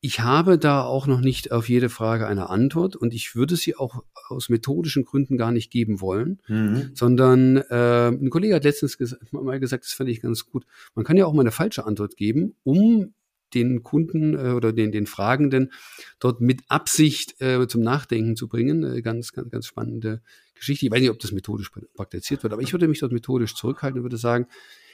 ich 0.00 0.20
habe 0.20 0.58
da 0.58 0.82
auch 0.82 1.06
noch 1.06 1.20
nicht 1.20 1.52
auf 1.52 1.68
jede 1.68 1.88
Frage 1.88 2.26
eine 2.26 2.48
Antwort 2.48 2.96
und 2.96 3.12
ich 3.12 3.36
würde 3.36 3.56
sie 3.56 3.76
auch 3.76 4.02
aus 4.28 4.48
methodischen 4.48 5.04
Gründen 5.04 5.36
gar 5.36 5.52
nicht 5.52 5.70
geben 5.70 6.00
wollen, 6.00 6.40
mhm. 6.48 6.90
sondern 6.94 7.58
äh, 7.58 8.08
ein 8.08 8.30
Kollege 8.30 8.54
hat 8.54 8.64
letztens 8.64 8.96
ges 8.96 9.16
mal 9.30 9.60
gesagt, 9.60 9.84
das 9.84 9.92
fand 9.92 10.08
ich 10.08 10.22
ganz 10.22 10.46
gut. 10.46 10.64
Man 10.94 11.04
kann 11.04 11.16
ja 11.16 11.26
auch 11.26 11.32
mal 11.34 11.42
eine 11.42 11.52
falsche 11.52 11.84
Antwort 11.84 12.16
geben, 12.16 12.54
um 12.64 13.12
den 13.54 13.82
Kunden 13.82 14.34
äh, 14.34 14.52
oder 14.52 14.72
den, 14.72 14.92
den 14.92 15.06
Fragenden 15.06 15.72
dort 16.18 16.40
mit 16.40 16.62
Absicht 16.68 17.40
äh, 17.40 17.66
zum 17.68 17.82
Nachdenken 17.82 18.36
zu 18.36 18.48
bringen. 18.48 18.82
Äh, 18.82 19.02
ganz, 19.02 19.32
ganz, 19.32 19.50
ganz 19.50 19.66
spannende 19.66 20.22
Geschichte. 20.54 20.86
Ich 20.86 20.92
weiß 20.92 21.00
nicht, 21.00 21.10
ob 21.10 21.20
das 21.20 21.32
methodisch 21.32 21.70
praktiziert 21.94 22.42
wird, 22.42 22.52
aber 22.52 22.62
ich 22.62 22.72
würde 22.72 22.88
mich 22.88 23.00
dort 23.00 23.12
methodisch 23.12 23.54
zurückhalten 23.54 24.00
und 24.00 24.04
würde 24.04 24.16
sagen, 24.16 24.46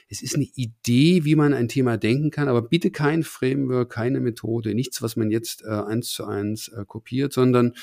es 0.09 0.21
ist 0.21 0.35
eine 0.35 0.47
Idee, 0.55 1.25
wie 1.25 1.35
man 1.35 1.53
ein 1.53 1.67
Thema 1.67 1.97
denken 1.97 2.31
kann, 2.31 2.47
aber 2.47 2.61
bitte 2.61 2.91
kein 2.91 3.23
Framework, 3.23 3.91
keine 3.91 4.19
Methode, 4.19 4.75
nichts, 4.75 5.01
was 5.01 5.15
man 5.15 5.31
jetzt 5.31 5.63
äh, 5.63 5.69
eins 5.69 6.09
zu 6.09 6.25
eins 6.25 6.67
äh, 6.69 6.85
kopiert, 6.85 7.33
sondern 7.33 7.73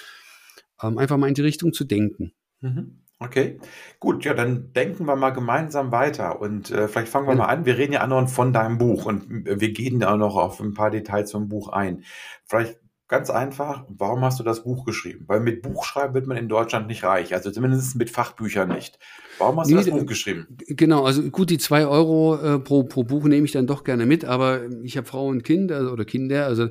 ähm, 0.82 0.98
einfach 0.98 1.16
mal 1.16 1.28
in 1.28 1.34
die 1.34 1.42
Richtung 1.42 1.72
zu 1.72 1.84
denken. 1.84 2.32
Mhm. 2.60 3.00
Okay, 3.22 3.60
gut, 3.98 4.24
ja, 4.24 4.32
dann 4.32 4.72
denken 4.72 5.04
wir 5.04 5.14
mal 5.14 5.28
gemeinsam 5.28 5.92
weiter 5.92 6.40
und 6.40 6.70
äh, 6.70 6.88
vielleicht 6.88 7.12
fangen 7.12 7.28
wir 7.28 7.34
mal 7.34 7.46
an. 7.46 7.66
Wir 7.66 7.76
reden 7.76 7.92
ja 7.92 8.00
anderen 8.00 8.28
von 8.28 8.54
deinem 8.54 8.78
Buch 8.78 9.04
und 9.04 9.44
wir 9.44 9.72
gehen 9.72 10.00
da 10.00 10.16
noch 10.16 10.36
auf 10.36 10.58
ein 10.58 10.72
paar 10.72 10.90
Details 10.90 11.30
vom 11.30 11.46
Buch 11.46 11.68
ein. 11.68 12.02
Vielleicht 12.46 12.80
Ganz 13.10 13.28
einfach, 13.28 13.86
warum 13.88 14.20
hast 14.20 14.38
du 14.38 14.44
das 14.44 14.62
Buch 14.62 14.84
geschrieben? 14.84 15.24
Weil 15.26 15.40
mit 15.40 15.62
Buchschreiben 15.62 16.14
wird 16.14 16.28
man 16.28 16.36
in 16.36 16.48
Deutschland 16.48 16.86
nicht 16.86 17.02
reich, 17.02 17.34
also 17.34 17.50
zumindest 17.50 17.96
mit 17.96 18.08
Fachbüchern 18.08 18.68
nicht. 18.68 19.00
Warum 19.38 19.58
hast 19.58 19.68
du 19.68 19.74
das 19.74 19.90
Buch 19.90 20.06
geschrieben? 20.06 20.46
Genau, 20.68 21.04
also 21.04 21.28
gut, 21.28 21.50
die 21.50 21.58
zwei 21.58 21.86
Euro 21.86 22.36
äh, 22.36 22.60
pro, 22.60 22.84
pro 22.84 23.02
Buch 23.02 23.24
nehme 23.24 23.44
ich 23.44 23.50
dann 23.50 23.66
doch 23.66 23.82
gerne 23.82 24.06
mit, 24.06 24.24
aber 24.24 24.60
ich 24.84 24.96
habe 24.96 25.08
Frau 25.08 25.26
und 25.26 25.42
Kind 25.42 25.72
also, 25.72 25.90
oder 25.90 26.04
Kinder, 26.04 26.46
also 26.46 26.68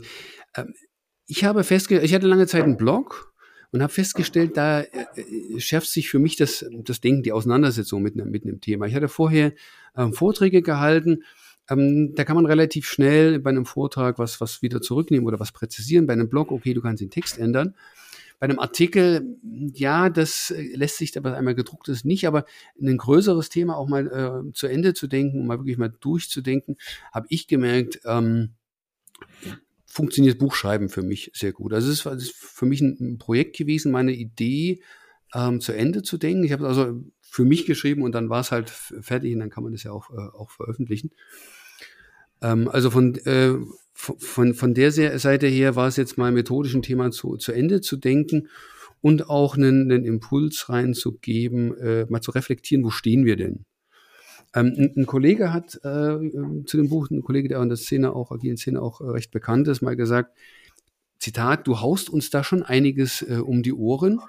äh, 0.54 0.64
ich 1.28 1.44
habe 1.44 1.66
festgestellt, 1.66 2.06
ich 2.06 2.16
hatte 2.16 2.28
lange 2.28 2.48
Zeit 2.48 2.64
einen 2.64 2.78
Blog 2.78 3.34
und 3.74 3.84
habe 3.84 3.92
festgestellt, 3.92 4.56
da 4.56 4.80
äh, 4.80 4.86
äh, 5.18 5.60
schärft 5.60 5.90
sich 5.90 6.10
für 6.10 6.20
mich 6.20 6.38
das, 6.38 6.66
das 6.72 7.02
Denken, 7.02 7.22
die 7.22 7.34
Auseinandersetzung 7.34 8.02
mit, 8.02 8.16
mit 8.16 8.46
einem 8.46 8.62
Thema. 8.62 8.86
Ich 8.86 8.96
hatte 8.96 9.10
vorher 9.10 9.52
ähm, 9.98 10.14
Vorträge 10.14 10.62
gehalten 10.62 11.24
ähm, 11.70 12.16
da 12.16 12.24
kann 12.24 12.36
man 12.36 12.46
relativ 12.46 12.88
schnell 12.88 13.40
bei 13.40 13.50
einem 13.50 13.66
Vortrag 13.66 14.20
was, 14.20 14.42
was 14.42 14.62
wieder 14.62 14.82
zurücknehmen 14.82 15.28
oder 15.28 15.40
was 15.40 15.52
präzisieren. 15.52 16.08
Bei 16.08 16.14
einem 16.14 16.30
Blog, 16.30 16.52
okay, 16.52 16.74
du 16.74 16.82
kannst 16.82 17.02
den 17.02 17.12
Text 17.12 17.38
ändern. 17.38 17.76
Bei 18.40 18.46
einem 18.46 18.60
Artikel, 18.60 19.38
ja, 19.74 20.10
das 20.10 20.52
äh, 20.52 20.76
lässt 20.76 20.98
sich 20.98 21.18
aber 21.18 21.36
einmal 21.36 21.56
gedruckt 21.56 21.90
ist 21.90 22.06
nicht, 22.06 22.26
aber 22.26 22.46
ein 22.82 22.98
größeres 22.98 23.50
Thema 23.50 23.76
auch 23.76 23.88
mal 23.88 24.08
äh, 24.48 24.54
zu 24.54 24.68
Ende 24.68 24.94
zu 24.94 25.08
denken, 25.08 25.42
um 25.42 25.48
mal 25.48 25.60
wirklich 25.60 25.78
mal 25.78 25.94
durchzudenken, 26.00 26.78
habe 27.12 27.28
ich 27.30 27.48
gemerkt, 27.48 28.00
ähm, 28.06 28.52
funktioniert 29.86 30.40
Buchschreiben 30.40 30.88
für 30.88 31.04
mich 31.04 31.32
sehr 31.34 31.52
gut. 31.52 31.74
Also 31.74 31.92
es 31.92 32.06
ist, 32.06 32.34
für 32.34 32.66
mich 32.66 32.80
ein, 32.80 33.18
Projekt 33.18 33.58
gewesen, 33.58 33.92
meine 33.92 34.14
Idee 34.14 34.82
ähm, 35.34 35.60
zu 35.60 35.74
Ende 35.74 36.02
zu 36.04 36.18
denken. 36.18 36.44
Ich 36.44 36.54
habe 36.54 36.66
also 36.66 37.04
für 37.22 37.44
mich 37.44 37.66
geschrieben 37.66 38.04
und 38.04 38.14
dann 38.14 38.30
war 38.30 38.40
es 38.40 38.52
halt 38.52 38.70
fertig 38.70 39.34
und 39.34 39.40
dann 39.40 39.50
kann 39.50 39.64
man 39.64 39.74
das 39.74 39.84
ja 39.84 39.92
auch, 39.92 40.10
äh, 40.12 40.38
auch 40.38 40.50
veröffentlichen. 40.50 41.12
Ähm, 42.42 42.68
also 42.68 42.92
von, 42.92 43.16
äh, 43.26 43.56
von, 43.94 44.54
von 44.54 44.74
der 44.74 44.92
Seite 44.92 45.48
her 45.48 45.76
war 45.76 45.88
es 45.88 45.98
jetzt 45.98 46.18
mal 46.18 46.32
methodisch 46.32 46.74
ein 46.74 46.82
Thema 46.82 47.12
zu, 47.12 47.36
zu 47.36 47.52
Ende 47.52 47.82
zu 47.82 47.98
denken 47.98 48.48
und 49.02 49.30
auch 49.30 49.58
einen, 49.58 49.92
einen 49.92 50.06
Impuls 50.06 50.70
reinzugeben, 50.70 51.78
äh, 51.78 52.06
mal 52.10 52.22
zu 52.22 52.32
reflektieren, 52.32 52.84
wo 52.84 52.90
stehen 52.90 53.26
wir 53.26 53.36
denn? 53.36 53.66
Ähm, 54.56 54.74
ein, 54.78 54.94
ein, 54.98 55.06
Kollege 55.06 55.54
hat 55.54 55.76
äh, 55.84 56.18
zu 56.66 56.78
dem 56.78 56.90
Buch, 56.90 57.10
ein 57.10 57.22
Kollege, 57.22 57.50
der 57.50 57.62
in 57.62 57.70
der 57.70 57.78
Szene 57.78 58.14
auch, 58.14 58.32
agilen 58.32 58.58
Szene 58.58 58.82
auch 58.82 59.02
äh, 59.02 59.06
recht 59.06 59.32
bekannt 59.32 59.68
ist, 59.68 59.82
mal 59.82 59.96
gesagt, 59.96 60.38
Zitat, 61.20 61.68
du 61.68 61.82
haust 61.82 62.10
uns 62.10 62.30
da 62.30 62.44
schon 62.44 62.64
einiges 62.64 63.22
äh, 63.22 63.36
um 63.36 63.62
die 63.62 63.74
Ohren, 63.74 64.22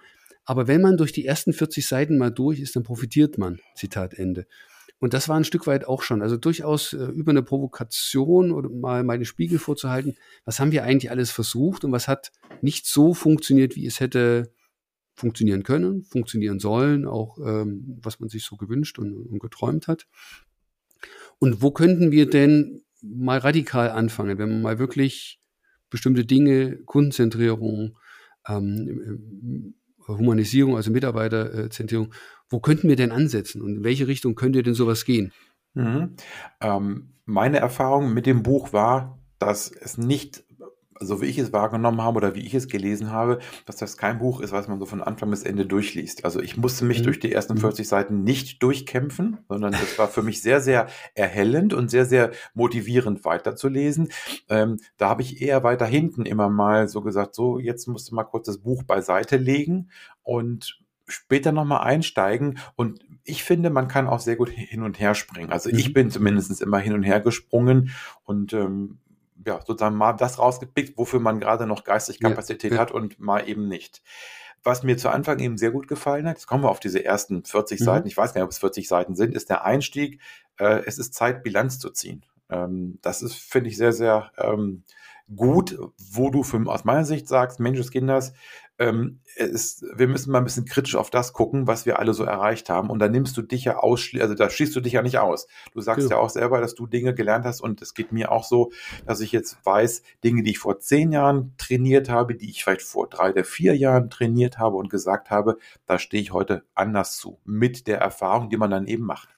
aber 0.44 0.66
wenn 0.66 0.80
man 0.80 0.96
durch 0.96 1.12
die 1.12 1.24
ersten 1.26 1.52
40 1.52 1.86
Seiten 1.86 2.18
mal 2.18 2.30
durch 2.30 2.60
ist, 2.60 2.74
dann 2.74 2.82
profitiert 2.82 3.38
man. 3.38 3.60
Zitat 3.76 4.14
Ende. 4.14 4.46
Und 5.00 5.14
das 5.14 5.28
war 5.28 5.36
ein 5.36 5.44
Stück 5.44 5.66
weit 5.66 5.86
auch 5.86 6.02
schon. 6.02 6.22
Also 6.22 6.36
durchaus 6.36 6.92
äh, 6.92 7.06
über 7.06 7.30
eine 7.30 7.42
Provokation 7.42 8.52
oder 8.52 8.68
mal, 8.68 9.02
den 9.18 9.24
Spiegel 9.24 9.58
vorzuhalten, 9.58 10.16
was 10.44 10.60
haben 10.60 10.72
wir 10.72 10.84
eigentlich 10.84 11.10
alles 11.10 11.30
versucht 11.30 11.84
und 11.84 11.92
was 11.92 12.06
hat 12.06 12.30
nicht 12.60 12.86
so 12.86 13.14
funktioniert, 13.14 13.76
wie 13.76 13.86
es 13.86 13.98
hätte 13.98 14.52
funktionieren 15.14 15.62
können, 15.62 16.04
funktionieren 16.04 16.60
sollen, 16.60 17.06
auch 17.06 17.38
ähm, 17.38 17.98
was 18.02 18.20
man 18.20 18.28
sich 18.28 18.44
so 18.44 18.56
gewünscht 18.56 18.98
und, 18.98 19.14
und 19.14 19.38
geträumt 19.38 19.88
hat. 19.88 20.06
Und 21.38 21.62
wo 21.62 21.70
könnten 21.70 22.10
wir 22.10 22.28
denn 22.28 22.82
mal 23.02 23.38
radikal 23.38 23.90
anfangen, 23.90 24.38
wenn 24.38 24.50
man 24.50 24.62
mal 24.62 24.78
wirklich 24.78 25.40
bestimmte 25.88 26.24
Dinge, 26.26 26.76
Kundenzentrierung, 26.84 27.96
ähm, 28.46 29.74
Humanisierung, 30.06 30.76
also 30.76 30.90
Mitarbeiterzentrierung, 30.90 32.12
wo 32.50 32.58
könnten 32.58 32.88
wir 32.88 32.96
denn 32.96 33.12
ansetzen 33.12 33.62
und 33.62 33.76
in 33.76 33.84
welche 33.84 34.08
Richtung 34.08 34.34
könnte 34.34 34.62
denn 34.62 34.74
sowas 34.74 35.04
gehen? 35.04 35.32
Mhm. 35.74 36.16
Ähm, 36.60 37.14
meine 37.24 37.58
Erfahrung 37.58 38.12
mit 38.12 38.26
dem 38.26 38.42
Buch 38.42 38.72
war, 38.72 39.18
dass 39.38 39.70
es 39.70 39.96
nicht, 39.96 40.42
so 40.98 41.22
wie 41.22 41.26
ich 41.26 41.38
es 41.38 41.52
wahrgenommen 41.52 42.02
habe 42.02 42.16
oder 42.16 42.34
wie 42.34 42.44
ich 42.44 42.54
es 42.54 42.66
gelesen 42.66 43.12
habe, 43.12 43.38
dass 43.66 43.76
das 43.76 43.96
kein 43.96 44.18
Buch 44.18 44.40
ist, 44.40 44.52
was 44.52 44.66
man 44.66 44.80
so 44.80 44.84
von 44.84 45.00
Anfang 45.00 45.30
bis 45.30 45.44
Ende 45.44 45.64
durchliest. 45.64 46.24
Also 46.24 46.40
ich 46.40 46.56
musste 46.56 46.84
mich 46.84 46.98
mhm. 46.98 47.04
durch 47.04 47.20
die 47.20 47.32
ersten 47.32 47.56
40 47.56 47.86
mhm. 47.86 47.88
Seiten 47.88 48.24
nicht 48.24 48.62
durchkämpfen, 48.64 49.38
sondern 49.48 49.72
das 49.72 49.96
war 49.96 50.08
für 50.08 50.22
mich 50.22 50.42
sehr, 50.42 50.60
sehr 50.60 50.88
erhellend 51.14 51.72
und 51.72 51.88
sehr, 51.88 52.04
sehr 52.04 52.32
motivierend 52.52 53.24
weiterzulesen. 53.24 54.08
Ähm, 54.48 54.78
da 54.98 55.08
habe 55.08 55.22
ich 55.22 55.40
eher 55.40 55.62
weiter 55.62 55.86
hinten 55.86 56.26
immer 56.26 56.50
mal 56.50 56.88
so 56.88 57.00
gesagt, 57.00 57.36
so 57.36 57.60
jetzt 57.60 57.86
musst 57.86 58.10
du 58.10 58.16
mal 58.16 58.24
kurz 58.24 58.46
das 58.46 58.58
Buch 58.58 58.82
beiseite 58.82 59.36
legen 59.36 59.90
und 60.22 60.80
später 61.10 61.52
nochmal 61.52 61.82
einsteigen. 61.82 62.58
Und 62.76 63.00
ich 63.24 63.44
finde, 63.44 63.70
man 63.70 63.88
kann 63.88 64.08
auch 64.08 64.20
sehr 64.20 64.36
gut 64.36 64.48
hin 64.48 64.82
und 64.82 64.98
her 64.98 65.14
springen. 65.14 65.52
Also 65.52 65.70
mhm. 65.70 65.78
ich 65.78 65.92
bin 65.92 66.10
zumindest 66.10 66.60
immer 66.62 66.78
hin 66.78 66.94
und 66.94 67.02
her 67.02 67.20
gesprungen 67.20 67.90
und 68.24 68.52
ähm, 68.52 68.98
ja, 69.46 69.60
sozusagen 69.64 69.96
mal 69.96 70.12
das 70.12 70.38
rausgepickt, 70.38 70.98
wofür 70.98 71.20
man 71.20 71.40
gerade 71.40 71.66
noch 71.66 71.84
geistig 71.84 72.20
Kapazität 72.20 72.72
ja, 72.72 72.76
ja. 72.76 72.82
hat 72.82 72.92
und 72.92 73.18
mal 73.18 73.48
eben 73.48 73.68
nicht. 73.68 74.02
Was 74.62 74.82
mir 74.82 74.98
zu 74.98 75.08
Anfang 75.08 75.38
eben 75.38 75.56
sehr 75.56 75.70
gut 75.70 75.88
gefallen 75.88 76.28
hat, 76.28 76.36
jetzt 76.36 76.46
kommen 76.46 76.64
wir 76.64 76.70
auf 76.70 76.80
diese 76.80 77.02
ersten 77.02 77.44
40 77.44 77.80
mhm. 77.80 77.84
Seiten, 77.84 78.08
ich 78.08 78.16
weiß 78.16 78.34
gar 78.34 78.40
nicht, 78.40 78.46
ob 78.46 78.50
es 78.50 78.58
40 78.58 78.88
Seiten 78.88 79.14
sind, 79.14 79.34
ist 79.34 79.48
der 79.48 79.64
Einstieg, 79.64 80.20
äh, 80.58 80.82
es 80.84 80.98
ist 80.98 81.14
Zeit, 81.14 81.42
Bilanz 81.42 81.78
zu 81.78 81.90
ziehen. 81.90 82.24
Ähm, 82.50 82.98
das 83.00 83.22
ist, 83.22 83.34
finde 83.34 83.70
ich, 83.70 83.78
sehr, 83.78 83.92
sehr 83.92 84.30
ähm, 84.36 84.82
gut, 85.34 85.78
wo 86.12 86.30
du 86.30 86.42
für, 86.42 86.60
aus 86.66 86.84
meiner 86.84 87.04
Sicht 87.04 87.28
sagst, 87.28 87.60
Mensch, 87.60 87.90
Kinders, 87.90 88.34
ähm, 88.80 89.20
ist, 89.36 89.84
wir 89.94 90.08
müssen 90.08 90.32
mal 90.32 90.38
ein 90.38 90.44
bisschen 90.44 90.64
kritisch 90.64 90.96
auf 90.96 91.10
das 91.10 91.34
gucken, 91.34 91.66
was 91.66 91.84
wir 91.84 91.98
alle 91.98 92.14
so 92.14 92.24
erreicht 92.24 92.70
haben. 92.70 92.88
Und 92.88 92.98
da 92.98 93.08
nimmst 93.08 93.36
du 93.36 93.42
dich 93.42 93.64
ja 93.64 93.76
ausschließlich, 93.76 94.22
also 94.22 94.34
da 94.34 94.48
schließt 94.48 94.74
du 94.74 94.80
dich 94.80 94.94
ja 94.94 95.02
nicht 95.02 95.18
aus. 95.18 95.46
Du 95.72 95.82
sagst 95.82 96.08
genau. 96.08 96.16
ja 96.16 96.22
auch 96.22 96.30
selber, 96.30 96.60
dass 96.60 96.74
du 96.74 96.86
Dinge 96.86 97.14
gelernt 97.14 97.44
hast 97.44 97.60
und 97.60 97.82
es 97.82 97.94
geht 97.94 98.10
mir 98.10 98.32
auch 98.32 98.42
so, 98.42 98.72
dass 99.06 99.20
ich 99.20 99.32
jetzt 99.32 99.58
weiß, 99.64 100.02
Dinge, 100.24 100.42
die 100.42 100.52
ich 100.52 100.58
vor 100.58 100.80
zehn 100.80 101.12
Jahren 101.12 101.52
trainiert 101.58 102.08
habe, 102.08 102.34
die 102.34 102.48
ich 102.48 102.64
vielleicht 102.64 102.82
vor 102.82 103.06
drei 103.06 103.30
oder 103.30 103.44
vier 103.44 103.76
Jahren 103.76 104.08
trainiert 104.08 104.58
habe 104.58 104.76
und 104.76 104.88
gesagt 104.88 105.30
habe, 105.30 105.58
da 105.86 105.98
stehe 105.98 106.22
ich 106.22 106.32
heute 106.32 106.64
anders 106.74 107.18
zu. 107.18 107.38
Mit 107.44 107.86
der 107.86 107.98
Erfahrung, 107.98 108.48
die 108.48 108.56
man 108.56 108.70
dann 108.70 108.86
eben 108.86 109.04
macht. 109.04 109.28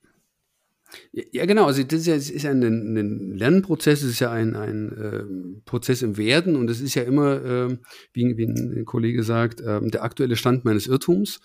Ja, 1.12 1.46
genau. 1.46 1.66
Also 1.66 1.82
das 1.82 2.00
ist 2.00 2.06
ja, 2.06 2.14
das 2.14 2.30
ist 2.30 2.42
ja 2.42 2.50
ein, 2.50 2.62
ein 2.62 3.36
Lernprozess, 3.36 4.02
es 4.02 4.12
ist 4.12 4.20
ja 4.20 4.30
ein, 4.30 4.56
ein 4.56 4.92
äh, 4.92 5.60
Prozess 5.64 6.02
im 6.02 6.16
Werden 6.16 6.56
und 6.56 6.70
es 6.70 6.80
ist 6.80 6.94
ja 6.94 7.02
immer, 7.02 7.44
äh, 7.44 7.78
wie, 8.12 8.36
wie 8.36 8.46
ein 8.46 8.84
Kollege 8.84 9.22
sagt, 9.22 9.60
äh, 9.60 9.80
der 9.80 10.02
aktuelle 10.02 10.36
Stand 10.36 10.64
meines 10.64 10.86
Irrtums. 10.86 11.40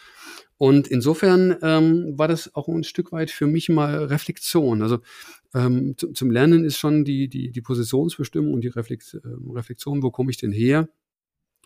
Und 0.58 0.88
insofern 0.88 1.56
ähm, 1.62 2.18
war 2.18 2.28
das 2.28 2.56
auch 2.56 2.68
ein 2.68 2.84
Stück 2.84 3.12
weit 3.12 3.30
für 3.30 3.46
mich 3.46 3.70
mal 3.70 4.06
Reflexion. 4.06 4.82
Also 4.82 5.00
ähm, 5.54 5.96
zum, 5.98 6.16
zum 6.16 6.32
Lernen 6.32 6.66
ist 6.66 6.78
schon 6.78 7.06
die, 7.06 7.28
die, 7.28 7.52
die 7.52 7.62
Positionsbestimmung 7.62 8.54
und 8.54 8.62
die 8.62 8.70
Reflex, 8.70 9.14
äh, 9.14 9.20
Reflexion, 9.54 10.02
wo 10.02 10.12
komme 10.12 10.32
ich 10.32 10.38
denn 10.38 10.52
her? 10.52 10.90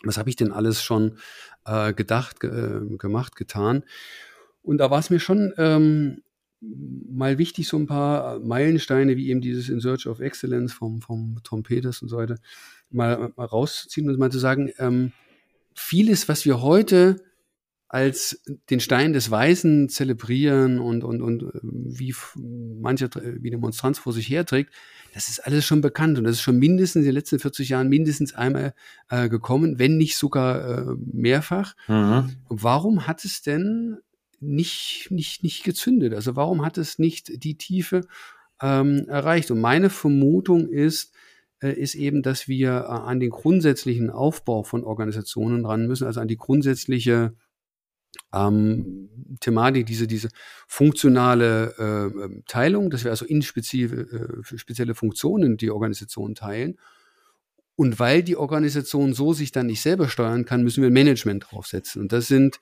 Was 0.04 0.18
habe 0.18 0.28
ich 0.28 0.36
denn 0.36 0.52
alles 0.52 0.82
schon 0.82 1.16
äh, 1.64 1.94
gedacht, 1.94 2.40
ge, 2.40 2.50
äh, 2.50 2.96
gemacht, 2.96 3.36
getan? 3.36 3.84
Und 4.62 4.78
da 4.78 4.90
war 4.90 4.98
es 4.98 5.10
mir 5.10 5.20
schon 5.20 5.52
ähm, 5.56 6.22
mal 6.62 7.38
wichtig, 7.38 7.68
so 7.68 7.76
ein 7.76 7.86
paar 7.86 8.38
Meilensteine, 8.40 9.16
wie 9.16 9.28
eben 9.28 9.40
dieses 9.40 9.68
In 9.68 9.80
Search 9.80 10.06
of 10.06 10.20
Excellence 10.20 10.72
vom, 10.72 11.00
vom 11.00 11.38
Tom 11.42 11.62
Peters 11.62 12.02
und 12.02 12.08
so 12.08 12.16
weiter, 12.16 12.36
mal, 12.90 13.32
mal 13.36 13.44
rauszuziehen 13.44 14.08
und 14.08 14.18
mal 14.18 14.30
zu 14.30 14.38
sagen, 14.38 14.70
ähm, 14.78 15.12
vieles, 15.74 16.28
was 16.28 16.44
wir 16.44 16.62
heute 16.62 17.22
als 17.88 18.40
den 18.70 18.80
Stein 18.80 19.12
des 19.12 19.30
Weisen 19.30 19.90
zelebrieren 19.90 20.78
und, 20.78 21.04
und, 21.04 21.20
und 21.20 21.42
äh, 21.42 21.60
wie 21.62 22.14
mancher 22.34 23.10
wie 23.14 23.50
Demonstranz 23.50 23.98
vor 23.98 24.14
sich 24.14 24.30
herträgt, 24.30 24.72
das 25.12 25.28
ist 25.28 25.40
alles 25.40 25.66
schon 25.66 25.82
bekannt 25.82 26.16
und 26.16 26.24
das 26.24 26.36
ist 26.36 26.40
schon 26.40 26.58
mindestens 26.58 27.00
in 27.00 27.08
den 27.08 27.14
letzten 27.14 27.38
40 27.38 27.68
Jahren 27.68 27.90
mindestens 27.90 28.34
einmal 28.34 28.72
äh, 29.10 29.28
gekommen, 29.28 29.78
wenn 29.78 29.98
nicht 29.98 30.16
sogar 30.16 30.88
äh, 30.88 30.94
mehrfach. 31.12 31.74
Mhm. 31.86 32.30
Warum 32.48 33.06
hat 33.06 33.26
es 33.26 33.42
denn 33.42 33.98
nicht, 34.42 35.08
nicht, 35.10 35.42
nicht 35.42 35.64
gezündet? 35.64 36.14
Also 36.14 36.36
warum 36.36 36.64
hat 36.64 36.78
es 36.78 36.98
nicht 36.98 37.44
die 37.44 37.56
Tiefe 37.56 38.02
ähm, 38.60 39.06
erreicht? 39.08 39.50
Und 39.50 39.60
meine 39.60 39.90
Vermutung 39.90 40.68
ist, 40.68 41.14
äh, 41.60 41.72
ist 41.72 41.94
eben, 41.94 42.22
dass 42.22 42.48
wir 42.48 42.70
äh, 42.70 42.86
an 42.86 43.20
den 43.20 43.30
grundsätzlichen 43.30 44.10
Aufbau 44.10 44.62
von 44.64 44.84
Organisationen 44.84 45.64
ran 45.64 45.86
müssen, 45.86 46.06
also 46.06 46.20
an 46.20 46.28
die 46.28 46.36
grundsätzliche 46.36 47.34
ähm, 48.34 49.08
Thematik, 49.40 49.86
diese, 49.86 50.06
diese 50.06 50.28
funktionale 50.66 52.12
äh, 52.12 52.42
Teilung, 52.46 52.90
dass 52.90 53.04
wir 53.04 53.10
also 53.10 53.24
in 53.24 53.42
spezielle, 53.42 54.02
äh, 54.02 54.58
spezielle 54.58 54.94
Funktionen 54.94 55.56
die 55.56 55.70
Organisation 55.70 56.34
teilen. 56.34 56.78
Und 57.74 57.98
weil 57.98 58.22
die 58.22 58.36
Organisation 58.36 59.14
so 59.14 59.32
sich 59.32 59.50
dann 59.50 59.66
nicht 59.66 59.80
selber 59.80 60.08
steuern 60.08 60.44
kann, 60.44 60.62
müssen 60.62 60.82
wir 60.82 60.90
Management 60.90 61.46
draufsetzen. 61.48 62.02
Und 62.02 62.12
das 62.12 62.28
sind 62.28 62.60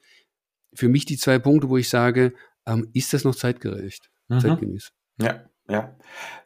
für 0.75 0.89
mich 0.89 1.05
die 1.05 1.17
zwei 1.17 1.39
Punkte, 1.39 1.69
wo 1.69 1.77
ich 1.77 1.89
sage, 1.89 2.33
ähm, 2.67 2.89
ist 2.93 3.13
das 3.13 3.25
noch 3.25 3.35
zeitgerecht, 3.35 4.11
mhm. 4.29 4.41
zeitgemäß? 4.41 4.93
Ja, 5.21 5.45
ja. 5.69 5.97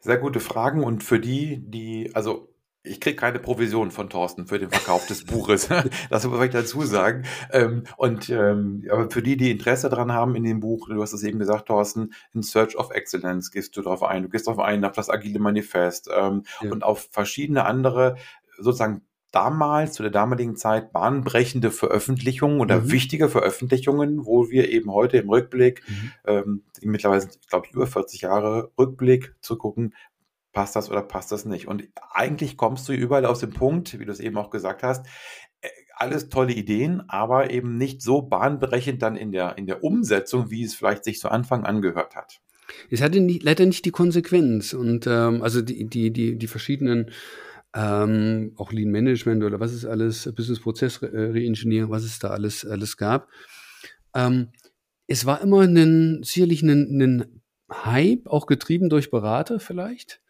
Sehr 0.01 0.17
gute 0.17 0.39
Fragen. 0.39 0.83
Und 0.83 1.03
für 1.03 1.19
die, 1.19 1.59
die, 1.69 2.11
also 2.13 2.55
ich 2.85 3.01
kriege 3.01 3.15
keine 3.15 3.39
Provision 3.39 3.91
von 3.91 4.09
Thorsten 4.09 4.47
für 4.47 4.59
den 4.59 4.69
Verkauf 4.69 5.07
des 5.07 5.25
Buches. 5.25 5.69
das 6.09 6.27
muss 6.27 6.43
ich 6.43 6.51
dazu 6.51 6.81
sagen. 6.83 7.23
Ähm, 7.51 7.83
und 7.97 8.29
ähm, 8.29 8.85
aber 8.91 9.09
für 9.09 9.21
die, 9.21 9.37
die 9.37 9.51
Interesse 9.51 9.89
daran 9.89 10.11
haben 10.11 10.35
in 10.35 10.43
dem 10.43 10.59
Buch, 10.59 10.89
du 10.89 11.01
hast 11.01 11.13
es 11.13 11.23
eben 11.23 11.39
gesagt, 11.39 11.67
Thorsten, 11.67 12.13
in 12.33 12.43
Search 12.43 12.77
of 12.77 12.91
Excellence 12.91 13.51
gehst 13.51 13.75
du 13.75 13.81
darauf 13.81 14.03
ein. 14.03 14.23
Du 14.23 14.29
gehst 14.29 14.47
darauf 14.47 14.59
ein, 14.59 14.85
auf 14.85 14.93
das 14.93 15.09
agile 15.09 15.39
Manifest 15.39 16.09
ähm, 16.15 16.43
ja. 16.61 16.71
und 16.71 16.83
auf 16.83 17.09
verschiedene 17.11 17.65
andere 17.65 18.15
sozusagen 18.57 19.01
damals, 19.35 19.93
zu 19.93 20.03
der 20.03 20.11
damaligen 20.11 20.55
Zeit, 20.55 20.93
bahnbrechende 20.93 21.69
Veröffentlichungen 21.69 22.61
oder 22.61 22.81
mhm. 22.81 22.91
wichtige 22.91 23.27
Veröffentlichungen, 23.27 24.25
wo 24.25 24.49
wir 24.49 24.69
eben 24.69 24.91
heute 24.91 25.17
im 25.17 25.29
Rückblick, 25.29 25.83
mhm. 25.87 26.11
ähm, 26.25 26.63
mittlerweile, 26.81 27.27
glaube 27.49 27.67
ich, 27.67 27.73
über 27.73 27.85
40 27.85 28.21
Jahre 28.21 28.71
Rückblick 28.79 29.35
zu 29.41 29.57
gucken, 29.57 29.93
passt 30.53 30.75
das 30.77 30.89
oder 30.89 31.01
passt 31.01 31.33
das 31.33 31.43
nicht. 31.43 31.67
Und 31.67 31.87
eigentlich 32.11 32.55
kommst 32.55 32.87
du 32.87 32.93
überall 32.93 33.25
aus 33.25 33.39
dem 33.39 33.51
Punkt, 33.51 33.99
wie 33.99 34.05
du 34.05 34.11
es 34.11 34.21
eben 34.21 34.37
auch 34.37 34.49
gesagt 34.49 34.83
hast, 34.83 35.05
äh, 35.61 35.67
alles 35.95 36.29
tolle 36.29 36.53
Ideen, 36.53 37.03
aber 37.09 37.51
eben 37.51 37.77
nicht 37.77 38.01
so 38.01 38.21
bahnbrechend 38.21 39.01
dann 39.01 39.17
in 39.17 39.33
der, 39.33 39.57
in 39.57 39.67
der 39.67 39.83
Umsetzung, 39.83 40.49
wie 40.49 40.63
es 40.63 40.75
vielleicht 40.75 41.03
sich 41.03 41.19
zu 41.19 41.29
Anfang 41.29 41.65
angehört 41.65 42.15
hat. 42.15 42.39
Es 42.89 43.01
hatte 43.01 43.19
nicht, 43.19 43.43
leider 43.43 43.65
nicht 43.65 43.85
die 43.85 43.91
Konsequenz 43.91 44.73
und 44.73 45.07
ähm, 45.07 45.41
also 45.41 45.61
die, 45.61 45.85
die, 45.87 46.11
die, 46.11 46.37
die 46.37 46.47
verschiedenen 46.47 47.11
ähm, 47.75 48.53
auch 48.55 48.71
Lean 48.71 48.89
Management 48.89 49.43
oder 49.43 49.59
was 49.59 49.73
ist 49.73 49.85
alles, 49.85 50.31
Business 50.33 50.61
Prozess 50.61 51.01
Reengineering, 51.01 51.89
was 51.89 52.03
es 52.03 52.19
da 52.19 52.29
alles, 52.29 52.65
alles 52.65 52.95
gab. 52.95 53.27
Ähm, 54.15 54.49
es 55.07 55.25
war 55.25 55.41
immer 55.41 55.61
ein, 55.61 56.23
sicherlich 56.23 56.63
ein, 56.63 57.01
ein 57.01 57.41
Hype, 57.71 58.27
auch 58.27 58.45
getrieben 58.45 58.89
durch 58.89 59.11
Berater 59.11 59.59
vielleicht. 59.59 60.21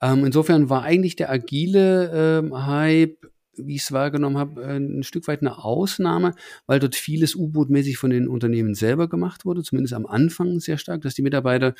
Ähm, 0.00 0.24
insofern 0.24 0.68
war 0.68 0.82
eigentlich 0.82 1.14
der 1.14 1.30
agile 1.30 2.40
ähm, 2.42 2.66
Hype, 2.66 3.30
wie 3.56 3.76
ich 3.76 3.82
es 3.82 3.92
wahrgenommen 3.92 4.38
habe, 4.38 4.64
ein 4.64 5.02
Stück 5.04 5.28
weit 5.28 5.42
eine 5.42 5.62
Ausnahme, 5.62 6.34
weil 6.66 6.80
dort 6.80 6.96
vieles 6.96 7.36
U-Boot-mäßig 7.36 7.96
von 7.98 8.10
den 8.10 8.26
Unternehmen 8.26 8.74
selber 8.74 9.08
gemacht 9.08 9.44
wurde, 9.44 9.62
zumindest 9.62 9.94
am 9.94 10.06
Anfang 10.06 10.58
sehr 10.58 10.78
stark, 10.78 11.02
dass 11.02 11.14
die 11.14 11.22
Mitarbeiter 11.22 11.74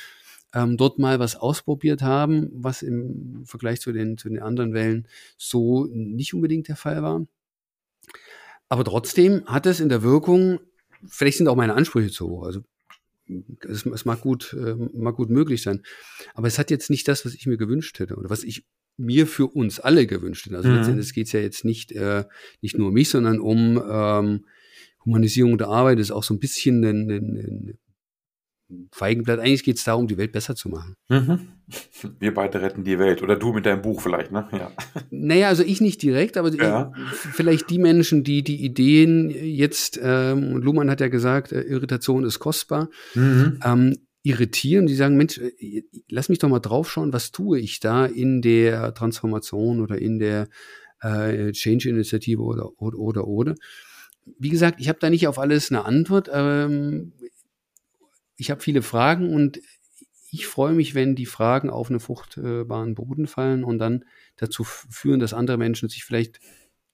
ähm, 0.53 0.77
dort 0.77 0.99
mal 0.99 1.19
was 1.19 1.35
ausprobiert 1.35 2.01
haben, 2.01 2.49
was 2.53 2.81
im 2.81 3.43
Vergleich 3.45 3.81
zu 3.81 3.91
den, 3.91 4.17
zu 4.17 4.29
den 4.29 4.41
anderen 4.41 4.73
Wellen 4.73 5.07
so 5.37 5.85
nicht 5.85 6.33
unbedingt 6.33 6.67
der 6.67 6.75
Fall 6.75 7.01
war. 7.01 7.25
Aber 8.69 8.83
trotzdem 8.83 9.45
hat 9.45 9.65
es 9.65 9.79
in 9.79 9.89
der 9.89 10.03
Wirkung, 10.03 10.59
vielleicht 11.05 11.37
sind 11.37 11.47
auch 11.47 11.55
meine 11.55 11.73
Ansprüche 11.73 12.11
zu 12.11 12.29
hoch, 12.29 12.43
also 12.43 12.61
es, 13.61 13.85
es 13.85 14.05
mag 14.05 14.21
gut, 14.21 14.53
äh, 14.53 14.75
mag 14.93 15.15
gut 15.15 15.29
möglich 15.29 15.61
sein. 15.61 15.81
Aber 16.33 16.47
es 16.47 16.59
hat 16.59 16.71
jetzt 16.71 16.89
nicht 16.89 17.07
das, 17.07 17.25
was 17.25 17.33
ich 17.33 17.45
mir 17.45 17.57
gewünscht 17.57 17.99
hätte 17.99 18.15
oder 18.15 18.29
was 18.29 18.43
ich 18.43 18.65
mir 18.97 19.27
für 19.27 19.47
uns 19.47 19.79
alle 19.79 20.05
gewünscht 20.05 20.45
hätte. 20.45 20.57
Also 20.57 20.69
mhm. 20.69 20.75
letztendlich 20.75 21.13
geht 21.13 21.27
es 21.27 21.31
ja 21.31 21.39
jetzt 21.39 21.65
nicht, 21.65 21.91
äh, 21.93 22.25
nicht 22.61 22.77
nur 22.77 22.89
um 22.89 22.93
mich, 22.93 23.09
sondern 23.09 23.39
um 23.39 23.81
ähm, 23.89 24.45
Humanisierung 25.05 25.57
der 25.57 25.67
Arbeit 25.67 25.99
ist 25.99 26.11
auch 26.11 26.23
so 26.23 26.33
ein 26.33 26.39
bisschen 26.39 26.83
ein, 26.83 27.09
ein, 27.09 27.37
ein 27.37 27.77
Feigenblatt. 28.91 29.39
Eigentlich 29.39 29.63
geht 29.63 29.77
es 29.77 29.83
darum, 29.83 30.07
die 30.07 30.17
Welt 30.17 30.31
besser 30.31 30.55
zu 30.55 30.69
machen. 30.69 30.95
Mhm. 31.09 31.39
Wir 32.19 32.33
beide 32.33 32.61
retten 32.61 32.83
die 32.83 32.99
Welt. 32.99 33.21
Oder 33.21 33.35
du 33.35 33.53
mit 33.53 33.65
deinem 33.65 33.81
Buch 33.81 34.01
vielleicht, 34.01 34.31
ne? 34.31 34.47
Ja. 34.51 34.71
Naja, 35.09 35.47
also 35.47 35.63
ich 35.63 35.81
nicht 35.81 36.01
direkt, 36.01 36.37
aber 36.37 36.53
ja. 36.53 36.91
vielleicht 37.13 37.69
die 37.69 37.79
Menschen, 37.79 38.23
die 38.23 38.43
die 38.43 38.63
Ideen 38.63 39.29
jetzt, 39.29 39.99
ähm, 40.01 40.57
Luhmann 40.57 40.89
hat 40.89 41.01
ja 41.01 41.07
gesagt, 41.07 41.51
äh, 41.51 41.61
Irritation 41.61 42.23
ist 42.23 42.39
kostbar, 42.39 42.89
mhm. 43.15 43.59
ähm, 43.63 43.97
irritieren, 44.23 44.87
die 44.87 44.95
sagen, 44.95 45.15
Mensch, 45.17 45.37
äh, 45.37 45.83
lass 46.09 46.29
mich 46.29 46.39
doch 46.39 46.49
mal 46.49 46.59
draufschauen, 46.59 47.13
was 47.13 47.31
tue 47.31 47.59
ich 47.59 47.79
da 47.79 48.05
in 48.05 48.41
der 48.41 48.93
Transformation 48.93 49.81
oder 49.81 49.99
in 49.99 50.19
der 50.19 50.47
äh, 51.01 51.51
Change-Initiative 51.51 52.41
oder, 52.41 52.69
oder, 52.81 52.97
oder, 52.97 53.27
oder. 53.27 53.55
Wie 54.39 54.49
gesagt, 54.49 54.79
ich 54.79 54.87
habe 54.87 54.99
da 54.99 55.09
nicht 55.09 55.27
auf 55.27 55.37
alles 55.37 55.69
eine 55.69 55.85
Antwort. 55.85 56.29
Ähm, 56.33 57.13
ich 58.37 58.51
habe 58.51 58.61
viele 58.61 58.81
Fragen 58.81 59.33
und 59.33 59.59
ich 60.31 60.47
freue 60.47 60.73
mich, 60.73 60.95
wenn 60.95 61.15
die 61.15 61.27
Fragen 61.27 61.69
auf 61.69 61.89
einen 61.89 61.99
fruchtbaren 61.99 62.95
Boden 62.95 63.27
fallen 63.27 63.63
und 63.63 63.77
dann 63.77 64.05
dazu 64.35 64.63
führen, 64.63 65.19
dass 65.19 65.33
andere 65.33 65.57
Menschen 65.57 65.89
sich 65.89 66.03
vielleicht 66.05 66.39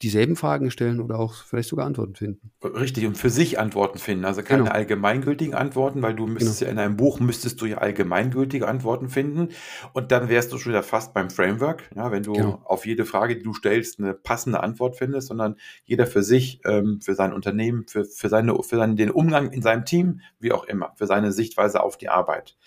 dieselben 0.01 0.35
Fragen 0.35 0.71
stellen 0.71 1.01
oder 1.01 1.19
auch 1.19 1.33
vielleicht 1.33 1.69
sogar 1.69 1.85
Antworten 1.85 2.15
finden. 2.15 2.51
Richtig, 2.63 3.05
und 3.05 3.17
für 3.17 3.29
sich 3.29 3.59
Antworten 3.59 3.99
finden. 3.99 4.23
Also 4.23 4.43
keine 4.43 4.63
genau. 4.63 4.73
allgemeingültigen 4.73 5.53
Antworten, 5.53 6.01
weil 6.01 6.15
du 6.15 6.25
müsstest 6.25 6.59
genau. 6.59 6.69
ja 6.69 6.71
in 6.71 6.79
einem 6.79 6.97
Buch 6.97 7.19
müsstest 7.19 7.59
du 7.61 7.65
ja 7.65 7.79
allgemeingültige 7.79 8.67
Antworten 8.67 9.09
finden. 9.09 9.49
Und 9.91 10.11
dann 10.11 10.29
wärst 10.29 10.53
du 10.53 10.57
schon 10.57 10.71
wieder 10.71 10.83
fast 10.83 11.13
beim 11.13 11.29
Framework, 11.29 11.89
ja, 11.95 12.11
wenn 12.11 12.23
du 12.23 12.33
genau. 12.33 12.61
auf 12.63 12.85
jede 12.85 13.05
Frage, 13.05 13.35
die 13.35 13.43
du 13.43 13.53
stellst, 13.53 13.99
eine 13.99 14.13
passende 14.13 14.63
Antwort 14.63 14.95
findest, 14.95 15.27
sondern 15.27 15.57
jeder 15.83 16.07
für 16.07 16.23
sich, 16.23 16.61
ähm, 16.65 17.01
für 17.01 17.15
sein 17.15 17.33
Unternehmen, 17.33 17.85
für, 17.87 18.05
für, 18.05 18.29
seine, 18.29 18.55
für 18.63 18.77
seinen, 18.77 18.95
den 18.95 19.11
Umgang 19.11 19.51
in 19.51 19.61
seinem 19.61 19.83
Team, 19.83 20.21
wie 20.39 20.53
auch 20.53 20.63
immer, 20.63 20.93
für 20.95 21.07
seine 21.07 21.33
Sichtweise 21.33 21.83
auf 21.83 21.97
die 21.97 22.07
Arbeit. 22.09 22.57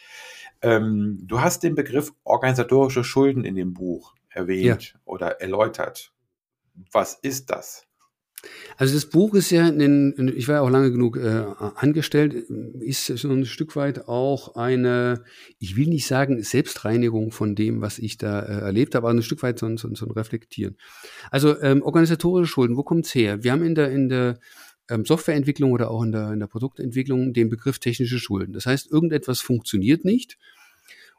Ähm, 0.61 1.19
du 1.23 1.41
hast 1.41 1.63
den 1.63 1.75
Begriff 1.75 2.13
organisatorische 2.25 3.05
Schulden 3.05 3.45
in 3.45 3.55
dem 3.55 3.73
Buch 3.73 4.15
erwähnt 4.29 4.93
ja. 4.95 5.01
oder 5.05 5.41
erläutert. 5.41 6.13
Was 6.93 7.19
ist 7.23 7.51
das? 7.51 7.87
Also 8.77 8.95
das 8.95 9.07
Buch 9.07 9.35
ist 9.35 9.51
ja, 9.51 9.67
ein, 9.67 10.33
ich 10.37 10.49
war 10.49 10.57
ja 10.57 10.61
auch 10.63 10.71
lange 10.71 10.91
genug 10.91 11.17
äh, 11.17 11.45
angestellt, 11.77 12.35
ist 12.35 13.07
so 13.07 13.31
ein 13.31 13.47
Stück 13.47 13.77
weit 13.77 14.09
auch 14.09 14.57
eine, 14.57 15.23
ich 15.61 15.77
will 15.77 15.87
nicht 15.87 16.07
sagen 16.07 16.43
Selbstreinigung 16.43 17.31
von 17.31 17.55
dem, 17.55 17.81
was 17.81 17.99
ich 17.99 18.19
da 18.19 18.41
äh, 18.41 18.61
erlebt 18.63 18.95
habe, 18.95 19.07
aber 19.07 19.17
ein 19.17 19.23
Stück 19.23 19.43
weit 19.45 19.59
so, 19.59 19.77
so, 19.77 19.95
so 19.95 20.07
ein 20.07 20.11
Reflektieren. 20.11 20.77
Also 21.31 21.61
ähm, 21.61 21.83
organisatorische 21.83 22.51
Schulden, 22.51 22.77
wo 22.77 22.83
kommt's 22.83 23.15
her? 23.15 23.45
Wir 23.45 23.53
haben 23.53 23.63
in 23.63 23.77
der, 23.77 23.93
in 23.93 24.09
der 24.09 24.41
ähm, 24.91 25.05
Softwareentwicklung 25.05 25.71
oder 25.71 25.91
auch 25.91 26.03
in 26.03 26.11
der, 26.11 26.33
in 26.33 26.41
der 26.41 26.49
Produktentwicklung 26.49 27.33
den 27.33 27.49
Begriff 27.49 27.79
technische 27.79 28.19
Schulden. 28.19 28.53
Das 28.53 28.67
heißt, 28.67 28.91
irgendetwas 28.91 29.41
funktioniert 29.41 30.05
nicht 30.05 30.39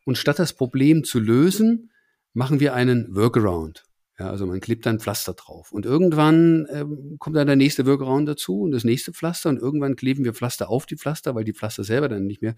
und 0.03 0.17
statt 0.17 0.39
das 0.39 0.53
Problem 0.53 1.05
zu 1.05 1.19
lösen, 1.19 1.91
machen 2.33 2.59
wir 2.59 2.73
einen 2.73 3.15
Workaround. 3.15 3.85
Ja, 4.19 4.29
also 4.29 4.45
man 4.45 4.59
klebt 4.59 4.85
dann 4.85 4.99
Pflaster 4.99 5.33
drauf. 5.33 5.71
Und 5.71 5.87
irgendwann 5.87 6.67
ähm, 6.69 7.15
kommt 7.17 7.35
dann 7.35 7.47
der 7.47 7.55
nächste 7.55 7.87
Workaround 7.87 8.27
dazu 8.27 8.61
und 8.61 8.71
das 8.71 8.83
nächste 8.83 9.11
Pflaster 9.11 9.49
und 9.49 9.57
irgendwann 9.57 9.95
kleben 9.95 10.23
wir 10.23 10.33
Pflaster 10.33 10.69
auf 10.69 10.85
die 10.85 10.97
Pflaster, 10.97 11.33
weil 11.33 11.45
die 11.45 11.53
Pflaster 11.53 11.83
selber 11.83 12.09
dann 12.09 12.25
nicht 12.25 12.43
mehr. 12.43 12.55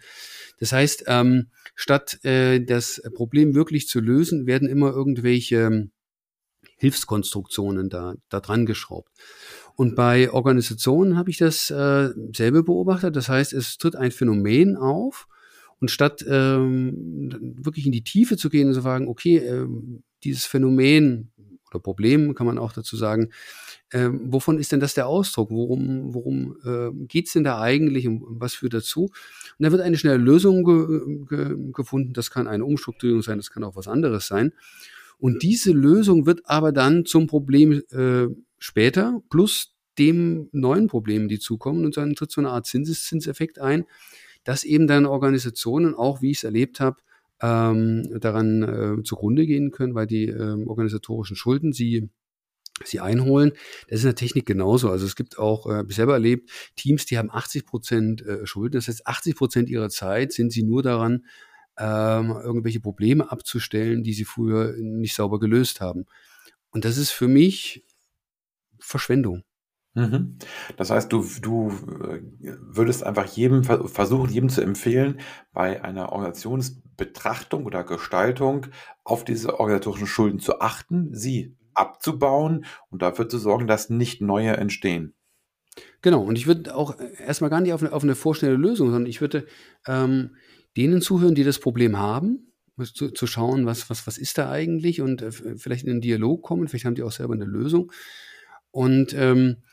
Das 0.59 0.73
heißt, 0.73 1.05
ähm, 1.07 1.47
statt 1.73 2.23
äh, 2.25 2.59
das 2.59 3.01
Problem 3.13 3.55
wirklich 3.55 3.87
zu 3.87 4.01
lösen, 4.01 4.47
werden 4.47 4.67
immer 4.67 4.91
irgendwelche 4.91 5.55
ähm, 5.61 5.91
Hilfskonstruktionen 6.77 7.89
da, 7.89 8.15
da 8.27 8.41
dran 8.41 8.65
geschraubt. 8.65 9.11
Und 9.75 9.95
bei 9.95 10.31
Organisationen 10.31 11.17
habe 11.17 11.29
ich 11.29 11.37
das 11.37 11.69
äh, 11.69 12.09
selber 12.35 12.63
beobachtet. 12.63 13.15
Das 13.15 13.29
heißt, 13.29 13.53
es 13.53 13.77
tritt 13.77 13.95
ein 13.95 14.11
Phänomen 14.11 14.75
auf 14.75 15.27
und 15.79 15.89
statt 15.89 16.25
ähm, 16.27 17.55
wirklich 17.59 17.85
in 17.85 17.91
die 17.93 18.03
Tiefe 18.03 18.35
zu 18.35 18.49
gehen 18.49 18.67
und 18.67 18.73
zu 18.73 18.81
fragen, 18.81 19.07
okay, 19.07 19.37
ähm, 19.37 20.03
dieses 20.23 20.45
Phänomen 20.45 21.31
oder 21.69 21.79
Problem, 21.79 22.35
kann 22.35 22.47
man 22.47 22.57
auch 22.57 22.73
dazu 22.73 22.95
sagen, 22.95 23.29
ähm, 23.91 24.21
wovon 24.31 24.59
ist 24.59 24.71
denn 24.71 24.79
das 24.79 24.93
der 24.93 25.07
Ausdruck? 25.07 25.51
Worum, 25.51 26.13
worum 26.13 26.57
äh, 26.63 27.05
geht 27.07 27.27
es 27.27 27.33
denn 27.33 27.43
da 27.43 27.59
eigentlich 27.59 28.07
und 28.07 28.23
was 28.27 28.53
führt 28.53 28.73
dazu? 28.73 29.03
Und 29.05 29.63
da 29.63 29.71
wird 29.71 29.81
eine 29.81 29.97
schnelle 29.97 30.17
Lösung 30.17 30.63
ge 30.63 31.25
ge 31.27 31.71
gefunden. 31.71 32.13
Das 32.13 32.31
kann 32.31 32.47
eine 32.47 32.65
Umstrukturierung 32.65 33.21
sein, 33.21 33.37
das 33.37 33.51
kann 33.51 33.63
auch 33.63 33.75
was 33.75 33.87
anderes 33.87 34.27
sein. 34.27 34.53
Und 35.17 35.43
diese 35.43 35.71
Lösung 35.71 36.25
wird 36.25 36.41
aber 36.45 36.71
dann 36.71 37.05
zum 37.05 37.27
Problem 37.27 37.81
äh, 37.91 38.27
später 38.59 39.21
plus 39.29 39.75
dem 39.97 40.49
neuen 40.51 40.87
Problem, 40.87 41.27
die 41.27 41.39
zukommen. 41.39 41.85
Und 41.85 41.97
dann 41.97 42.15
tritt 42.15 42.31
so 42.31 42.41
eine 42.41 42.49
Art 42.49 42.67
Zinseszinseffekt 42.67 43.59
ein, 43.59 43.85
dass 44.43 44.63
eben 44.63 44.87
dann 44.87 45.05
Organisationen, 45.05 45.95
auch 45.95 46.21
wie 46.21 46.31
ich 46.31 46.39
es 46.39 46.43
erlebt 46.43 46.79
habe, 46.79 46.97
ähm, 47.41 48.19
daran 48.19 48.63
äh, 48.99 49.03
zugrunde 49.03 49.45
gehen 49.45 49.71
können, 49.71 49.95
weil 49.95 50.07
die 50.07 50.25
ähm, 50.25 50.67
organisatorischen 50.67 51.35
Schulden 51.35 51.73
sie 51.73 52.09
sie 52.83 52.99
einholen. 52.99 53.51
Das 53.87 53.99
ist 53.99 54.03
in 54.03 54.09
der 54.09 54.15
Technik 54.15 54.45
genauso. 54.45 54.89
Also 54.89 55.05
es 55.05 55.15
gibt 55.15 55.39
auch, 55.39 55.67
äh, 55.67 55.83
ich 55.87 55.95
selber 55.95 56.13
erlebt, 56.13 56.49
Teams, 56.75 57.05
die 57.05 57.17
haben 57.17 57.31
80 57.31 57.65
Prozent 57.65 58.21
äh, 58.25 58.45
Schulden. 58.45 58.75
Das 58.75 58.87
heißt, 58.87 59.07
80 59.07 59.35
Prozent 59.35 59.69
ihrer 59.69 59.89
Zeit 59.89 60.33
sind 60.33 60.51
sie 60.51 60.63
nur 60.63 60.83
daran, 60.83 61.25
ähm, 61.77 62.31
irgendwelche 62.31 62.79
Probleme 62.79 63.31
abzustellen, 63.31 64.03
die 64.03 64.13
sie 64.13 64.25
früher 64.25 64.75
nicht 64.77 65.15
sauber 65.15 65.39
gelöst 65.39 65.81
haben. 65.81 66.05
Und 66.71 66.85
das 66.85 66.97
ist 66.97 67.11
für 67.11 67.27
mich 67.27 67.85
Verschwendung. 68.79 69.43
Mhm. 69.95 70.37
Das 70.75 70.91
heißt, 70.91 71.11
du, 71.11 71.25
du 71.41 71.69
äh, 71.69 72.21
würdest 72.59 73.03
einfach 73.03 73.25
jedem 73.25 73.63
versuchen, 73.63 74.29
jedem 74.29 74.49
zu 74.49 74.61
empfehlen, 74.61 75.19
bei 75.53 75.83
einer 75.83 76.11
Organisationsbetrachtung 76.11 77.65
oder 77.65 77.83
Gestaltung 77.85 78.67
auf 79.05 79.23
diese 79.23 79.57
organisatorischen 79.57 80.07
Schulden 80.07 80.39
zu 80.39 80.59
achten, 80.59 81.13
sie 81.13 81.55
abzubauen 81.73 82.65
und 82.89 83.01
dafür 83.01 83.29
zu 83.29 83.37
sorgen, 83.37 83.67
dass 83.67 83.89
nicht 83.89 84.21
neue 84.21 84.57
entstehen. 84.57 85.13
Genau, 86.01 86.23
und 86.23 86.37
ich 86.37 86.45
würde 86.45 86.75
auch 86.75 86.97
erstmal 87.25 87.49
gar 87.49 87.61
nicht 87.61 87.73
auf 87.73 87.81
eine, 87.81 87.93
auf 87.93 88.03
eine 88.03 88.15
vorschnelle 88.15 88.55
Lösung, 88.55 88.91
sondern 88.91 89.09
ich 89.09 89.21
würde 89.21 89.45
ähm, 89.87 90.35
denen 90.75 91.01
zuhören, 91.01 91.35
die 91.35 91.43
das 91.43 91.59
Problem 91.59 91.97
haben, 91.97 92.51
zu, 92.83 93.11
zu 93.11 93.27
schauen, 93.27 93.65
was, 93.65 93.89
was, 93.89 94.05
was 94.07 94.17
ist 94.17 94.37
da 94.37 94.51
eigentlich 94.51 95.01
und 95.01 95.21
äh, 95.21 95.31
vielleicht 95.31 95.85
in 95.85 95.89
den 95.89 96.01
Dialog 96.01 96.43
kommen, 96.43 96.67
vielleicht 96.67 96.85
haben 96.85 96.95
die 96.95 97.03
auch 97.03 97.11
selber 97.13 97.33
eine 97.33 97.45
Lösung. 97.45 97.91
Und 98.71 99.13
ähm, 99.13 99.63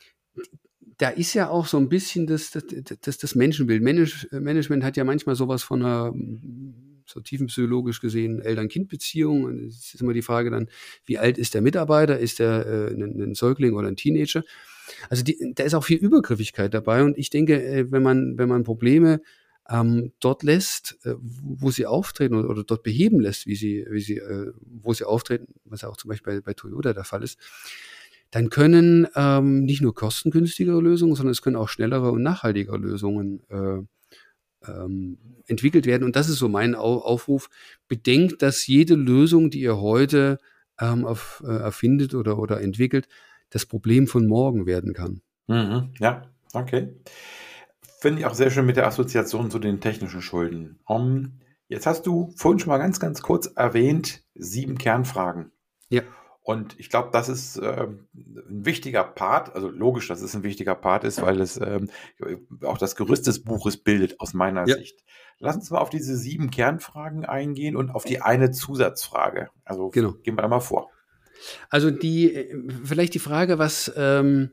da 0.97 1.09
ist 1.09 1.33
ja 1.33 1.49
auch 1.49 1.65
so 1.65 1.77
ein 1.77 1.89
bisschen 1.89 2.27
das, 2.27 2.51
das, 2.51 2.63
das, 3.01 3.17
das 3.17 3.35
Menschenbild. 3.35 3.81
Manage, 3.81 4.27
Management 4.31 4.83
hat 4.83 4.97
ja 4.97 5.03
manchmal 5.03 5.35
sowas 5.35 5.63
von 5.63 5.81
einer, 5.81 6.13
so 7.05 7.19
tiefenpsychologisch 7.19 7.99
gesehen, 7.99 8.41
Eltern-Kind-Beziehung. 8.41 9.67
Es 9.67 9.93
ist 9.93 10.01
immer 10.01 10.13
die 10.13 10.21
Frage 10.21 10.49
dann, 10.49 10.69
wie 11.05 11.17
alt 11.17 11.37
ist 11.37 11.53
der 11.53 11.61
Mitarbeiter? 11.61 12.19
Ist 12.19 12.39
der 12.39 12.65
äh, 12.65 12.93
ein, 12.93 13.21
ein 13.21 13.35
Säugling 13.35 13.73
oder 13.73 13.87
ein 13.87 13.95
Teenager? 13.95 14.43
Also 15.09 15.23
die, 15.23 15.53
da 15.55 15.63
ist 15.63 15.73
auch 15.73 15.83
viel 15.83 15.97
Übergriffigkeit 15.97 16.73
dabei. 16.73 17.03
Und 17.03 17.17
ich 17.17 17.29
denke, 17.29 17.61
äh, 17.63 17.91
wenn 17.91 18.03
man, 18.03 18.37
wenn 18.37 18.49
man 18.49 18.63
Probleme 18.63 19.21
ähm, 19.69 20.11
dort 20.19 20.43
lässt, 20.43 20.97
äh, 21.03 21.15
wo 21.19 21.71
sie 21.71 21.85
auftreten 21.85 22.35
oder, 22.35 22.49
oder, 22.49 22.63
dort 22.63 22.83
beheben 22.83 23.19
lässt, 23.19 23.47
wie 23.47 23.55
sie, 23.55 23.85
wie 23.89 24.01
sie, 24.01 24.17
äh, 24.17 24.51
wo 24.63 24.93
sie 24.93 25.05
auftreten, 25.05 25.47
was 25.65 25.81
ja 25.81 25.89
auch 25.89 25.97
zum 25.97 26.09
Beispiel 26.09 26.35
bei, 26.35 26.41
bei 26.41 26.53
Toyota 26.53 26.93
der 26.93 27.05
Fall 27.05 27.23
ist, 27.23 27.39
dann 28.33 28.49
können 28.49 29.07
ähm, 29.15 29.63
nicht 29.63 29.83
nur 29.83 29.93
kostengünstigere 29.93 30.81
Lösungen, 30.81 31.13
sondern 31.13 31.33
es 31.33 31.43
können 31.43 31.55
auch 31.55 31.69
schnellere 31.69 32.11
und 32.11 32.23
nachhaltigere 32.23 32.77
Lösungen 32.77 33.43
äh, 33.47 33.83
ähm, 34.67 35.19
entwickelt 35.45 35.85
werden. 35.85 36.03
Und 36.03 36.15
das 36.15 36.29
ist 36.29 36.39
so 36.39 36.49
mein 36.49 36.73
Aufruf. 36.73 37.51
Bedenkt, 37.87 38.41
dass 38.41 38.65
jede 38.65 38.95
Lösung, 38.95 39.51
die 39.51 39.59
ihr 39.59 39.79
heute 39.79 40.39
ähm, 40.79 41.05
auf, 41.05 41.43
äh, 41.45 41.51
erfindet 41.51 42.15
oder, 42.15 42.39
oder 42.39 42.59
entwickelt, 42.59 43.07
das 43.51 43.67
Problem 43.67 44.07
von 44.07 44.25
morgen 44.25 44.65
werden 44.65 44.93
kann. 44.93 45.21
Mhm. 45.45 45.93
Ja, 45.99 46.23
okay. 46.53 46.95
Finde 47.99 48.21
ich 48.21 48.25
auch 48.25 48.33
sehr 48.33 48.49
schön 48.49 48.65
mit 48.65 48.77
der 48.77 48.87
Assoziation 48.87 49.51
zu 49.51 49.59
den 49.59 49.79
technischen 49.79 50.23
Schulden. 50.23 50.79
Um, 50.85 51.39
jetzt 51.67 51.85
hast 51.85 52.07
du 52.07 52.33
vorhin 52.35 52.57
schon 52.57 52.69
mal 52.69 52.79
ganz, 52.79 52.99
ganz 52.99 53.21
kurz 53.21 53.45
erwähnt, 53.45 54.23
sieben 54.33 54.79
Kernfragen. 54.79 55.51
Ja. 55.89 56.01
Und 56.43 56.77
ich 56.77 56.89
glaube, 56.89 57.09
das 57.13 57.29
ist 57.29 57.55
äh, 57.57 57.87
ein 57.87 58.65
wichtiger 58.65 59.05
Part, 59.05 59.55
also 59.55 59.69
logisch, 59.69 60.09
dass 60.09 60.21
es 60.21 60.35
ein 60.35 60.43
wichtiger 60.43 60.75
Part 60.75 61.05
ist, 61.05 61.21
weil 61.21 61.39
es 61.39 61.57
ähm, 61.57 61.89
auch 62.63 62.77
das 62.77 62.97
Gerüst 62.97 63.27
des 63.27 63.43
Buches 63.43 63.77
bildet, 63.77 64.19
aus 64.19 64.33
meiner 64.33 64.67
ja. 64.67 64.75
Sicht. 64.75 65.03
Lass 65.39 65.55
uns 65.55 65.71
mal 65.71 65.79
auf 65.79 65.89
diese 65.89 66.17
sieben 66.17 66.51
Kernfragen 66.51 67.25
eingehen 67.25 67.77
und 67.77 67.91
auf 67.91 68.03
die 68.03 68.21
eine 68.21 68.51
Zusatzfrage. 68.51 69.49
Also 69.63 69.89
genau. 69.89 70.13
gehen 70.23 70.35
wir 70.35 70.41
da 70.41 70.49
mal 70.49 70.59
vor. 70.59 70.89
Also 71.69 71.91
die, 71.91 72.33
äh, 72.33 72.55
vielleicht 72.83 73.13
die 73.13 73.19
Frage, 73.19 73.57
was, 73.57 73.91
ähm, 73.95 74.51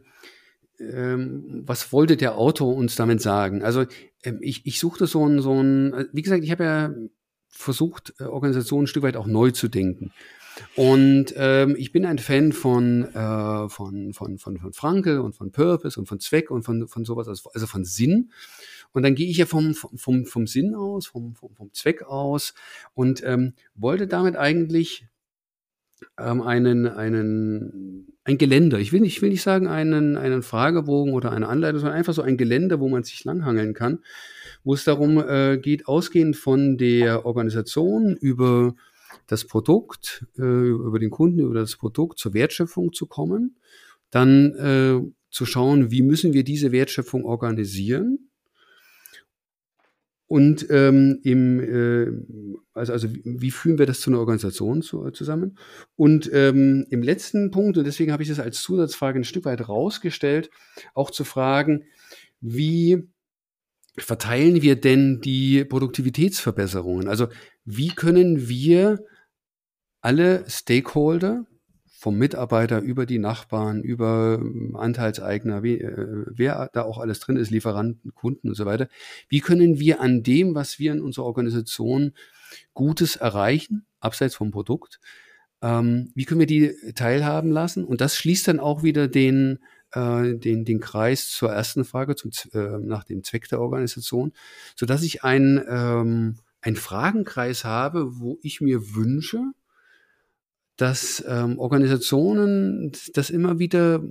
ähm, 0.79 1.63
was 1.67 1.93
wollte 1.93 2.17
der 2.17 2.37
Autor 2.39 2.75
uns 2.75 2.95
damit 2.95 3.21
sagen? 3.21 3.65
Also 3.65 3.85
ähm, 4.23 4.39
ich, 4.43 4.65
ich 4.65 4.79
suchte 4.79 5.07
so 5.07 5.27
ein, 5.27 5.41
so 5.41 5.61
ein, 5.61 5.93
äh, 5.93 6.07
wie 6.13 6.23
gesagt, 6.23 6.45
ich 6.45 6.53
habe 6.53 6.65
ja 6.65 6.95
versucht, 7.49 8.15
äh, 8.21 8.25
Organisationen 8.25 8.85
ein 8.85 8.87
Stück 8.87 9.03
weit 9.03 9.17
auch 9.17 9.27
neu 9.27 9.51
zu 9.51 9.69
denken. 9.69 10.13
Und 10.77 11.35
ähm, 11.37 11.77
ich 11.79 11.93
bin 11.93 12.05
ein 12.05 12.19
Fan 12.19 12.53
von, 12.53 13.05
äh, 13.05 13.69
von, 13.69 14.13
von, 14.13 14.39
von, 14.39 14.59
von 14.59 14.73
Franke 14.73 15.23
und 15.23 15.35
von 15.35 15.53
Purpose 15.53 15.99
und 15.99 16.07
von 16.07 16.21
Zweck 16.21 16.51
und 16.51 16.63
von, 16.63 16.89
von 16.89 17.05
sowas, 17.05 17.29
also, 17.29 17.51
also 17.53 17.67
von 17.67 17.85
Sinn. 17.85 18.31
Und 18.93 19.03
dann 19.03 19.15
gehe 19.15 19.29
ich 19.29 19.37
ja 19.37 19.47
vom, 19.47 19.75
vom, 19.75 20.27
vom 20.27 20.47
Sinn 20.47 20.75
aus, 20.75 21.07
vom, 21.07 21.35
vom, 21.35 21.55
vom 21.55 21.73
Zweck 21.73 22.03
aus 22.03 22.55
und 22.95 23.23
ähm, 23.25 23.55
wollte 23.75 24.07
damit 24.07 24.37
eigentlich 24.37 25.07
ähm, 26.19 26.43
einen, 26.43 26.87
einen, 26.89 28.07
ein 28.25 28.39
Geländer. 28.39 28.79
Ich 28.79 28.93
will 28.93 29.01
nicht, 29.01 29.17
ich 29.17 29.23
will 29.23 29.31
nicht 29.31 29.43
sagen 29.43 29.67
einen, 29.67 30.17
einen 30.17 30.43
Fragebogen 30.43 31.13
oder 31.13 31.33
eine 31.33 31.49
Anleitung, 31.49 31.81
sondern 31.81 31.99
einfach 31.99 32.15
so 32.15 32.23
ein 32.23 32.37
Geländer, 32.37 32.81
wo 32.81 32.89
man 32.89 33.03
sich 33.03 33.25
langhangeln 33.25 33.75
kann, 33.75 34.01
wo 34.65 34.75
es 34.75 34.85
darum 34.85 35.19
äh, 35.19 35.59
geht, 35.59 35.87
ausgehend 35.87 36.37
von 36.37 36.79
der 36.79 37.27
Organisation 37.27 38.17
über 38.17 38.75
das 39.27 39.47
Produkt, 39.47 40.27
äh, 40.39 40.43
über 40.43 40.99
den 40.99 41.11
Kunden, 41.11 41.41
über 41.41 41.55
das 41.55 41.77
Produkt 41.77 42.19
zur 42.19 42.35
Wertschöpfung 42.35 42.93
zu 42.93 43.07
kommen, 43.07 43.57
dann 44.11 44.55
äh, 44.57 45.01
zu 45.31 45.47
schauen, 45.47 45.91
wie 45.91 46.03
müssen 46.03 46.33
wir 46.33 46.45
diese 46.45 46.73
Wertschöpfung 46.73 47.25
organisieren 47.25 48.31
und 50.31 50.69
ähm, 50.71 51.19
im, 51.25 51.59
äh, 51.59 52.13
also, 52.73 52.93
also 52.93 53.09
wie 53.25 53.51
führen 53.51 53.81
wir 53.81 53.87
das 53.87 53.99
zu 53.99 54.11
einer 54.11 54.21
Organisation 54.21 54.81
zu, 54.81 55.11
zusammen? 55.11 55.59
Und 55.97 56.31
ähm, 56.33 56.87
im 56.89 57.03
letzten 57.03 57.51
Punkt, 57.51 57.77
und 57.77 57.85
deswegen 57.85 58.13
habe 58.13 58.23
ich 58.23 58.29
das 58.29 58.39
als 58.39 58.63
Zusatzfrage 58.63 59.19
ein 59.19 59.25
Stück 59.25 59.45
weit 59.45 59.69
rausgestellt, 59.69 60.51
auch 60.95 61.11
zu 61.11 61.25
fragen, 61.25 61.83
wie 62.41 63.09
verteilen 64.03 64.63
wir 64.63 64.81
denn 64.81 65.21
die 65.21 65.65
Produktivitätsverbesserungen? 65.65 67.09
Also 67.09 67.29
wie 67.65 67.89
können 67.89 68.49
wir 68.49 69.05
alle 70.01 70.45
Stakeholder 70.49 71.47
vom 72.01 72.17
Mitarbeiter 72.17 72.81
über 72.81 73.05
die 73.05 73.19
Nachbarn, 73.19 73.83
über 73.83 74.39
ähm, 74.41 74.75
Anteilseigner, 74.75 75.63
wie, 75.63 75.81
äh, 75.83 76.25
wer 76.29 76.71
da 76.73 76.85
auch 76.85 76.97
alles 76.97 77.21
drin 77.21 77.37
ist, 77.37 77.51
Lieferanten, 77.51 78.15
Kunden 78.15 78.49
und 78.49 78.55
so 78.55 78.65
weiter. 78.65 78.89
Wie 79.29 79.41
können 79.41 79.79
wir 79.79 80.01
an 80.01 80.23
dem, 80.23 80.55
was 80.55 80.79
wir 80.79 80.93
in 80.93 81.03
unserer 81.03 81.27
Organisation 81.27 82.15
Gutes 82.73 83.17
erreichen, 83.17 83.85
abseits 84.01 84.35
vom 84.35 84.51
Produkt, 84.51 84.99
ähm, 85.61 86.11
wie 86.15 86.25
können 86.25 86.41
wir 86.41 86.47
die 86.47 86.75
teilhaben 86.95 87.51
lassen? 87.51 87.85
Und 87.85 88.01
das 88.01 88.17
schließt 88.17 88.49
dann 88.49 88.61
auch 88.61 88.83
wieder 88.83 89.07
den, 89.07 89.59
äh, 89.93 90.35
den, 90.35 90.65
den 90.65 90.81
Kreis 90.81 91.31
zur 91.31 91.51
ersten 91.51 91.85
Frage, 91.85 92.17
zum, 92.17 92.31
äh, 92.53 92.79
nach 92.79 93.05
dem 93.05 93.25
Zweck 93.25 93.49
der 93.49 93.61
Organisation, 93.61 94.33
so 94.77 94.87
dass 94.87 95.03
ich 95.03 95.25
einen, 95.25 95.63
ähm, 95.69 96.37
einen 96.61 96.77
Fragenkreis 96.77 97.65
habe, 97.65 98.21
wo 98.21 98.39
ich 98.43 98.61
mir 98.61 98.95
wünsche, 98.95 99.53
dass 100.77 101.23
ähm, 101.29 101.59
Organisationen 101.59 102.93
das 103.13 103.29
immer 103.29 103.59
wieder 103.59 104.03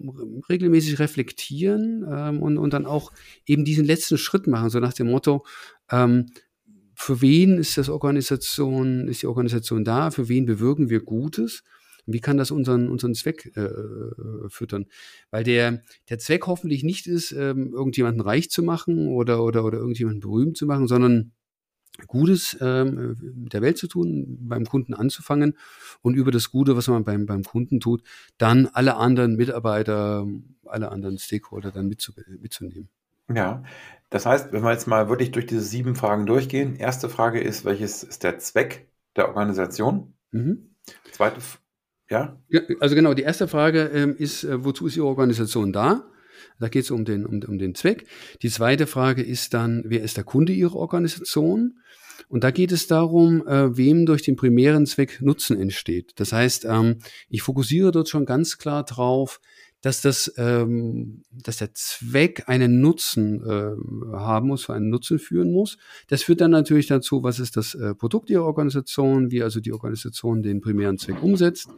regelmäßig 0.50 1.00
reflektieren 1.00 2.06
ähm, 2.08 2.44
und, 2.44 2.60
und 2.60 2.74
dann 2.74 2.86
auch 2.86 3.12
eben 3.48 3.66
diesen 3.66 3.86
letzten 3.86 4.20
Schritt 4.20 4.46
machen, 4.46 4.70
so 4.70 4.80
nach 4.80 4.94
dem 4.94 5.10
Motto, 5.10 5.46
ähm, 5.90 6.28
für 6.94 7.22
wen 7.22 7.58
ist 7.58 7.78
das 7.78 7.90
Organisation, 7.90 9.08
ist 9.08 9.24
die 9.24 9.28
Organisation 9.28 9.84
da, 9.84 10.12
für 10.12 10.28
wen 10.28 10.46
bewirken 10.46 10.90
wir 10.90 11.00
Gutes? 11.00 11.64
Wie 12.14 12.20
kann 12.20 12.38
das 12.38 12.52
unseren, 12.52 12.90
unseren 12.90 13.14
Zweck 13.14 13.52
äh, 13.56 13.70
füttern? 14.50 14.86
Weil 15.32 15.44
der, 15.44 15.82
der 16.10 16.20
Zweck 16.20 16.48
hoffentlich 16.48 16.84
nicht 16.84 17.08
ist, 17.08 17.32
ähm, 17.32 17.74
irgendjemanden 17.74 18.22
reich 18.22 18.50
zu 18.50 18.64
machen 18.64 19.08
oder, 19.08 19.44
oder, 19.44 19.64
oder 19.66 19.78
irgendjemanden 19.80 20.22
berühmt 20.22 20.58
zu 20.58 20.66
machen, 20.66 20.88
sondern 20.88 21.32
Gutes 22.08 22.58
ähm, 22.62 23.18
der 23.52 23.62
Welt 23.62 23.78
zu 23.78 23.88
tun, 23.88 24.38
beim 24.42 24.66
Kunden 24.66 24.94
anzufangen 24.94 25.58
und 26.02 26.16
über 26.16 26.32
das 26.32 26.52
Gute, 26.52 26.78
was 26.78 26.88
man 26.88 27.04
beim, 27.04 27.26
beim 27.26 27.44
Kunden 27.44 27.80
tut, 27.80 28.04
dann 28.38 28.68
alle 28.68 28.96
anderen 28.96 29.36
Mitarbeiter, 29.36 30.26
alle 30.66 30.92
anderen 30.92 31.18
Stakeholder 31.18 31.72
dann 31.72 31.88
mitzu, 31.88 32.14
mitzunehmen. 32.40 32.90
Ja, 33.34 33.64
das 34.10 34.26
heißt, 34.26 34.52
wenn 34.52 34.64
wir 34.64 34.72
jetzt 34.72 34.88
mal 34.88 35.10
wirklich 35.10 35.32
durch 35.32 35.46
diese 35.46 35.62
sieben 35.62 35.96
Fragen 35.96 36.26
durchgehen, 36.26 36.76
erste 36.76 37.10
Frage 37.10 37.40
ist, 37.40 37.64
welches 37.64 38.04
ist 38.04 38.24
der 38.24 38.40
Zweck 38.40 38.90
der 39.16 39.28
Organisation? 39.28 40.14
Mhm. 40.32 40.76
Zweite, 41.12 41.40
ja? 42.10 42.38
ja? 42.50 42.62
Also 42.80 42.96
genau, 42.96 43.14
die 43.14 43.24
erste 43.24 43.48
Frage 43.48 43.92
ähm, 43.94 44.16
ist, 44.18 44.44
äh, 44.44 44.64
wozu 44.64 44.88
ist 44.88 44.98
Ihre 44.98 45.08
Organisation 45.08 45.72
da? 45.74 46.06
Da 46.60 46.68
geht 46.68 46.84
es 46.84 46.92
um 46.92 47.06
den, 47.06 47.26
um, 47.26 47.42
um 47.48 47.58
den 47.58 47.76
Zweck. 47.76 48.06
Die 48.42 48.50
zweite 48.50 48.88
Frage 48.88 49.24
ist 49.24 49.54
dann, 49.54 49.84
wer 49.86 50.02
ist 50.04 50.18
der 50.18 50.24
Kunde 50.24 50.54
Ihrer 50.54 50.76
Organisation? 50.76 51.80
Und 52.28 52.44
da 52.44 52.52
geht 52.52 52.72
es 52.72 52.88
darum, 52.88 53.48
äh, 53.48 53.76
wem 53.78 54.06
durch 54.06 54.22
den 54.22 54.36
primären 54.36 54.86
Zweck 54.86 55.22
Nutzen 55.22 55.60
entsteht. 55.60 56.14
Das 56.18 56.34
heißt, 56.34 56.66
ähm, 56.66 56.98
ich 57.30 57.42
fokussiere 57.42 57.92
dort 57.92 58.10
schon 58.10 58.26
ganz 58.26 58.58
klar 58.58 58.84
drauf, 58.84 59.40
dass 59.82 60.02
das, 60.02 60.34
ähm, 60.38 61.24
dass 61.32 61.58
der 61.58 61.74
Zweck 61.74 62.44
einen 62.48 62.82
Nutzen 62.82 63.42
äh, 63.46 64.16
haben 64.16 64.48
muss, 64.48 64.70
einen 64.70 64.90
Nutzen 64.90 65.20
führen 65.20 65.52
muss. 65.52 65.78
Das 66.08 66.24
führt 66.24 66.42
dann 66.42 66.52
natürlich 66.52 66.88
dazu, 66.88 67.24
was 67.24 67.40
ist 67.40 67.56
das 67.56 67.76
äh, 67.76 67.96
Produkt 67.96 68.30
Ihrer 68.30 68.46
Organisation, 68.46 69.32
wie 69.32 69.42
also 69.42 69.60
die 69.60 69.72
Organisation 69.72 70.44
den 70.44 70.62
primären 70.62 70.98
Zweck 70.98 71.24
umsetzt, 71.24 71.70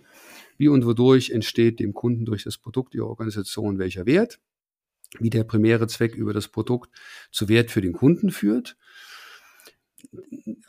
wie 0.58 0.68
und 0.68 0.86
wodurch 0.86 1.30
entsteht 1.30 1.80
dem 1.80 1.94
Kunden 1.94 2.26
durch 2.26 2.44
das 2.44 2.58
Produkt 2.58 2.96
Ihrer 2.96 3.08
Organisation 3.08 3.78
welcher 3.78 4.06
Wert 4.06 4.40
wie 5.20 5.30
der 5.30 5.44
primäre 5.44 5.88
Zweck 5.88 6.16
über 6.16 6.34
das 6.34 6.48
Produkt 6.48 6.90
zu 7.32 7.50
Wert 7.50 7.72
für 7.72 7.82
den 7.82 7.94
Kunden 7.94 8.32
führt. 8.32 8.78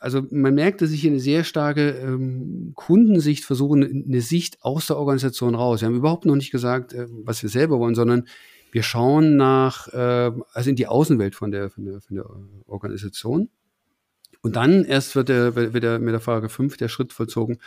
Also 0.00 0.26
man 0.30 0.54
merkt, 0.54 0.82
dass 0.82 0.90
ich 0.90 1.00
hier 1.00 1.10
eine 1.10 1.20
sehr 1.20 1.44
starke 1.44 1.90
ähm, 1.90 2.72
Kundensicht 2.74 3.44
versuche, 3.44 3.76
eine 3.76 4.20
Sicht 4.20 4.62
aus 4.62 4.88
der 4.88 4.96
Organisation 4.96 5.54
raus. 5.54 5.80
Wir 5.80 5.86
haben 5.86 5.96
überhaupt 5.96 6.26
noch 6.26 6.36
nicht 6.36 6.50
gesagt, 6.50 6.92
äh, 6.92 7.06
was 7.08 7.42
wir 7.42 7.50
selber 7.50 7.78
wollen, 7.78 7.94
sondern 7.94 8.26
wir 8.72 8.82
schauen 8.82 9.36
nach, 9.36 9.88
äh, 9.88 10.32
also 10.52 10.70
in 10.70 10.76
die 10.76 10.86
Außenwelt 10.86 11.34
von 11.34 11.50
der, 11.50 11.70
von 11.70 11.84
der, 11.84 12.00
von 12.00 12.16
der 12.16 12.26
Organisation. 12.66 13.50
Und 14.40 14.56
dann 14.56 14.84
erst 14.84 15.14
wird, 15.14 15.28
der, 15.28 15.54
wird 15.54 15.84
der, 15.84 16.00
mit 16.00 16.12
der 16.12 16.20
Frage 16.20 16.48
5 16.48 16.76
der 16.76 16.88
Schritt 16.88 17.12
vollzogen, 17.12 17.58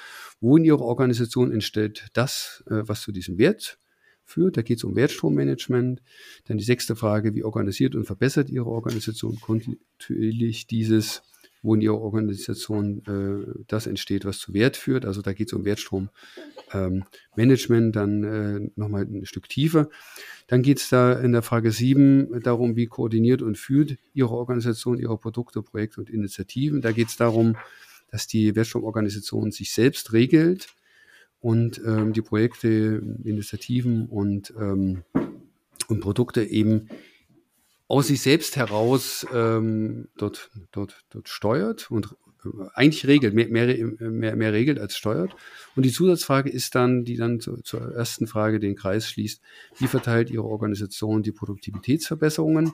wo 0.42 0.58
in 0.58 0.66
Ihrer 0.66 0.82
Organisation 0.82 1.52
entsteht 1.52 2.08
das, 2.14 2.64
äh, 2.68 2.82
was 2.86 3.02
zu 3.02 3.14
diesem 3.14 3.38
Wert 3.38 3.80
führt. 4.26 4.58
Da 4.58 4.62
geht 4.62 4.80
es 4.80 4.84
um 4.84 4.96
Wertstrommanagement. 4.96 6.02
Dann 6.46 6.58
die 6.58 6.64
sechste 6.64 6.96
Frage, 6.96 7.34
wie 7.34 7.44
organisiert 7.44 7.96
und 7.96 8.06
verbessert 8.06 8.50
Ihre 8.50 8.66
Organisation 8.66 9.40
kontinuierlich 9.40 10.68
dieses, 10.68 11.22
wo 11.66 11.76
in 11.76 11.82
Ihrer 11.82 12.00
Organisation 12.00 13.02
äh, 13.06 13.64
das 13.68 13.88
entsteht, 13.88 14.24
was 14.24 14.38
zu 14.40 14.54
Wert 14.54 14.78
führt. 14.78 15.06
Also 15.06 15.22
da 15.22 15.34
geht 15.34 15.48
es 15.48 15.54
um 15.54 15.66
Wertstrommanagement, 15.66 16.12
ähm, 17.68 17.92
dann 17.92 18.24
äh, 18.24 18.70
nochmal 18.76 19.04
ein 19.04 19.26
Stück 19.26 19.50
tiefer. 19.50 19.90
Dann 20.48 20.62
geht 20.62 20.80
es 20.80 20.90
da 20.90 21.14
in 21.14 21.32
der 21.32 21.42
Frage 21.42 21.72
sieben 21.72 22.40
darum, 22.42 22.76
wie 22.76 22.86
koordiniert 22.86 23.42
und 23.42 23.58
führt 23.58 23.98
Ihre 24.14 24.32
Organisation 24.32 25.00
ihre 25.00 25.18
Produkte, 25.18 25.64
Projekte 25.64 26.00
und 26.02 26.10
Initiativen. 26.10 26.82
Da 26.82 26.92
geht 26.92 27.08
es 27.08 27.18
darum, 27.18 27.58
dass 28.12 28.28
die 28.28 28.56
Wertstromorganisation 28.56 29.52
sich 29.52 29.74
selbst 29.74 30.14
regelt 30.14 30.68
und 31.40 31.82
ähm, 31.86 32.14
die 32.14 32.22
Projekte, 32.22 33.02
Initiativen 33.24 34.06
und, 34.08 34.54
ähm, 34.60 35.04
und 35.88 36.00
Produkte 36.00 36.44
eben 36.44 36.90
aus 37.88 38.08
sich 38.08 38.22
selbst 38.22 38.56
heraus 38.56 39.26
ähm, 39.34 40.08
dort, 40.18 40.50
dort, 40.72 41.06
dort 41.10 41.30
steuert 41.30 41.92
und 41.92 42.16
äh, 42.44 42.50
eigentlich 42.74 43.06
regelt, 43.06 43.34
mehr, 43.34 43.48
mehr, 43.48 43.78
mehr, 44.00 44.36
mehr 44.36 44.54
regelt 44.54 44.80
als 44.80 44.98
steuert. 44.98 45.36
Und 45.76 45.84
die 45.84 45.92
Zusatzfrage 45.92 46.50
ist 46.50 46.74
dann, 46.76 47.04
die 47.04 47.16
dann 47.16 47.40
zu, 47.40 47.58
zur 47.58 47.94
ersten 47.94 48.28
Frage 48.28 48.60
den 48.60 48.76
Kreis 48.76 49.08
schließt, 49.08 49.42
wie 49.78 49.88
verteilt 49.88 50.30
Ihre 50.30 50.46
Organisation 50.46 51.22
die 51.22 51.32
Produktivitätsverbesserungen? 51.32 52.74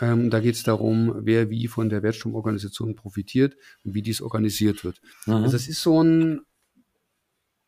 Ähm, 0.00 0.28
da 0.28 0.40
geht 0.40 0.56
es 0.56 0.62
darum, 0.62 1.14
wer 1.22 1.48
wie 1.48 1.68
von 1.68 1.88
der 1.88 2.02
Wertstromorganisation 2.02 2.94
profitiert 2.94 3.56
und 3.84 3.94
wie 3.94 4.02
dies 4.02 4.20
organisiert 4.20 4.84
wird. 4.84 5.00
Mhm. 5.24 5.34
Also 5.34 5.52
das 5.52 5.68
ist 5.68 5.80
so 5.80 6.02
ein 6.02 6.42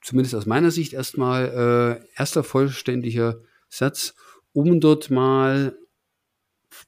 zumindest 0.02 0.34
aus 0.34 0.46
meiner 0.46 0.70
Sicht 0.70 0.92
erstmal 0.92 2.00
äh, 2.04 2.18
erster 2.18 2.44
vollständiger 2.44 3.40
Satz, 3.68 4.14
um 4.52 4.80
dort 4.80 5.10
mal 5.10 5.76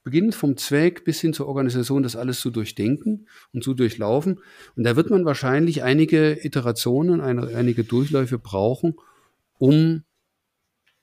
beginnend 0.03 0.35
vom 0.35 0.57
Zweck 0.57 1.03
bis 1.03 1.21
hin 1.21 1.33
zur 1.33 1.47
Organisation 1.47 2.03
das 2.03 2.15
alles 2.15 2.39
zu 2.39 2.49
durchdenken 2.49 3.27
und 3.53 3.63
zu 3.63 3.73
durchlaufen. 3.73 4.39
Und 4.75 4.83
da 4.83 4.95
wird 4.95 5.09
man 5.09 5.25
wahrscheinlich 5.25 5.83
einige 5.83 6.45
Iterationen, 6.45 7.21
eine, 7.21 7.55
einige 7.55 7.83
Durchläufe 7.83 8.37
brauchen, 8.37 8.95
um 9.57 10.03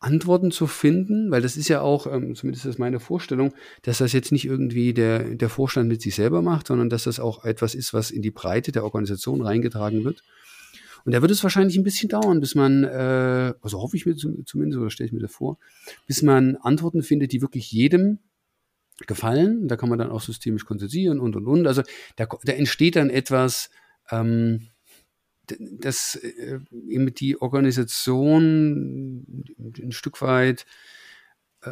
Antworten 0.00 0.52
zu 0.52 0.66
finden, 0.66 1.30
weil 1.30 1.42
das 1.42 1.56
ist 1.56 1.68
ja 1.68 1.80
auch, 1.80 2.06
ähm, 2.06 2.34
zumindest 2.36 2.66
ist 2.66 2.78
meine 2.78 3.00
Vorstellung, 3.00 3.52
dass 3.82 3.98
das 3.98 4.12
jetzt 4.12 4.30
nicht 4.30 4.44
irgendwie 4.44 4.94
der, 4.94 5.34
der 5.34 5.48
Vorstand 5.48 5.88
mit 5.88 6.02
sich 6.02 6.14
selber 6.14 6.40
macht, 6.40 6.68
sondern 6.68 6.88
dass 6.88 7.04
das 7.04 7.18
auch 7.18 7.44
etwas 7.44 7.74
ist, 7.74 7.92
was 7.92 8.12
in 8.12 8.22
die 8.22 8.30
Breite 8.30 8.70
der 8.70 8.84
Organisation 8.84 9.42
reingetragen 9.42 10.04
wird. 10.04 10.22
Und 11.04 11.12
da 11.12 11.20
wird 11.20 11.32
es 11.32 11.42
wahrscheinlich 11.42 11.76
ein 11.76 11.84
bisschen 11.84 12.08
dauern, 12.08 12.40
bis 12.40 12.54
man, 12.54 12.84
äh, 12.84 13.54
also 13.60 13.80
hoffe 13.80 13.96
ich 13.96 14.06
mir 14.06 14.14
zumindest, 14.14 14.80
oder 14.80 14.90
stelle 14.90 15.06
ich 15.06 15.12
mir 15.12 15.20
das 15.20 15.32
vor, 15.32 15.58
bis 16.06 16.22
man 16.22 16.56
Antworten 16.56 17.02
findet, 17.02 17.32
die 17.32 17.42
wirklich 17.42 17.72
jedem 17.72 18.18
gefallen. 19.06 19.68
Da 19.68 19.76
kann 19.76 19.88
man 19.88 19.98
dann 19.98 20.10
auch 20.10 20.20
systemisch 20.20 20.64
konzentrieren 20.64 21.20
und 21.20 21.36
und 21.36 21.46
und. 21.46 21.66
Also 21.66 21.82
da, 22.16 22.26
da 22.44 22.52
entsteht 22.52 22.96
dann 22.96 23.10
etwas, 23.10 23.70
ähm, 24.10 24.68
dass 25.46 26.16
äh, 26.16 26.58
eben 26.88 27.14
die 27.14 27.40
Organisation 27.40 29.44
ein 29.58 29.92
Stück 29.92 30.20
weit 30.20 30.66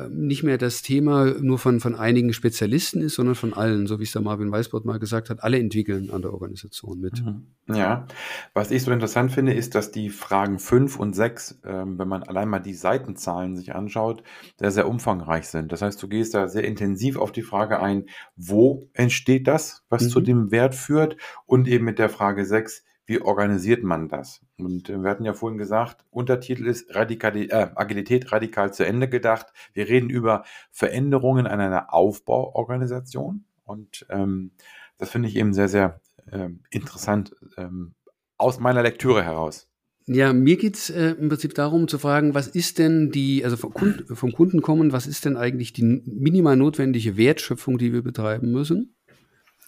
nicht 0.09 0.43
mehr 0.43 0.59
das 0.59 0.82
Thema 0.82 1.26
nur 1.41 1.59
von, 1.59 1.78
von 1.78 1.95
einigen 1.95 2.32
Spezialisten 2.32 3.01
ist, 3.01 3.14
sondern 3.14 3.37
von 3.37 3.55
allen, 3.55 3.87
so 3.87 4.01
wie 4.01 4.03
es 4.03 4.11
der 4.11 4.20
Marvin 4.20 4.51
Weißbord 4.51 4.84
mal 4.84 4.99
gesagt 4.99 5.30
hat, 5.30 5.45
alle 5.45 5.61
entwickeln 5.61 6.11
an 6.11 6.22
der 6.22 6.32
Organisation 6.32 7.01
mit. 7.01 7.24
Mhm. 7.24 7.47
Ja, 7.72 8.07
was 8.53 8.72
ich 8.72 8.82
so 8.82 8.91
interessant 8.91 9.30
finde, 9.30 9.53
ist, 9.53 9.76
dass 9.76 9.93
die 9.93 10.11
Fragen 10.11 10.59
5 10.59 10.99
und 10.99 11.14
6, 11.14 11.61
ähm, 11.64 11.99
wenn 11.99 12.09
man 12.09 12.24
allein 12.24 12.49
mal 12.49 12.59
die 12.59 12.74
Seitenzahlen 12.74 13.57
sich 13.57 13.76
anschaut, 13.76 14.24
sehr, 14.59 14.72
sehr 14.72 14.89
umfangreich 14.89 15.47
sind. 15.47 15.70
Das 15.70 15.82
heißt, 15.82 16.03
du 16.03 16.09
gehst 16.09 16.34
da 16.34 16.49
sehr 16.49 16.64
intensiv 16.64 17.16
auf 17.16 17.30
die 17.30 17.43
Frage 17.43 17.80
ein, 17.80 18.07
wo 18.34 18.89
entsteht 18.93 19.47
das, 19.47 19.84
was 19.89 20.03
mhm. 20.03 20.09
zu 20.09 20.20
dem 20.20 20.51
Wert 20.51 20.74
führt 20.74 21.16
und 21.45 21.68
eben 21.68 21.84
mit 21.84 22.01
der 22.01 22.09
Frage 22.09 22.45
6, 22.45 22.82
wie 23.07 23.20
organisiert 23.20 23.82
man 23.82 24.09
das? 24.09 24.40
Und 24.59 24.90
äh, 24.90 25.02
wir 25.02 25.09
hatten 25.09 25.24
ja 25.24 25.32
vorhin 25.32 25.59
gesagt, 25.59 26.04
Untertitel 26.11 26.66
ist 26.66 26.94
Radikali 26.94 27.46
äh, 27.46 27.68
Agilität 27.74 28.32
radikal 28.32 28.72
zu 28.72 28.84
Ende 28.84 29.09
gedacht. 29.09 29.46
Wir 29.72 29.88
reden 29.88 30.11
über 30.11 30.44
Veränderungen 30.70 31.46
an 31.46 31.61
einer 31.61 31.94
Aufbauorganisation. 31.94 33.44
Und 33.64 34.07
ähm, 34.11 34.50
das 34.98 35.11
finde 35.11 35.28
ich 35.28 35.36
eben 35.36 35.52
sehr, 35.52 35.68
sehr 35.68 36.00
ähm, 36.30 36.61
interessant 36.70 37.34
ähm, 37.57 37.94
aus 38.36 38.61
meiner 38.61 38.82
Lektüre 38.82 39.22
heraus. 39.22 39.68
Ja, 40.09 40.32
mir 40.32 40.57
geht's 40.57 40.88
äh, 40.88 41.16
im 41.18 41.28
Prinzip 41.28 41.54
darum 41.54 41.88
zu 41.88 41.98
fragen, 41.98 42.34
was 42.34 42.46
ist 42.46 42.78
denn 42.78 43.11
die, 43.11 43.44
also 43.44 43.57
vom, 43.57 43.74
Kunden, 43.74 44.14
vom 44.14 44.32
Kunden 44.32 44.62
kommen, 44.62 44.92
was 44.92 45.09
ist 45.09 45.24
denn 45.24 45.36
eigentlich 45.36 45.72
die 45.72 45.82
minimal 45.82 46.57
notwendige 46.57 47.16
Wertschöpfung, 47.16 47.76
die 47.76 47.92
wir 47.92 48.02
betreiben 48.02 48.52
müssen? 48.52 48.94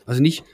Also 0.06 0.22
nicht, 0.22 0.44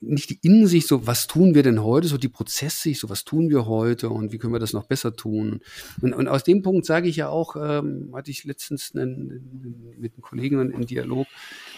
nicht 0.00 0.30
die 0.30 0.38
Innensicht, 0.42 0.88
so 0.88 1.06
was 1.06 1.26
tun 1.26 1.54
wir 1.54 1.62
denn 1.62 1.82
heute, 1.82 2.08
so 2.08 2.18
die 2.18 2.28
Prozesssicht, 2.28 3.00
so 3.00 3.08
was 3.08 3.24
tun 3.24 3.50
wir 3.50 3.66
heute 3.66 4.08
und 4.10 4.32
wie 4.32 4.38
können 4.38 4.52
wir 4.52 4.60
das 4.60 4.72
noch 4.72 4.86
besser 4.86 5.14
tun. 5.14 5.60
Und, 6.00 6.12
und 6.14 6.28
aus 6.28 6.44
dem 6.44 6.62
Punkt 6.62 6.86
sage 6.86 7.08
ich 7.08 7.16
ja 7.16 7.28
auch, 7.28 7.56
ähm, 7.56 8.12
hatte 8.14 8.30
ich 8.30 8.44
letztens 8.44 8.94
einen, 8.94 9.96
mit 9.98 10.14
einem 10.14 10.22
Kollegen 10.22 10.58
einen 10.60 10.86
Dialog, 10.86 11.26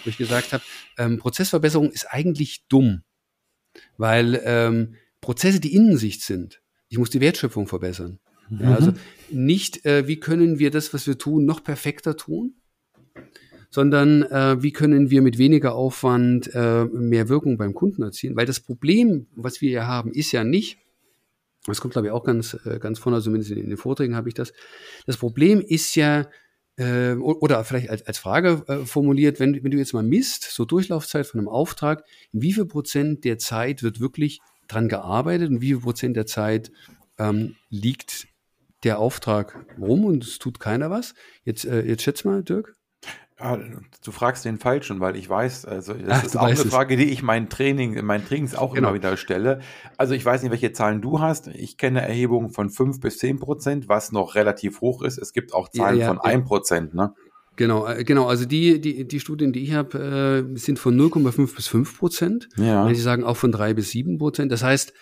wo 0.04 0.10
ich 0.10 0.16
gesagt 0.16 0.52
habe, 0.52 0.62
ähm, 0.98 1.18
Prozessverbesserung 1.18 1.90
ist 1.90 2.06
eigentlich 2.10 2.64
dumm, 2.68 3.02
weil 3.96 4.40
ähm, 4.44 4.94
Prozesse 5.20 5.60
die 5.60 5.74
Innensicht 5.74 6.22
sind. 6.22 6.62
Ich 6.88 6.98
muss 6.98 7.10
die 7.10 7.20
Wertschöpfung 7.20 7.66
verbessern. 7.66 8.18
Mhm. 8.50 8.60
Ja, 8.60 8.74
also 8.74 8.92
nicht, 9.30 9.84
äh, 9.86 10.06
wie 10.06 10.20
können 10.20 10.58
wir 10.58 10.70
das, 10.70 10.92
was 10.92 11.06
wir 11.06 11.18
tun, 11.18 11.44
noch 11.44 11.64
perfekter 11.64 12.16
tun, 12.16 12.54
sondern 13.72 14.22
äh, 14.24 14.62
wie 14.62 14.70
können 14.70 15.10
wir 15.10 15.22
mit 15.22 15.38
weniger 15.38 15.74
Aufwand 15.74 16.54
äh, 16.54 16.84
mehr 16.84 17.30
Wirkung 17.30 17.56
beim 17.56 17.72
Kunden 17.72 18.02
erzielen? 18.02 18.36
Weil 18.36 18.44
das 18.44 18.60
Problem, 18.60 19.26
was 19.34 19.62
wir 19.62 19.70
hier 19.70 19.86
haben, 19.86 20.12
ist 20.12 20.30
ja 20.30 20.44
nicht, 20.44 20.76
das 21.66 21.80
kommt 21.80 21.94
glaube 21.94 22.08
ich 22.08 22.12
auch 22.12 22.22
ganz, 22.22 22.54
äh, 22.66 22.78
ganz 22.78 22.98
vorne, 22.98 23.22
zumindest 23.22 23.50
in, 23.50 23.56
in 23.56 23.70
den 23.70 23.78
Vorträgen 23.78 24.14
habe 24.14 24.28
ich 24.28 24.34
das, 24.34 24.52
das 25.06 25.16
Problem 25.16 25.62
ist 25.62 25.94
ja, 25.94 26.28
äh, 26.76 27.14
oder 27.14 27.64
vielleicht 27.64 27.88
als, 27.88 28.06
als 28.06 28.18
Frage 28.18 28.62
äh, 28.68 28.84
formuliert, 28.84 29.40
wenn, 29.40 29.64
wenn 29.64 29.70
du 29.70 29.78
jetzt 29.78 29.94
mal 29.94 30.02
misst, 30.02 30.42
so 30.42 30.66
Durchlaufzeit 30.66 31.26
von 31.26 31.40
einem 31.40 31.48
Auftrag, 31.48 32.04
in 32.30 32.42
wie 32.42 32.52
viel 32.52 32.66
Prozent 32.66 33.24
der 33.24 33.38
Zeit 33.38 33.82
wird 33.82 34.00
wirklich 34.00 34.40
dran 34.68 34.90
gearbeitet 34.90 35.48
und 35.48 35.62
wie 35.62 35.68
viel 35.68 35.80
Prozent 35.80 36.14
der 36.14 36.26
Zeit 36.26 36.70
ähm, 37.18 37.56
liegt 37.70 38.28
der 38.84 38.98
Auftrag 38.98 39.64
rum 39.78 40.04
und 40.04 40.24
es 40.24 40.38
tut 40.38 40.60
keiner 40.60 40.90
was? 40.90 41.14
Jetzt, 41.44 41.64
äh, 41.64 41.82
jetzt 41.86 42.02
schätz 42.02 42.24
mal, 42.24 42.42
Dirk. 42.42 42.76
Ah, 43.42 43.58
du 44.04 44.12
fragst 44.12 44.44
den 44.44 44.58
Falschen, 44.58 45.00
weil 45.00 45.16
ich 45.16 45.28
weiß, 45.28 45.64
also 45.64 45.94
das 45.94 46.20
Ach, 46.20 46.24
ist 46.24 46.36
auch 46.36 46.44
eine 46.44 46.56
Frage, 46.56 46.96
die 46.96 47.10
ich 47.10 47.24
mein 47.24 47.48
Training, 47.48 47.94
in 47.94 48.06
meinen 48.06 48.24
Trainings 48.24 48.54
auch 48.54 48.74
genau. 48.74 48.88
immer 48.88 48.94
wieder 48.94 49.16
stelle. 49.16 49.58
Also 49.96 50.14
ich 50.14 50.24
weiß 50.24 50.42
nicht, 50.42 50.52
welche 50.52 50.72
Zahlen 50.72 51.02
du 51.02 51.18
hast. 51.18 51.48
Ich 51.48 51.76
kenne 51.76 52.02
Erhebungen 52.02 52.50
von 52.50 52.70
fünf 52.70 53.00
bis 53.00 53.18
zehn 53.18 53.40
Prozent, 53.40 53.88
was 53.88 54.12
noch 54.12 54.36
relativ 54.36 54.80
hoch 54.80 55.02
ist. 55.02 55.18
Es 55.18 55.32
gibt 55.32 55.54
auch 55.54 55.68
Zahlen 55.68 55.98
ja, 55.98 56.02
ja, 56.02 56.08
von 56.08 56.20
ein 56.20 56.44
Prozent, 56.44 56.94
ne? 56.94 57.14
Genau, 57.56 57.86
äh, 57.86 58.04
genau. 58.04 58.26
Also 58.26 58.44
die, 58.44 58.80
die, 58.80 59.06
die 59.06 59.20
Studien, 59.20 59.52
die 59.52 59.64
ich 59.64 59.72
habe, 59.72 60.46
äh, 60.54 60.56
sind 60.56 60.78
von 60.78 60.96
0,5 60.96 61.56
bis 61.56 61.66
5 61.66 61.98
Prozent. 61.98 62.48
Ja. 62.56 62.88
Sie 62.88 63.00
sagen 63.00 63.24
auch 63.24 63.36
von 63.36 63.50
drei 63.50 63.74
bis 63.74 63.90
sieben 63.90 64.18
Prozent. 64.18 64.52
Das 64.52 64.62
heißt, 64.62 64.92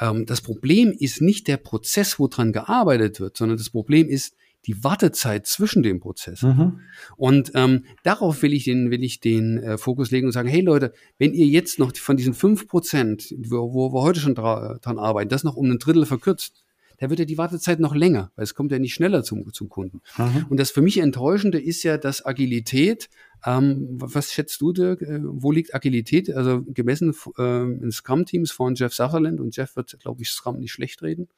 ähm, 0.00 0.24
das 0.24 0.40
Problem 0.40 0.94
ist 0.96 1.20
nicht 1.20 1.48
der 1.48 1.56
Prozess, 1.56 2.18
wo 2.18 2.28
dran 2.28 2.52
gearbeitet 2.52 3.20
wird, 3.20 3.36
sondern 3.36 3.58
das 3.58 3.70
Problem 3.70 4.08
ist 4.08 4.36
die 4.66 4.82
Wartezeit 4.84 5.46
zwischen 5.46 5.82
den 5.82 6.00
Prozessen. 6.00 6.56
Mhm. 6.56 6.80
Und 7.16 7.52
ähm, 7.54 7.84
darauf 8.02 8.42
will 8.42 8.52
ich 8.52 8.64
den, 8.64 8.90
will 8.90 9.02
ich 9.02 9.20
den 9.20 9.58
äh, 9.58 9.78
Fokus 9.78 10.10
legen 10.10 10.26
und 10.26 10.32
sagen, 10.32 10.48
hey 10.48 10.60
Leute, 10.60 10.92
wenn 11.18 11.32
ihr 11.32 11.46
jetzt 11.46 11.78
noch 11.78 11.96
von 11.96 12.16
diesen 12.16 12.34
fünf 12.34 12.66
Prozent, 12.66 13.34
wo, 13.38 13.72
wo 13.72 13.92
wir 13.92 14.02
heute 14.02 14.20
schon 14.20 14.34
dra 14.34 14.78
dran 14.82 14.98
arbeiten, 14.98 15.30
das 15.30 15.44
noch 15.44 15.56
um 15.56 15.70
ein 15.70 15.78
Drittel 15.78 16.06
verkürzt, 16.06 16.64
da 16.98 17.08
wird 17.10 17.20
ja 17.20 17.24
die 17.24 17.38
Wartezeit 17.38 17.78
noch 17.78 17.94
länger, 17.94 18.32
weil 18.34 18.42
es 18.42 18.54
kommt 18.54 18.72
ja 18.72 18.78
nicht 18.78 18.94
schneller 18.94 19.22
zum, 19.22 19.52
zum 19.52 19.68
Kunden. 19.68 20.00
Mhm. 20.18 20.46
Und 20.48 20.58
das 20.58 20.72
für 20.72 20.82
mich 20.82 20.98
Enttäuschende 20.98 21.60
ist 21.60 21.84
ja, 21.84 21.96
dass 21.96 22.26
Agilität, 22.26 23.08
ähm, 23.46 23.86
was 23.90 24.32
schätzt 24.32 24.60
du, 24.60 24.72
Dirk, 24.72 25.02
äh, 25.02 25.20
wo 25.22 25.52
liegt 25.52 25.74
Agilität? 25.74 26.34
Also 26.34 26.62
gemessen 26.66 27.14
äh, 27.38 27.62
in 27.62 27.92
Scrum-Teams 27.92 28.50
von 28.50 28.74
Jeff 28.74 28.92
Sutherland 28.92 29.38
und 29.40 29.56
Jeff 29.56 29.76
wird, 29.76 29.96
glaube 30.00 30.22
ich, 30.22 30.30
Scrum 30.30 30.58
nicht 30.58 30.72
schlecht 30.72 31.00
reden. 31.02 31.28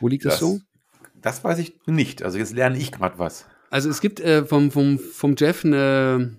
Wo 0.00 0.08
liegt 0.08 0.24
das, 0.24 0.34
das 0.34 0.40
so? 0.40 0.60
Das 1.24 1.42
weiß 1.42 1.58
ich 1.58 1.74
nicht. 1.86 2.22
Also 2.22 2.36
jetzt 2.36 2.54
lerne 2.54 2.76
ich 2.76 2.92
gerade 2.92 3.18
was. 3.18 3.46
Also 3.70 3.88
es 3.88 4.02
gibt 4.02 4.20
äh, 4.20 4.44
vom, 4.44 4.70
vom, 4.70 4.98
vom 4.98 5.34
Jeff 5.38 5.64
eine, 5.64 6.36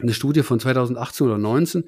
eine 0.00 0.12
Studie 0.12 0.42
von 0.42 0.58
2018 0.58 1.26
oder 1.28 1.36
2019 1.36 1.84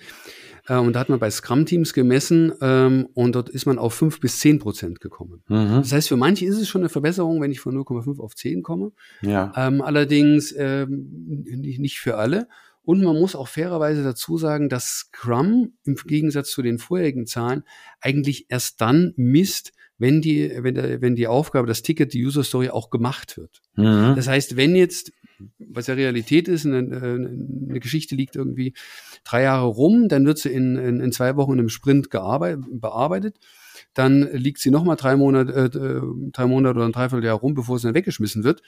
äh, 0.69 0.77
und 0.77 0.93
da 0.93 1.01
hat 1.01 1.09
man 1.09 1.19
bei 1.19 1.29
Scrum-Teams 1.29 1.93
gemessen 1.93 2.53
ähm, 2.61 3.09
und 3.15 3.35
dort 3.35 3.49
ist 3.49 3.67
man 3.67 3.77
auf 3.77 3.95
5 3.95 4.21
bis 4.21 4.39
10 4.39 4.61
Prozent 4.61 5.01
gekommen. 5.01 5.43
Mhm. 5.49 5.79
Das 5.79 5.93
heißt, 5.93 6.09
für 6.09 6.17
manche 6.17 6.47
ist 6.47 6.59
es 6.59 6.69
schon 6.69 6.83
eine 6.83 6.89
Verbesserung, 6.89 7.41
wenn 7.41 7.51
ich 7.51 7.59
von 7.59 7.77
0,5 7.77 8.21
auf 8.21 8.37
10 8.37 8.63
komme. 8.63 8.93
Ja. 9.23 9.53
Ähm, 9.57 9.83
allerdings 9.83 10.55
ähm, 10.57 11.43
nicht, 11.45 11.81
nicht 11.81 11.99
für 11.99 12.19
alle. 12.19 12.47
Und 12.85 13.03
man 13.03 13.19
muss 13.19 13.35
auch 13.35 13.49
fairerweise 13.49 14.05
dazu 14.05 14.39
sagen, 14.39 14.69
dass 14.69 14.87
Scrum 14.87 15.75
im 15.85 15.97
Gegensatz 15.97 16.51
zu 16.51 16.63
den 16.63 16.79
vorherigen 16.79 17.27
Zahlen 17.27 17.65
eigentlich 18.01 18.47
erst 18.49 18.81
dann 18.81 19.13
misst, 19.17 19.73
wenn 20.03 20.21
die, 20.21 20.51
wenn, 20.59 20.75
der, 20.75 21.01
wenn 21.01 21.15
die 21.15 21.29
Aufgabe, 21.29 21.69
das 21.69 21.83
Ticket, 21.83 22.13
die 22.13 22.27
User 22.27 22.43
Story 22.43 22.71
auch 22.71 22.91
gemacht 22.91 23.37
wird. 23.37 23.63
Mhm. 23.77 24.15
Das 24.17 24.27
heißt, 24.27 24.57
wenn 24.57 24.75
jetzt, 24.75 25.13
was 25.59 25.87
ja 25.87 25.95
Realität 25.95 26.49
ist, 26.49 26.67
eine, 26.67 26.79
eine, 26.79 27.79
Geschichte 27.79 28.17
liegt 28.17 28.35
irgendwie 28.35 28.75
drei 29.23 29.43
Jahre 29.43 29.67
rum, 29.67 30.09
dann 30.09 30.27
wird 30.27 30.39
sie 30.39 30.51
in, 30.51 30.77
in, 30.77 30.99
in 30.99 31.13
zwei 31.13 31.37
Wochen 31.37 31.53
in 31.53 31.61
einem 31.61 31.69
Sprint 31.69 32.11
bearbeitet. 32.11 33.39
Dann 33.95 34.29
liegt 34.33 34.59
sie 34.59 34.73
nochmal 34.73 34.97
drei 34.97 35.17
Monate, 35.17 35.71
äh, 35.73 36.31
drei 36.33 36.47
Monate 36.47 36.77
oder 36.77 36.87
ein 36.87 36.93
Dreivierteljahr 36.93 37.37
rum, 37.37 37.55
bevor 37.55 37.79
sie 37.79 37.87
dann 37.87 37.95
weggeschmissen 37.95 38.43
wird 38.43 38.63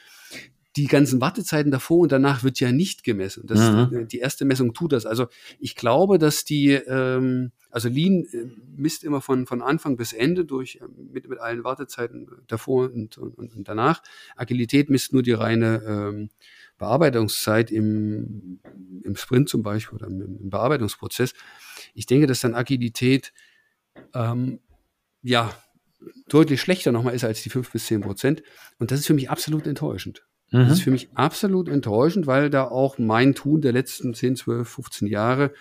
die 0.76 0.86
ganzen 0.86 1.20
Wartezeiten 1.20 1.70
davor 1.70 1.98
und 1.98 2.10
danach 2.10 2.42
wird 2.42 2.58
ja 2.58 2.72
nicht 2.72 3.04
gemessen. 3.04 3.46
Das, 3.46 3.60
mhm. 3.60 4.08
Die 4.08 4.18
erste 4.18 4.44
Messung 4.44 4.74
tut 4.74 4.92
das. 4.92 5.06
Also 5.06 5.28
ich 5.60 5.76
glaube, 5.76 6.18
dass 6.18 6.44
die, 6.44 6.72
ähm, 6.72 7.52
also 7.70 7.88
Lean 7.88 8.24
äh, 8.32 8.46
misst 8.76 9.04
immer 9.04 9.20
von, 9.20 9.46
von 9.46 9.62
Anfang 9.62 9.96
bis 9.96 10.12
Ende 10.12 10.44
durch, 10.44 10.76
äh, 10.76 10.86
mit, 11.12 11.28
mit 11.28 11.38
allen 11.38 11.62
Wartezeiten 11.62 12.28
davor 12.48 12.90
und, 12.92 13.18
und, 13.18 13.36
und 13.36 13.68
danach. 13.68 14.02
Agilität 14.36 14.90
misst 14.90 15.12
nur 15.12 15.22
die 15.22 15.32
reine 15.32 15.82
ähm, 15.86 16.30
Bearbeitungszeit 16.76 17.70
im, 17.70 18.58
im 19.04 19.14
Sprint 19.14 19.48
zum 19.48 19.62
Beispiel 19.62 19.96
oder 19.96 20.08
im, 20.08 20.20
im 20.40 20.50
Bearbeitungsprozess. 20.50 21.34
Ich 21.94 22.06
denke, 22.06 22.26
dass 22.26 22.40
dann 22.40 22.54
Agilität 22.54 23.32
ähm, 24.12 24.58
ja 25.22 25.54
deutlich 26.28 26.60
schlechter 26.60 26.90
nochmal 26.90 27.14
ist 27.14 27.24
als 27.24 27.42
die 27.42 27.50
fünf 27.50 27.70
bis 27.70 27.86
zehn 27.86 28.00
Prozent. 28.00 28.42
Und 28.78 28.90
das 28.90 29.00
ist 29.00 29.06
für 29.06 29.14
mich 29.14 29.30
absolut 29.30 29.68
enttäuschend. 29.68 30.26
Mhm. 30.54 30.68
Das 30.68 30.74
ist 30.74 30.82
für 30.82 30.92
mich 30.92 31.08
absolut 31.14 31.68
enttäuschend, 31.68 32.28
weil 32.28 32.48
da 32.48 32.68
auch 32.68 32.96
mein 32.98 33.34
Tun 33.34 33.60
der 33.60 33.72
letzten 33.72 34.14
10, 34.14 34.36
12, 34.36 34.68
15 34.68 35.08
Jahre 35.08 35.52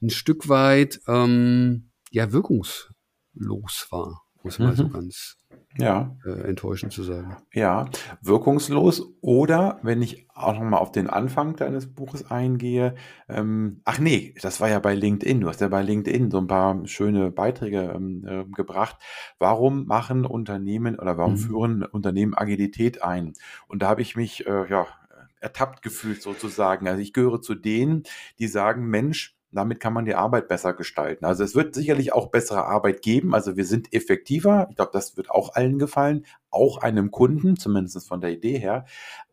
ein 0.00 0.08
Stück 0.08 0.48
weit 0.48 1.00
ähm, 1.06 1.90
ja 2.10 2.32
wirkungslos 2.32 3.86
war, 3.90 4.22
muss 4.42 4.58
man 4.58 4.70
mhm. 4.70 4.76
so 4.76 4.88
ganz 4.88 5.36
ja. 5.76 6.16
Äh, 6.24 6.48
enttäuschend 6.48 6.92
zu 6.92 7.02
sagen. 7.02 7.36
Ja, 7.52 7.88
wirkungslos. 8.20 9.14
Oder 9.20 9.78
wenn 9.82 10.02
ich 10.02 10.26
auch 10.34 10.54
nochmal 10.54 10.80
auf 10.80 10.92
den 10.92 11.08
Anfang 11.08 11.54
deines 11.56 11.92
Buches 11.94 12.30
eingehe, 12.30 12.94
ähm, 13.28 13.80
ach 13.84 13.98
nee, 13.98 14.34
das 14.42 14.60
war 14.60 14.68
ja 14.68 14.80
bei 14.80 14.94
LinkedIn. 14.94 15.40
Du 15.40 15.48
hast 15.48 15.60
ja 15.60 15.68
bei 15.68 15.82
LinkedIn 15.82 16.30
so 16.30 16.38
ein 16.38 16.48
paar 16.48 16.86
schöne 16.86 17.30
Beiträge 17.30 17.92
ähm, 17.94 18.26
äh, 18.26 18.44
gebracht. 18.44 18.96
Warum 19.38 19.86
machen 19.86 20.26
Unternehmen 20.26 20.98
oder 20.98 21.16
warum 21.16 21.34
mhm. 21.34 21.38
führen 21.38 21.82
Unternehmen 21.84 22.34
Agilität 22.34 23.02
ein? 23.02 23.34
Und 23.68 23.82
da 23.82 23.88
habe 23.88 24.02
ich 24.02 24.16
mich 24.16 24.46
äh, 24.46 24.68
ja 24.68 24.86
ertappt 25.40 25.82
gefühlt 25.82 26.22
sozusagen. 26.22 26.88
Also 26.88 27.00
ich 27.00 27.12
gehöre 27.12 27.40
zu 27.40 27.54
denen, 27.54 28.02
die 28.38 28.48
sagen, 28.48 28.86
Mensch, 28.86 29.39
damit 29.52 29.80
kann 29.80 29.92
man 29.92 30.04
die 30.04 30.14
Arbeit 30.14 30.48
besser 30.48 30.74
gestalten. 30.74 31.24
Also 31.24 31.44
es 31.44 31.54
wird 31.54 31.74
sicherlich 31.74 32.12
auch 32.12 32.30
bessere 32.30 32.64
Arbeit 32.64 33.02
geben. 33.02 33.34
Also 33.34 33.56
wir 33.56 33.64
sind 33.64 33.92
effektiver. 33.92 34.66
Ich 34.70 34.76
glaube, 34.76 34.92
das 34.92 35.16
wird 35.16 35.30
auch 35.30 35.54
allen 35.54 35.78
gefallen, 35.78 36.24
auch 36.50 36.78
einem 36.78 37.10
Kunden, 37.10 37.56
zumindest 37.56 38.06
von 38.06 38.20
der 38.20 38.30
Idee 38.30 38.58
her. 38.58 38.84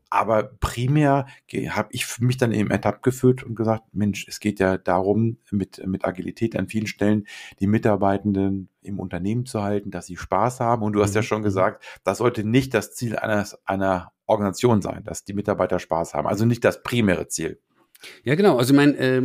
Aber 0.09 0.43
primär 0.43 1.25
habe 1.69 1.89
ich 1.91 2.19
mich 2.19 2.37
dann 2.37 2.53
eben 2.53 2.71
ertappt 2.71 3.03
gefühlt 3.03 3.43
und 3.43 3.55
gesagt, 3.55 3.83
Mensch, 3.91 4.25
es 4.27 4.39
geht 4.39 4.59
ja 4.59 4.77
darum, 4.77 5.37
mit, 5.51 5.85
mit 5.85 6.05
Agilität 6.05 6.55
an 6.55 6.69
vielen 6.69 6.87
Stellen 6.87 7.27
die 7.59 7.67
Mitarbeitenden 7.67 8.69
im 8.81 8.99
Unternehmen 8.99 9.45
zu 9.45 9.63
halten, 9.63 9.91
dass 9.91 10.05
sie 10.05 10.15
Spaß 10.15 10.61
haben. 10.61 10.83
Und 10.83 10.93
du 10.93 11.03
hast 11.03 11.13
ja 11.13 11.21
mhm. 11.21 11.25
schon 11.25 11.43
gesagt, 11.43 11.83
das 12.05 12.19
sollte 12.19 12.45
nicht 12.45 12.73
das 12.73 12.93
Ziel 12.95 13.17
eines, 13.17 13.57
einer 13.65 14.13
Organisation 14.27 14.81
sein, 14.81 15.03
dass 15.03 15.25
die 15.25 15.33
Mitarbeiter 15.33 15.79
Spaß 15.79 16.13
haben. 16.13 16.27
Also 16.27 16.45
nicht 16.45 16.63
das 16.63 16.83
primäre 16.83 17.27
Ziel. 17.27 17.59
Ja, 18.23 18.35
genau. 18.35 18.57
Also 18.57 18.73
mein, 18.73 18.95
äh, 18.95 19.21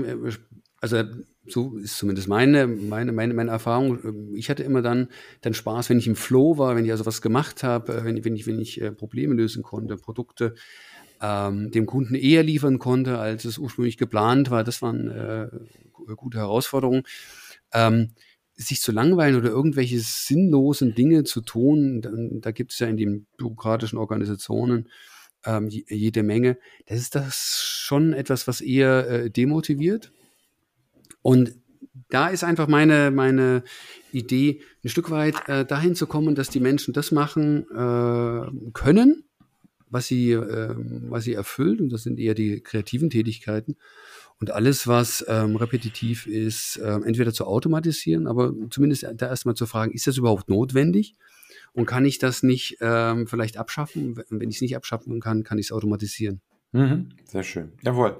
also 0.83 1.05
so 1.47 1.79
ist 1.79 1.97
zumindest 1.97 2.27
meine, 2.27 2.67
meine, 2.67 3.13
meine, 3.13 3.35
meine 3.35 3.53
Erfahrung. 3.53 4.35
Ich 4.35 4.51
hatte 4.51 4.65
immer 4.65 4.83
dann, 4.83 5.09
dann 5.41 5.55
Spaß, 5.55 5.89
wenn 5.89 5.99
ich 5.99 6.09
im 6.09 6.17
Flow 6.17 6.59
war, 6.59 6.75
wenn 6.75 6.85
ich 6.85 6.91
also 6.91 7.07
was 7.07 7.23
gemacht 7.23 7.63
habe, 7.63 7.95
äh, 7.95 8.05
wenn, 8.05 8.25
wenn 8.25 8.35
ich, 8.35 8.49
wenn 8.49 8.59
ich 8.59 8.81
äh, 8.81 8.91
Probleme 8.91 9.35
lösen 9.35 9.63
konnte, 9.63 9.97
Produkte 9.97 10.55
ähm, 11.21 11.71
dem 11.71 11.87
Kunden 11.87 12.17
eher 12.17 12.43
liefern 12.43 12.81
konnte, 12.81 13.19
als 13.19 13.45
es 13.45 13.59
ursprünglich 13.59 13.97
geplant 13.97 14.51
war. 14.51 14.65
Das 14.65 14.83
waren 14.83 15.09
äh, 15.09 15.49
gute 16.17 16.39
Herausforderungen. 16.39 17.05
Ähm, 17.73 18.11
sich 18.55 18.83
zu 18.83 18.91
langweilen 18.91 19.37
oder 19.37 19.51
irgendwelche 19.51 20.01
sinnlosen 20.01 20.95
Dinge 20.97 21.23
zu 21.23 21.43
tun, 21.43 22.01
dann, 22.01 22.41
da 22.41 22.51
gibt 22.51 22.73
es 22.73 22.81
ja 22.81 22.89
in 22.89 22.97
den 22.97 23.27
bürokratischen 23.37 23.99
Organisationen 23.99 24.89
ähm, 25.45 25.69
jede 25.69 26.25
Menge. 26.25 26.59
Das 26.87 26.99
ist 26.99 27.15
das 27.15 27.63
schon 27.65 28.13
etwas, 28.13 28.49
was 28.49 28.61
eher 28.61 29.09
äh, 29.09 29.31
demotiviert 29.31 30.13
und 31.23 31.55
da 32.09 32.29
ist 32.29 32.45
einfach 32.45 32.69
meine, 32.69 33.11
meine 33.11 33.65
Idee, 34.13 34.61
ein 34.85 34.89
Stück 34.89 35.11
weit 35.11 35.49
äh, 35.49 35.65
dahin 35.65 35.95
zu 35.95 36.07
kommen, 36.07 36.35
dass 36.35 36.51
die 36.51 36.61
Menschen 36.61 36.93
das 36.93 37.11
machen 37.11 37.67
äh, 37.71 38.71
können, 38.73 39.25
was 39.89 40.09
sie, 40.09 40.33
äh, 40.33 40.75
was 41.09 41.25
sie 41.25 41.35
erfüllt. 41.35 41.81
Und 41.81 41.91
das 41.91 42.03
sind 42.03 42.19
eher 42.19 42.35
die 42.35 42.61
kreativen 42.61 43.09
Tätigkeiten. 43.09 43.77
Und 44.41 44.51
alles, 44.51 44.87
was 44.87 45.25
ähm, 45.29 45.57
repetitiv 45.57 46.27
ist, 46.27 46.77
äh, 46.77 46.99
entweder 47.05 47.33
zu 47.33 47.47
automatisieren, 47.47 48.27
aber 48.27 48.53
zumindest 48.71 49.07
da 49.15 49.29
erstmal 49.29 49.55
zu 49.55 49.67
fragen, 49.67 49.93
ist 49.93 50.07
das 50.07 50.17
überhaupt 50.17 50.49
notwendig? 50.49 51.15
Und 51.75 51.87
kann 51.87 52.05
ich 52.05 52.19
das 52.19 52.43
nicht 52.43 52.77
ähm, 52.81 53.27
vielleicht 53.27 53.57
abschaffen? 53.57 54.23
Wenn 54.29 54.51
ich 54.51 54.57
es 54.57 54.63
nicht 54.63 54.77
abschaffen 54.77 55.21
kann, 55.21 55.45
kann 55.45 55.59
ich 55.59 55.67
es 55.67 55.73
automatisieren. 55.73 56.41
Mhm, 56.73 57.11
sehr 57.25 57.43
schön. 57.43 57.73
Jawohl. 57.83 58.17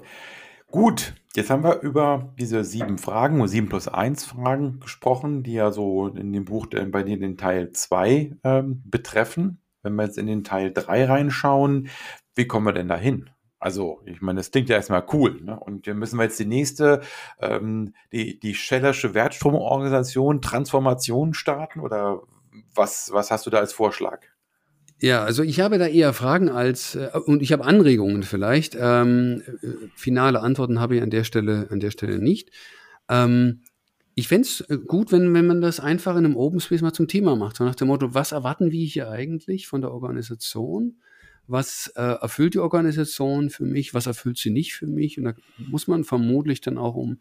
Gut, 0.73 1.13
jetzt 1.35 1.51
haben 1.51 1.63
wir 1.63 1.81
über 1.81 2.33
diese 2.39 2.63
sieben 2.63 2.97
Fragen, 2.97 3.39
oder 3.39 3.47
sieben 3.47 3.69
plus 3.69 3.87
eins 3.87 4.25
Fragen 4.25 4.79
gesprochen, 4.79 5.43
die 5.43 5.53
ja 5.53 5.71
so 5.71 6.07
in 6.07 6.33
dem 6.33 6.45
Buch 6.45 6.65
äh, 6.71 6.83
bei 6.87 7.03
dir 7.03 7.19
den 7.19 7.37
Teil 7.37 7.73
zwei 7.73 8.35
ähm, 8.43 8.81
betreffen. 8.83 9.61
Wenn 9.83 9.93
wir 9.93 10.05
jetzt 10.05 10.17
in 10.17 10.25
den 10.25 10.43
Teil 10.43 10.73
drei 10.73 11.05
reinschauen, 11.05 11.89
wie 12.33 12.47
kommen 12.47 12.65
wir 12.65 12.73
denn 12.73 12.87
da 12.87 12.97
hin? 12.97 13.29
Also, 13.59 14.01
ich 14.05 14.19
meine, 14.21 14.39
das 14.39 14.49
klingt 14.49 14.67
ja 14.67 14.77
erstmal 14.77 15.05
cool. 15.13 15.39
Ne? 15.43 15.59
Und 15.59 15.85
wir 15.85 15.93
müssen 15.93 16.17
wir 16.17 16.23
jetzt 16.23 16.39
die 16.39 16.45
nächste, 16.45 17.01
ähm, 17.39 17.93
die, 18.11 18.39
die 18.39 18.55
Schellersche 18.55 19.13
Wertstromorganisation 19.13 20.41
Transformation 20.41 21.35
starten 21.35 21.81
oder 21.81 22.23
was, 22.73 23.11
was 23.13 23.29
hast 23.29 23.45
du 23.45 23.51
da 23.51 23.59
als 23.59 23.73
Vorschlag? 23.73 24.25
Ja, 25.03 25.21
also 25.25 25.43
ich 25.43 25.59
habe 25.59 25.79
da 25.79 25.87
eher 25.87 26.13
Fragen 26.13 26.47
als 26.47 26.95
äh, 26.95 27.09
und 27.25 27.41
ich 27.41 27.51
habe 27.51 27.65
Anregungen 27.65 28.23
vielleicht. 28.23 28.77
Ähm, 28.79 29.43
äh, 29.61 29.67
finale 29.95 30.39
Antworten 30.39 30.79
habe 30.79 30.95
ich 30.95 31.01
an 31.01 31.09
der 31.09 31.25
Stelle 31.25 31.67
an 31.71 31.81
der 31.81 31.91
Stelle 31.91 32.19
nicht. 32.19 32.51
Ähm, 33.09 33.63
ich 34.15 34.29
fände 34.29 34.47
es 34.47 34.61
äh, 34.61 34.77
gut, 34.77 35.11
wenn, 35.11 35.33
wenn 35.33 35.45
man 35.45 35.59
das 35.59 35.81
einfach 35.81 36.13
in 36.15 36.23
einem 36.23 36.37
Open 36.37 36.61
Space 36.61 36.81
mal 36.81 36.93
zum 36.93 37.09
Thema 37.09 37.35
macht. 37.35 37.57
So 37.57 37.65
nach 37.65 37.75
dem 37.75 37.89
Motto, 37.89 38.13
was 38.13 38.31
erwarten 38.31 38.71
wir 38.71 38.85
hier 38.85 39.09
eigentlich 39.09 39.67
von 39.67 39.81
der 39.81 39.91
Organisation? 39.91 40.95
Was 41.47 41.91
äh, 41.97 42.01
erfüllt 42.01 42.53
die 42.53 42.59
Organisation 42.59 43.49
für 43.49 43.65
mich? 43.65 43.93
Was 43.93 44.05
erfüllt 44.05 44.37
sie 44.37 44.51
nicht 44.51 44.73
für 44.73 44.87
mich? 44.87 45.17
Und 45.17 45.25
da 45.25 45.33
muss 45.57 45.85
man 45.85 46.05
vermutlich 46.05 46.61
dann 46.61 46.77
auch 46.77 46.95
um 46.95 47.19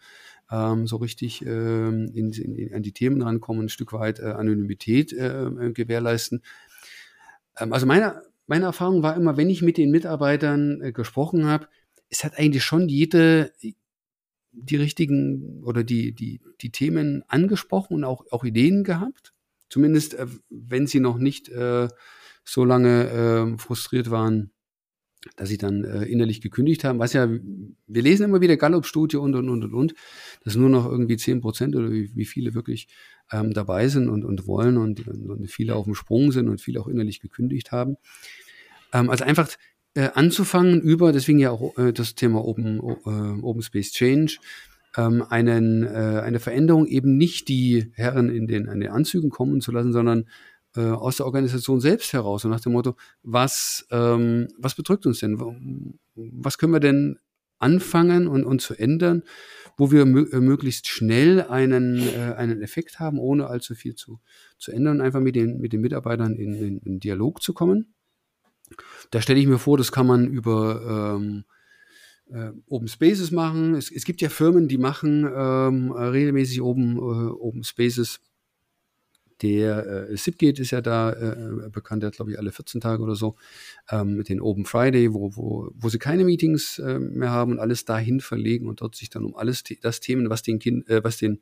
ähm, 0.53 0.87
so 0.87 0.99
richtig 0.99 1.45
ähm, 1.45 2.13
in, 2.15 2.31
in, 2.31 2.75
an 2.75 2.85
die 2.85 2.93
Themen 2.93 3.23
rankommen, 3.23 3.65
ein 3.65 3.69
Stück 3.71 3.93
weit 3.93 4.21
äh, 4.21 4.27
Anonymität 4.27 5.13
äh, 5.13 5.51
gewährleisten. 5.75 6.43
Ähm, 7.59 7.73
also 7.73 7.87
meine, 7.87 8.23
meine 8.47 8.67
Erfahrung 8.67 9.03
war 9.03 9.17
immer, 9.17 9.37
wenn 9.37 9.51
ich 9.51 9.63
mit 9.63 9.77
den 9.77 9.91
Mitarbeitern 9.91 10.81
äh, 10.83 10.93
gesprochen 10.93 11.47
habe, 11.47 11.69
es 12.09 12.25
hat 12.25 12.39
eigentlich 12.39 12.65
schon 12.65 12.89
jede 12.89 13.53
die 14.53 14.77
richtigen 14.77 15.63
oder 15.65 15.83
die, 15.83 16.13
die, 16.13 16.41
die 16.61 16.71
Themen 16.71 17.25
angesprochen 17.27 17.95
und 17.95 18.05
auch, 18.05 18.25
auch 18.31 18.45
Ideen 18.45 18.85
gehabt. 18.85 19.33
Zumindest, 19.69 20.15
äh, 20.15 20.27
wenn 20.51 20.87
sie 20.87 21.01
noch 21.01 21.19
nicht 21.19 21.49
äh, 21.49 21.89
so 22.45 22.65
lange 22.65 23.09
äh, 23.09 23.59
frustriert 23.59 24.11
waren, 24.11 24.53
dass 25.37 25.49
sie 25.49 25.59
dann 25.59 25.85
äh, 25.85 26.05
innerlich 26.05 26.41
gekündigt 26.41 26.85
haben. 26.85 26.99
Was 26.99 27.13
ja, 27.13 27.29
wir 27.29 28.03
lesen 28.03 28.25
immer 28.25 28.41
wieder 28.41 28.57
Gallup-Studie 28.57 29.17
und, 29.17 29.35
und, 29.35 29.49
und, 29.49 29.65
und, 29.65 29.75
und, 29.75 29.95
dass 30.45 30.57
nur 30.57 30.69
noch 30.69 30.87
irgendwie 30.87 31.17
zehn 31.17 31.41
Prozent 31.41 31.77
oder 31.77 31.91
wie, 31.91 32.11
wie 32.15 32.25
viele 32.25 32.55
wirklich 32.55 32.89
ähm, 33.31 33.53
dabei 33.53 33.89
sind 33.89 34.09
und, 34.09 34.25
und 34.25 34.47
wollen 34.47 34.77
und, 34.77 35.07
und 35.07 35.51
viele 35.51 35.75
auf 35.75 35.85
dem 35.85 35.95
Sprung 35.95 36.33
sind 36.33 36.49
und 36.49 36.61
viele 36.61 36.81
auch 36.81 36.89
innerlich 36.89 37.21
gekündigt 37.21 37.73
haben. 37.73 37.97
Ähm, 38.93 39.11
also 39.11 39.25
einfach 39.25 39.49
äh, 39.95 40.09
anzufangen 40.15 40.81
über, 40.81 41.13
deswegen 41.13 41.39
ja 41.39 41.51
auch 41.51 41.77
äh, 41.79 41.93
das 41.93 42.15
Thema 42.15 42.45
Open, 42.45 42.81
äh, 42.81 43.43
Open 43.43 43.63
Space 43.63 43.93
Change, 43.93 44.39
ähm, 44.97 45.23
einen, 45.29 45.85
äh, 45.85 46.23
eine 46.25 46.41
Veränderung 46.41 46.87
eben 46.87 47.17
nicht 47.17 47.49
die 47.49 47.93
Herren 47.95 48.29
in 48.29 48.47
den, 48.47 48.69
an 48.69 48.81
den 48.81 48.91
Anzügen 48.91 49.31
kommen 49.31 49.61
zu 49.61 49.73
lassen, 49.73 49.93
sondern 49.93 50.27
äh, 50.77 50.81
aus 50.81 51.17
der 51.19 51.27
Organisation 51.27 51.81
selbst 51.81 52.13
heraus 52.13 52.45
und 52.45 52.51
nach 52.51 52.61
dem 52.61 52.73
Motto, 52.73 52.97
was, 53.23 53.87
ähm, 53.91 54.49
was 54.59 54.75
bedrückt 54.75 55.07
uns 55.07 55.21
denn? 55.21 55.99
Was 56.15 56.59
können 56.59 56.73
wir 56.73 56.81
denn 56.81 57.19
anfangen 57.59 58.27
und, 58.27 58.45
und 58.45 58.61
zu 58.61 58.75
ändern, 58.75 59.23
wo 59.77 59.91
wir 59.91 60.03
äh, 60.03 60.41
möglichst 60.41 60.89
schnell 60.89 61.43
einen, 61.43 61.99
äh, 61.99 62.35
einen 62.37 62.61
Effekt 62.61 62.99
haben, 62.99 63.19
ohne 63.19 63.47
allzu 63.47 63.75
viel 63.75 63.95
zu, 63.95 64.21
zu 64.59 64.73
ändern, 64.73 65.01
einfach 65.01 65.21
mit 65.21 65.37
den, 65.37 65.61
mit 65.61 65.73
den 65.73 65.81
Mitarbeitern 65.81 66.35
in, 66.35 66.55
in, 66.55 66.79
in 66.79 67.01
Dialog 67.01 67.43
zu 67.43 67.55
kommen. 67.55 67.95
Da 69.11 69.21
stelle 69.21 69.39
ich 69.39 69.47
mir 69.47 69.59
vor, 69.59 69.79
das 69.79 69.93
kann 69.93 70.07
man 70.07 70.27
über 70.27 71.17
ähm, 71.17 71.45
äh, 72.31 72.53
Open 72.69 72.89
Spaces 72.89 73.31
machen. 73.31 73.75
Es, 73.75 73.91
es 73.91 74.05
gibt 74.05 74.21
ja 74.21 74.29
Firmen, 74.29 74.69
die 74.69 74.79
machen 74.79 75.25
ähm, 75.25 75.93
regelmäßig 75.93 76.63
Open, 76.63 76.97
äh, 76.97 77.01
Open 77.01 77.65
Spaces 77.65 78.21
der 79.43 80.09
äh, 80.11 80.15
Zipgate 80.15 80.63
ist 80.63 80.71
ja 80.71 80.81
da 80.81 81.13
äh, 81.13 81.69
bekannt, 81.71 82.03
der 82.03 82.09
hat, 82.09 82.17
glaube 82.17 82.31
ich, 82.31 82.39
alle 82.39 82.53
14 82.53 82.81
Tage 82.81 83.03
oder 83.03 83.17
so, 83.17 83.37
ähm, 83.91 84.17
mit 84.17 84.29
den 84.29 84.41
Open 84.41 84.65
Friday, 84.65 85.13
wo, 85.13 85.35
wo, 85.37 85.71
wo 85.75 85.89
sie 85.89 85.99
keine 85.99 86.25
Meetings 86.25 86.79
äh, 86.79 86.99
mehr 86.99 87.31
haben 87.31 87.53
und 87.53 87.59
alles 87.59 87.85
dahin 87.85 88.21
verlegen 88.21 88.69
und 88.69 88.81
dort 88.81 88.95
sich 88.95 89.11
dann 89.11 89.25
um 89.25 89.35
alles 89.35 89.65
das 89.81 90.01
Themen, 90.01 90.31
was 90.31 90.43
den, 90.43 90.59
kind, 90.59 90.89
äh, 90.89 91.03
was 91.03 91.19
den 91.19 91.41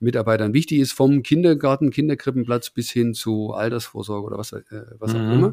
Mitarbeitern 0.00 0.52
wichtig 0.52 0.80
ist, 0.80 0.92
vom 0.92 1.22
Kindergarten, 1.22 1.90
Kinderkrippenplatz 1.90 2.70
bis 2.70 2.90
hin 2.90 3.14
zu 3.14 3.52
Altersvorsorge 3.52 4.26
oder 4.26 4.38
was, 4.38 4.52
äh, 4.52 4.62
was 4.98 5.14
mhm. 5.14 5.20
auch 5.20 5.32
immer. 5.32 5.48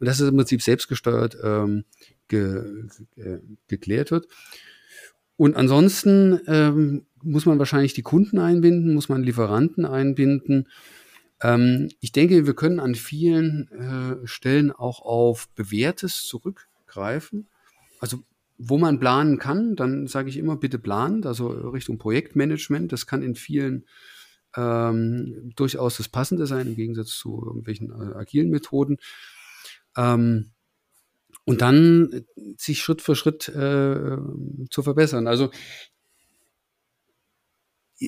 Und 0.00 0.06
das 0.06 0.20
ist 0.20 0.28
im 0.28 0.36
Prinzip 0.36 0.62
selbstgesteuert 0.62 1.36
ähm, 1.42 1.84
ge, 2.28 2.86
ge, 3.16 3.40
geklärt 3.68 4.10
wird. 4.10 4.26
Und 5.36 5.56
ansonsten 5.56 6.40
ähm, 6.46 7.06
muss 7.22 7.46
man 7.46 7.58
wahrscheinlich 7.58 7.94
die 7.94 8.02
Kunden 8.02 8.38
einbinden, 8.38 8.94
muss 8.94 9.08
man 9.08 9.22
Lieferanten 9.22 9.84
einbinden. 9.84 10.68
Ähm, 11.42 11.88
ich 12.00 12.12
denke, 12.12 12.46
wir 12.46 12.54
können 12.54 12.80
an 12.80 12.94
vielen 12.94 13.68
äh, 13.72 14.26
Stellen 14.26 14.72
auch 14.72 15.00
auf 15.02 15.48
Bewährtes 15.50 16.24
zurückgreifen. 16.24 17.48
Also 17.98 18.22
wo 18.58 18.76
man 18.76 19.00
planen 19.00 19.38
kann, 19.38 19.74
dann 19.74 20.06
sage 20.06 20.28
ich 20.28 20.36
immer, 20.36 20.56
bitte 20.56 20.78
plant, 20.78 21.24
also 21.24 21.48
Richtung 21.48 21.96
Projektmanagement. 21.96 22.92
Das 22.92 23.06
kann 23.06 23.22
in 23.22 23.34
vielen 23.34 23.86
ähm, 24.54 25.52
durchaus 25.56 25.96
das 25.96 26.08
Passende 26.10 26.46
sein, 26.46 26.66
im 26.66 26.76
Gegensatz 26.76 27.08
zu 27.08 27.42
irgendwelchen 27.42 27.90
äh, 27.90 28.14
agilen 28.16 28.50
Methoden. 28.50 28.98
Ähm, 29.96 30.50
und 31.46 31.62
dann 31.62 32.26
sich 32.58 32.82
Schritt 32.82 33.00
für 33.00 33.16
Schritt 33.16 33.48
äh, 33.48 34.18
zu 34.70 34.82
verbessern. 34.82 35.26
Also 35.26 35.50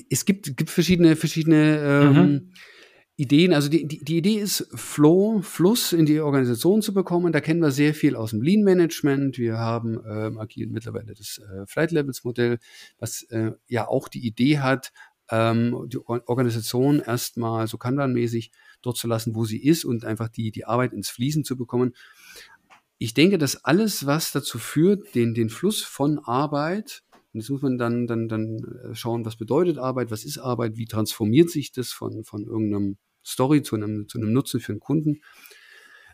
es 0.09 0.25
gibt, 0.25 0.55
gibt 0.55 0.69
verschiedene, 0.69 1.15
verschiedene 1.15 1.79
ähm, 1.79 2.13
mhm 2.13 2.53
Ideen, 3.15 3.53
also 3.53 3.69
die, 3.69 3.87
die, 3.87 4.03
die 4.03 4.17
Idee 4.17 4.39
ist, 4.39 4.67
Flow, 4.73 5.41
Fluss 5.43 5.93
in 5.93 6.07
die 6.07 6.19
Organisation 6.19 6.81
zu 6.81 6.93
bekommen. 6.93 7.31
Da 7.31 7.41
kennen 7.41 7.61
wir 7.61 7.69
sehr 7.69 7.93
viel 7.93 8.15
aus 8.15 8.31
dem 8.31 8.41
Lean 8.41 8.63
Management. 8.63 9.37
Wir 9.37 9.59
haben 9.59 9.99
ähm, 10.09 10.39
agil 10.39 10.67
mittlerweile 10.67 11.13
das 11.13 11.37
äh, 11.39 11.67
Flight 11.67 11.91
Levels 11.91 12.23
Modell, 12.23 12.57
was 12.97 13.21
äh, 13.29 13.51
ja 13.67 13.87
auch 13.87 14.07
die 14.07 14.25
Idee 14.25 14.59
hat, 14.59 14.91
ähm, 15.29 15.87
die 15.89 15.99
Organisation 15.99 16.99
erstmal 16.99 17.67
so 17.67 17.77
Kanban-mäßig 17.77 18.51
dort 18.81 18.97
zu 18.97 19.07
lassen, 19.07 19.35
wo 19.35 19.45
sie 19.45 19.63
ist 19.63 19.85
und 19.85 20.05
einfach 20.05 20.29
die, 20.29 20.51
die 20.51 20.65
Arbeit 20.65 20.93
ins 20.93 21.09
Fließen 21.09 21.43
zu 21.43 21.55
bekommen. 21.55 21.93
Ich 22.97 23.13
denke, 23.13 23.37
dass 23.37 23.63
alles, 23.63 24.07
was 24.07 24.31
dazu 24.31 24.57
führt, 24.57 25.13
den, 25.13 25.35
den 25.35 25.49
Fluss 25.49 25.83
von 25.83 26.19
Arbeit 26.19 27.03
und 27.33 27.39
jetzt 27.39 27.49
muss 27.49 27.63
man 27.63 27.79
dann, 27.79 28.05
dann, 28.05 28.29
dann 28.29 28.57
äh, 28.57 28.95
schauen, 28.95 29.25
was 29.25 29.37
bedeutet 29.37 29.79
Arbeit, 29.79 30.11
was 30.11 30.23
ist 30.23 30.37
Arbeit, 30.37 30.77
wie 30.77 30.85
transformiert 30.85 31.49
sich 31.49 31.71
das 31.71 31.91
von, 31.91 32.23
von 32.23 32.45
irgendeinem 32.45 32.97
Story 33.25 33.63
zu 33.63 33.75
einem, 33.75 34.07
zu 34.07 34.19
einem 34.19 34.33
Nutzen 34.33 34.59
für 34.59 34.73
einen 34.73 34.79
Kunden, 34.79 35.21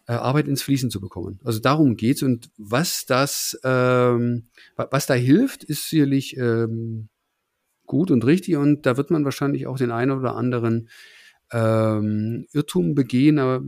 äh, 0.07 0.13
Arbeit 0.13 0.47
ins 0.47 0.61
Fließen 0.61 0.89
zu 0.89 1.01
bekommen. 1.01 1.39
Also 1.43 1.59
darum 1.59 1.97
geht's 1.97 2.23
und 2.23 2.51
was 2.57 3.05
das, 3.05 3.59
ähm, 3.65 4.47
was 4.75 5.07
da 5.07 5.13
hilft, 5.13 5.65
ist 5.65 5.89
sicherlich 5.89 6.37
ähm, 6.37 7.09
gut 7.85 8.11
und 8.11 8.25
richtig 8.25 8.55
und 8.55 8.85
da 8.85 8.95
wird 8.95 9.11
man 9.11 9.25
wahrscheinlich 9.25 9.67
auch 9.67 9.77
den 9.77 9.91
einen 9.91 10.11
oder 10.11 10.35
anderen 10.35 10.89
ähm, 11.51 12.45
Irrtum 12.53 12.95
begehen, 12.95 13.39
aber 13.39 13.61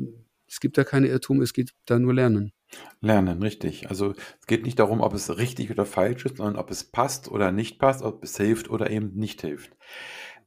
es 0.47 0.61
gibt 0.61 0.77
da 0.77 0.85
keine 0.85 1.07
Irrtum, 1.07 1.41
es 1.41 1.51
geht 1.51 1.71
da 1.85 1.99
nur 1.99 2.13
Lernen. 2.13 2.53
Lernen, 3.01 3.41
richtig. 3.41 3.89
Also 3.89 4.13
es 4.39 4.47
geht 4.47 4.63
nicht 4.63 4.79
darum, 4.79 5.01
ob 5.01 5.13
es 5.13 5.37
richtig 5.37 5.71
oder 5.71 5.85
falsch 5.85 6.25
ist, 6.25 6.37
sondern 6.37 6.55
ob 6.55 6.69
es 6.69 6.83
passt 6.83 7.29
oder 7.29 7.51
nicht 7.51 7.79
passt, 7.79 8.03
ob 8.03 8.23
es 8.23 8.37
hilft 8.37 8.69
oder 8.69 8.89
eben 8.89 9.13
nicht 9.15 9.41
hilft. 9.41 9.71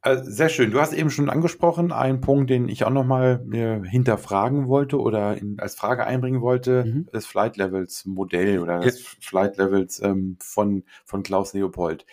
Äh, 0.05 0.21
sehr 0.21 0.49
schön. 0.49 0.69
Du 0.69 0.79
hast 0.79 0.93
eben 0.93 1.09
schon 1.09 1.31
angesprochen, 1.31 1.91
einen 1.91 2.21
Punkt, 2.21 2.51
den 2.51 2.69
ich 2.69 2.85
auch 2.85 2.91
nochmal 2.91 3.41
mir 3.43 3.81
hinterfragen 3.83 4.67
wollte 4.67 4.99
oder 4.99 5.35
in, 5.35 5.59
als 5.59 5.73
Frage 5.73 6.05
einbringen 6.05 6.41
wollte, 6.41 6.85
mhm. 6.85 7.07
das 7.11 7.25
Flight 7.25 7.57
Levels 7.57 8.05
Modell 8.05 8.59
oder 8.59 8.81
das 8.81 9.01
ja. 9.01 9.09
Flight 9.19 9.57
Levels 9.57 9.99
ähm, 10.03 10.37
von, 10.39 10.83
von 11.05 11.23
Klaus 11.23 11.53
Leopold. 11.53 12.05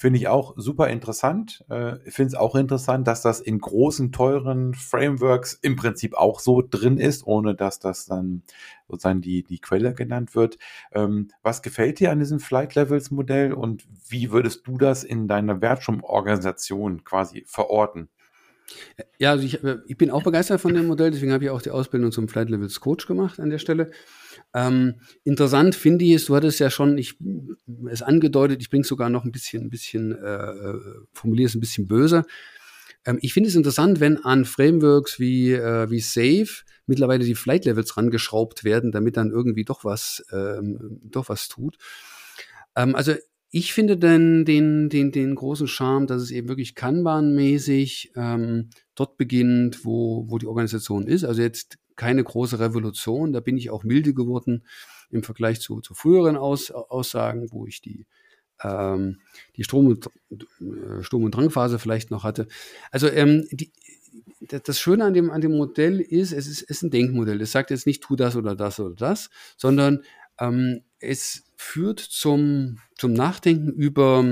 Finde 0.00 0.20
ich 0.20 0.28
auch 0.28 0.54
super 0.56 0.88
interessant. 0.90 1.64
Äh, 1.68 1.96
ich 2.06 2.14
finde 2.14 2.28
es 2.28 2.34
auch 2.36 2.54
interessant, 2.54 3.08
dass 3.08 3.20
das 3.20 3.40
in 3.40 3.58
großen, 3.58 4.12
teuren 4.12 4.74
Frameworks 4.74 5.54
im 5.60 5.74
Prinzip 5.74 6.14
auch 6.14 6.38
so 6.38 6.62
drin 6.62 6.98
ist, 6.98 7.26
ohne 7.26 7.56
dass 7.56 7.80
das 7.80 8.06
dann 8.06 8.44
sozusagen 8.86 9.20
die, 9.20 9.42
die 9.42 9.58
Quelle 9.58 9.94
genannt 9.94 10.36
wird. 10.36 10.56
Ähm, 10.92 11.32
was 11.42 11.62
gefällt 11.62 11.98
dir 11.98 12.12
an 12.12 12.20
diesem 12.20 12.38
Flight 12.38 12.76
Levels 12.76 13.10
Modell 13.10 13.52
und 13.52 13.88
wie 14.08 14.30
würdest 14.30 14.68
du 14.68 14.78
das 14.78 15.02
in 15.02 15.26
deiner 15.26 15.60
Wertschöpfungsorganisation 15.60 17.02
quasi 17.02 17.42
verorten? 17.48 18.08
Ja, 19.18 19.32
also 19.32 19.44
ich, 19.44 19.64
äh, 19.64 19.78
ich, 19.88 19.96
bin 19.96 20.12
auch 20.12 20.22
begeistert 20.22 20.60
von 20.60 20.74
dem 20.74 20.86
Modell, 20.86 21.10
deswegen 21.10 21.32
habe 21.32 21.42
ich 21.42 21.50
auch 21.50 21.62
die 21.62 21.70
Ausbildung 21.70 22.12
zum 22.12 22.28
Flight 22.28 22.50
Levels 22.50 22.80
Coach 22.80 23.08
gemacht 23.08 23.40
an 23.40 23.50
der 23.50 23.58
Stelle. 23.58 23.90
Ähm, 24.54 24.94
interessant 25.24 25.74
finde 25.74 26.04
ich 26.04 26.12
es, 26.12 26.24
du 26.26 26.34
hattest 26.34 26.58
ja 26.58 26.70
schon 26.70 26.96
ich, 26.96 27.18
es 27.90 28.02
angedeutet, 28.02 28.60
ich 28.62 28.70
bringe 28.70 28.82
es 28.82 28.88
sogar 28.88 29.10
noch 29.10 29.24
ein 29.24 29.32
bisschen, 29.32 29.64
ein 29.64 29.70
bisschen, 29.70 30.12
äh, 30.12 30.74
formuliere 31.12 31.48
es 31.48 31.54
ein 31.54 31.60
bisschen 31.60 31.86
böser. 31.86 32.24
Ähm, 33.04 33.18
ich 33.22 33.34
finde 33.34 33.48
es 33.48 33.56
interessant, 33.56 34.00
wenn 34.00 34.24
an 34.24 34.44
Frameworks 34.44 35.18
wie, 35.20 35.52
äh, 35.52 35.90
wie 35.90 36.00
Safe 36.00 36.64
mittlerweile 36.86 37.24
die 37.24 37.34
Flight 37.34 37.66
Levels 37.66 37.96
rangeschraubt 37.96 38.64
werden, 38.64 38.92
damit 38.92 39.16
dann 39.16 39.30
irgendwie 39.30 39.64
doch 39.64 39.84
was, 39.84 40.24
ähm, 40.32 41.00
doch 41.04 41.28
was 41.28 41.48
tut. 41.48 41.76
Ähm, 42.74 42.94
also 42.94 43.14
ich 43.50 43.72
finde 43.72 43.96
den, 43.96 44.44
den, 44.44 44.88
den, 44.90 45.10
den 45.10 45.34
großen 45.34 45.68
Charme, 45.68 46.06
dass 46.06 46.22
es 46.22 46.30
eben 46.30 46.48
wirklich 46.48 46.74
Kanban-mäßig 46.74 48.12
ähm, 48.14 48.70
dort 48.94 49.16
beginnt, 49.16 49.84
wo, 49.84 50.26
wo 50.28 50.38
die 50.38 50.46
Organisation 50.46 51.06
ist. 51.06 51.24
Also 51.24 51.40
jetzt 51.40 51.78
keine 51.98 52.24
große 52.24 52.58
Revolution. 52.58 53.34
Da 53.34 53.40
bin 53.40 53.58
ich 53.58 53.68
auch 53.68 53.84
milde 53.84 54.14
geworden 54.14 54.64
im 55.10 55.22
Vergleich 55.22 55.60
zu, 55.60 55.80
zu 55.80 55.94
früheren 55.94 56.36
Aus, 56.36 56.70
Aussagen, 56.70 57.48
wo 57.50 57.66
ich 57.66 57.82
die, 57.82 58.06
ähm, 58.62 59.18
die 59.56 59.64
Strom- 59.64 59.88
und, 59.88 60.06
äh, 60.30 61.02
Sturm- 61.02 61.24
und 61.24 61.34
Drangphase 61.34 61.78
vielleicht 61.78 62.10
noch 62.10 62.24
hatte. 62.24 62.46
Also 62.90 63.08
ähm, 63.08 63.46
die, 63.50 63.72
das 64.40 64.78
Schöne 64.78 65.04
an 65.04 65.14
dem, 65.14 65.30
an 65.30 65.40
dem 65.40 65.56
Modell 65.56 66.00
ist, 66.00 66.32
es 66.32 66.46
ist, 66.46 66.62
ist 66.62 66.82
ein 66.82 66.90
Denkmodell. 66.90 67.40
Es 67.40 67.52
sagt 67.52 67.70
jetzt 67.70 67.86
nicht, 67.86 68.02
tu 68.02 68.16
das 68.16 68.36
oder 68.36 68.54
das 68.54 68.78
oder 68.80 68.94
das, 68.94 69.30
sondern 69.56 70.04
ähm, 70.38 70.82
es 71.00 71.44
führt 71.56 71.98
zum, 71.98 72.78
zum 72.96 73.12
Nachdenken 73.12 73.72
über 73.72 74.24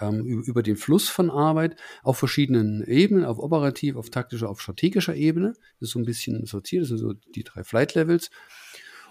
ähm, 0.00 0.24
über 0.24 0.62
den 0.62 0.76
Fluss 0.76 1.08
von 1.08 1.30
Arbeit 1.30 1.76
auf 2.02 2.18
verschiedenen 2.18 2.84
Ebenen, 2.84 3.24
auf 3.24 3.38
operativ, 3.38 3.96
auf 3.96 4.10
taktischer, 4.10 4.48
auf 4.48 4.60
strategischer 4.60 5.14
Ebene. 5.14 5.54
Das 5.80 5.88
ist 5.88 5.90
so 5.90 5.98
ein 5.98 6.04
bisschen 6.04 6.46
sortiert, 6.46 6.82
das 6.82 6.88
sind 6.88 6.98
so 6.98 7.12
die 7.12 7.44
drei 7.44 7.64
Flight 7.64 7.94
Levels. 7.94 8.30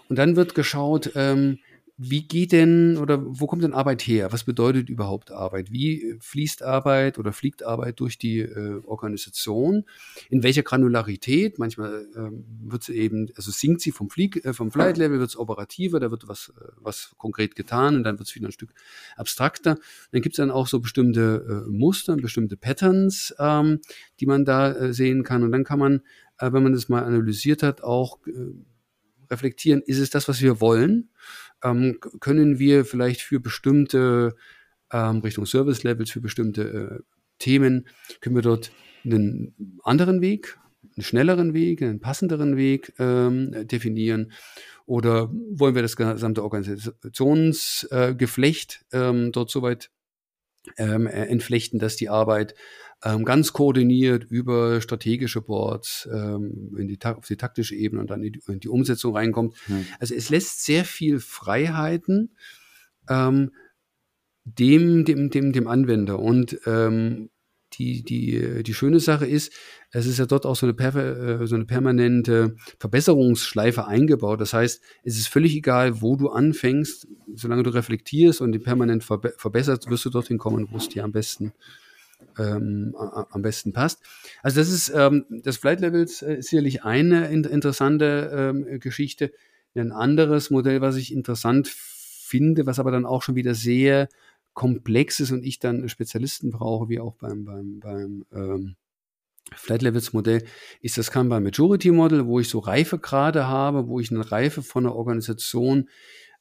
Und 0.08 0.16
dann 0.16 0.36
wird 0.36 0.54
geschaut, 0.54 1.12
ähm, 1.14 1.58
wie 2.00 2.22
geht 2.22 2.52
denn 2.52 2.96
oder 2.96 3.20
wo 3.20 3.48
kommt 3.48 3.64
denn 3.64 3.74
Arbeit 3.74 4.02
her? 4.02 4.32
Was 4.32 4.44
bedeutet 4.44 4.88
überhaupt 4.88 5.32
Arbeit? 5.32 5.72
Wie 5.72 6.16
fließt 6.20 6.62
Arbeit 6.62 7.18
oder 7.18 7.32
fliegt 7.32 7.64
Arbeit 7.64 7.98
durch 7.98 8.18
die 8.18 8.38
äh, 8.38 8.80
Organisation? 8.84 9.84
In 10.30 10.44
welcher 10.44 10.62
Granularität? 10.62 11.58
Manchmal 11.58 12.06
ähm, 12.14 12.44
wird 12.62 12.84
sie 12.84 12.94
eben, 12.94 13.26
also 13.34 13.50
sinkt 13.50 13.80
sie 13.80 13.90
vom, 13.90 14.10
Flieg, 14.10 14.44
äh, 14.44 14.52
vom 14.52 14.70
Flight 14.70 14.96
Level, 14.96 15.18
wird 15.18 15.30
es 15.30 15.36
operativer, 15.36 15.98
da 15.98 16.12
wird 16.12 16.28
was, 16.28 16.52
äh, 16.56 16.68
was 16.76 17.14
konkret 17.18 17.56
getan 17.56 17.96
und 17.96 18.04
dann 18.04 18.16
wird 18.20 18.28
es 18.28 18.34
wieder 18.36 18.46
ein 18.46 18.52
Stück 18.52 18.70
abstrakter. 19.16 19.76
Dann 20.12 20.22
gibt 20.22 20.34
es 20.34 20.36
dann 20.36 20.52
auch 20.52 20.68
so 20.68 20.78
bestimmte 20.78 21.64
äh, 21.66 21.68
Muster, 21.68 22.14
bestimmte 22.14 22.56
Patterns, 22.56 23.34
ähm, 23.40 23.80
die 24.20 24.26
man 24.26 24.44
da 24.44 24.70
äh, 24.70 24.92
sehen 24.92 25.24
kann. 25.24 25.42
Und 25.42 25.50
dann 25.50 25.64
kann 25.64 25.80
man, 25.80 26.02
äh, 26.38 26.52
wenn 26.52 26.62
man 26.62 26.74
das 26.74 26.88
mal 26.88 27.02
analysiert 27.02 27.64
hat, 27.64 27.82
auch 27.82 28.24
äh, 28.28 28.54
reflektieren, 29.30 29.82
ist 29.84 29.98
es 29.98 30.10
das, 30.10 30.28
was 30.28 30.40
wir 30.40 30.60
wollen? 30.60 31.10
Ähm, 31.62 31.98
können 32.20 32.58
wir 32.58 32.84
vielleicht 32.84 33.22
für 33.22 33.40
bestimmte 33.40 34.34
ähm, 34.92 35.18
Richtung 35.18 35.46
Service 35.46 35.82
Levels, 35.82 36.10
für 36.10 36.20
bestimmte 36.20 36.62
äh, 36.62 36.98
Themen, 37.38 37.88
können 38.20 38.36
wir 38.36 38.42
dort 38.42 38.72
einen 39.04 39.78
anderen 39.84 40.20
Weg, 40.20 40.58
einen 40.96 41.04
schnelleren 41.04 41.54
Weg, 41.54 41.82
einen 41.82 42.00
passenderen 42.00 42.56
Weg 42.56 42.92
ähm, 42.98 43.68
definieren? 43.68 44.32
Oder 44.86 45.30
wollen 45.50 45.74
wir 45.74 45.82
das 45.82 45.96
gesamte 45.96 46.42
Organisationsgeflecht 46.42 48.86
äh, 48.90 49.08
ähm, 49.08 49.32
dort 49.32 49.50
soweit 49.50 49.90
ähm, 50.76 51.06
äh, 51.06 51.26
entflechten, 51.26 51.78
dass 51.78 51.96
die 51.96 52.08
Arbeit 52.08 52.54
ähm, 53.04 53.24
ganz 53.24 53.52
koordiniert 53.52 54.24
über 54.24 54.80
strategische 54.80 55.40
Boards 55.40 56.08
ähm, 56.12 56.74
in 56.76 56.88
die, 56.88 56.98
auf 57.04 57.26
die 57.26 57.36
taktische 57.36 57.74
Ebene 57.74 58.00
und 58.00 58.10
dann 58.10 58.22
in 58.22 58.32
die, 58.32 58.42
in 58.48 58.60
die 58.60 58.68
Umsetzung 58.68 59.14
reinkommt. 59.14 59.54
Mhm. 59.68 59.86
Also 60.00 60.14
es 60.14 60.30
lässt 60.30 60.64
sehr 60.64 60.84
viel 60.84 61.20
Freiheiten 61.20 62.34
ähm, 63.08 63.52
dem, 64.44 65.04
dem, 65.04 65.30
dem, 65.30 65.52
dem 65.52 65.68
Anwender. 65.68 66.18
Und 66.18 66.58
ähm, 66.66 67.30
die, 67.74 68.02
die, 68.02 68.62
die 68.62 68.74
schöne 68.74 69.00
Sache 69.00 69.26
ist, 69.26 69.52
es 69.90 70.06
ist 70.06 70.18
ja 70.18 70.26
dort 70.26 70.46
auch 70.46 70.56
so 70.56 70.66
eine, 70.66 70.76
äh, 70.76 71.46
so 71.46 71.54
eine 71.54 71.64
permanente 71.64 72.56
Verbesserungsschleife 72.78 73.86
eingebaut. 73.86 74.40
Das 74.40 74.52
heißt, 74.52 74.82
es 75.04 75.18
ist 75.18 75.28
völlig 75.28 75.54
egal, 75.54 76.00
wo 76.00 76.16
du 76.16 76.28
anfängst, 76.28 77.06
solange 77.34 77.62
du 77.62 77.70
reflektierst 77.70 78.40
und 78.40 78.52
die 78.52 78.58
permanent 78.58 79.04
verbe 79.04 79.34
verbesserst, 79.36 79.88
wirst 79.90 80.04
du 80.04 80.10
dorthin 80.10 80.38
kommen, 80.38 80.68
wo 80.70 80.76
es 80.76 80.88
dir 80.88 81.04
am 81.04 81.12
besten 81.12 81.52
ähm, 82.38 82.94
am 82.96 83.42
besten 83.42 83.72
passt. 83.72 84.02
Also 84.42 84.60
das 84.60 84.70
ist 84.70 84.92
ähm, 84.94 85.24
das 85.28 85.56
Flight 85.56 85.80
Levels 85.80 86.22
äh, 86.22 86.36
ist 86.36 86.50
sicherlich 86.50 86.84
eine 86.84 87.28
in 87.28 87.44
interessante 87.44 88.30
ähm, 88.32 88.80
Geschichte. 88.80 89.32
Ein 89.74 89.92
anderes 89.92 90.50
Modell, 90.50 90.80
was 90.80 90.96
ich 90.96 91.12
interessant 91.12 91.68
finde, 91.68 92.66
was 92.66 92.80
aber 92.80 92.90
dann 92.90 93.06
auch 93.06 93.22
schon 93.22 93.36
wieder 93.36 93.54
sehr 93.54 94.08
komplex 94.58 95.20
ist 95.20 95.30
und 95.30 95.44
ich 95.44 95.60
dann 95.60 95.88
Spezialisten 95.88 96.50
brauche, 96.50 96.88
wie 96.88 96.98
auch 96.98 97.14
beim, 97.14 97.44
beim, 97.44 97.78
beim 97.78 98.24
ähm, 98.32 98.74
Flight 99.54 99.82
Levels 99.82 100.12
Modell, 100.12 100.42
ist 100.80 100.98
das 100.98 101.12
Kanban 101.12 101.44
Majority 101.44 101.92
Model, 101.92 102.26
wo 102.26 102.40
ich 102.40 102.48
so 102.48 102.58
Reifegrade 102.58 103.46
habe, 103.46 103.86
wo 103.86 104.00
ich 104.00 104.10
eine 104.10 104.32
Reife 104.32 104.64
von 104.64 104.84
einer 104.84 104.96
Organisation 104.96 105.88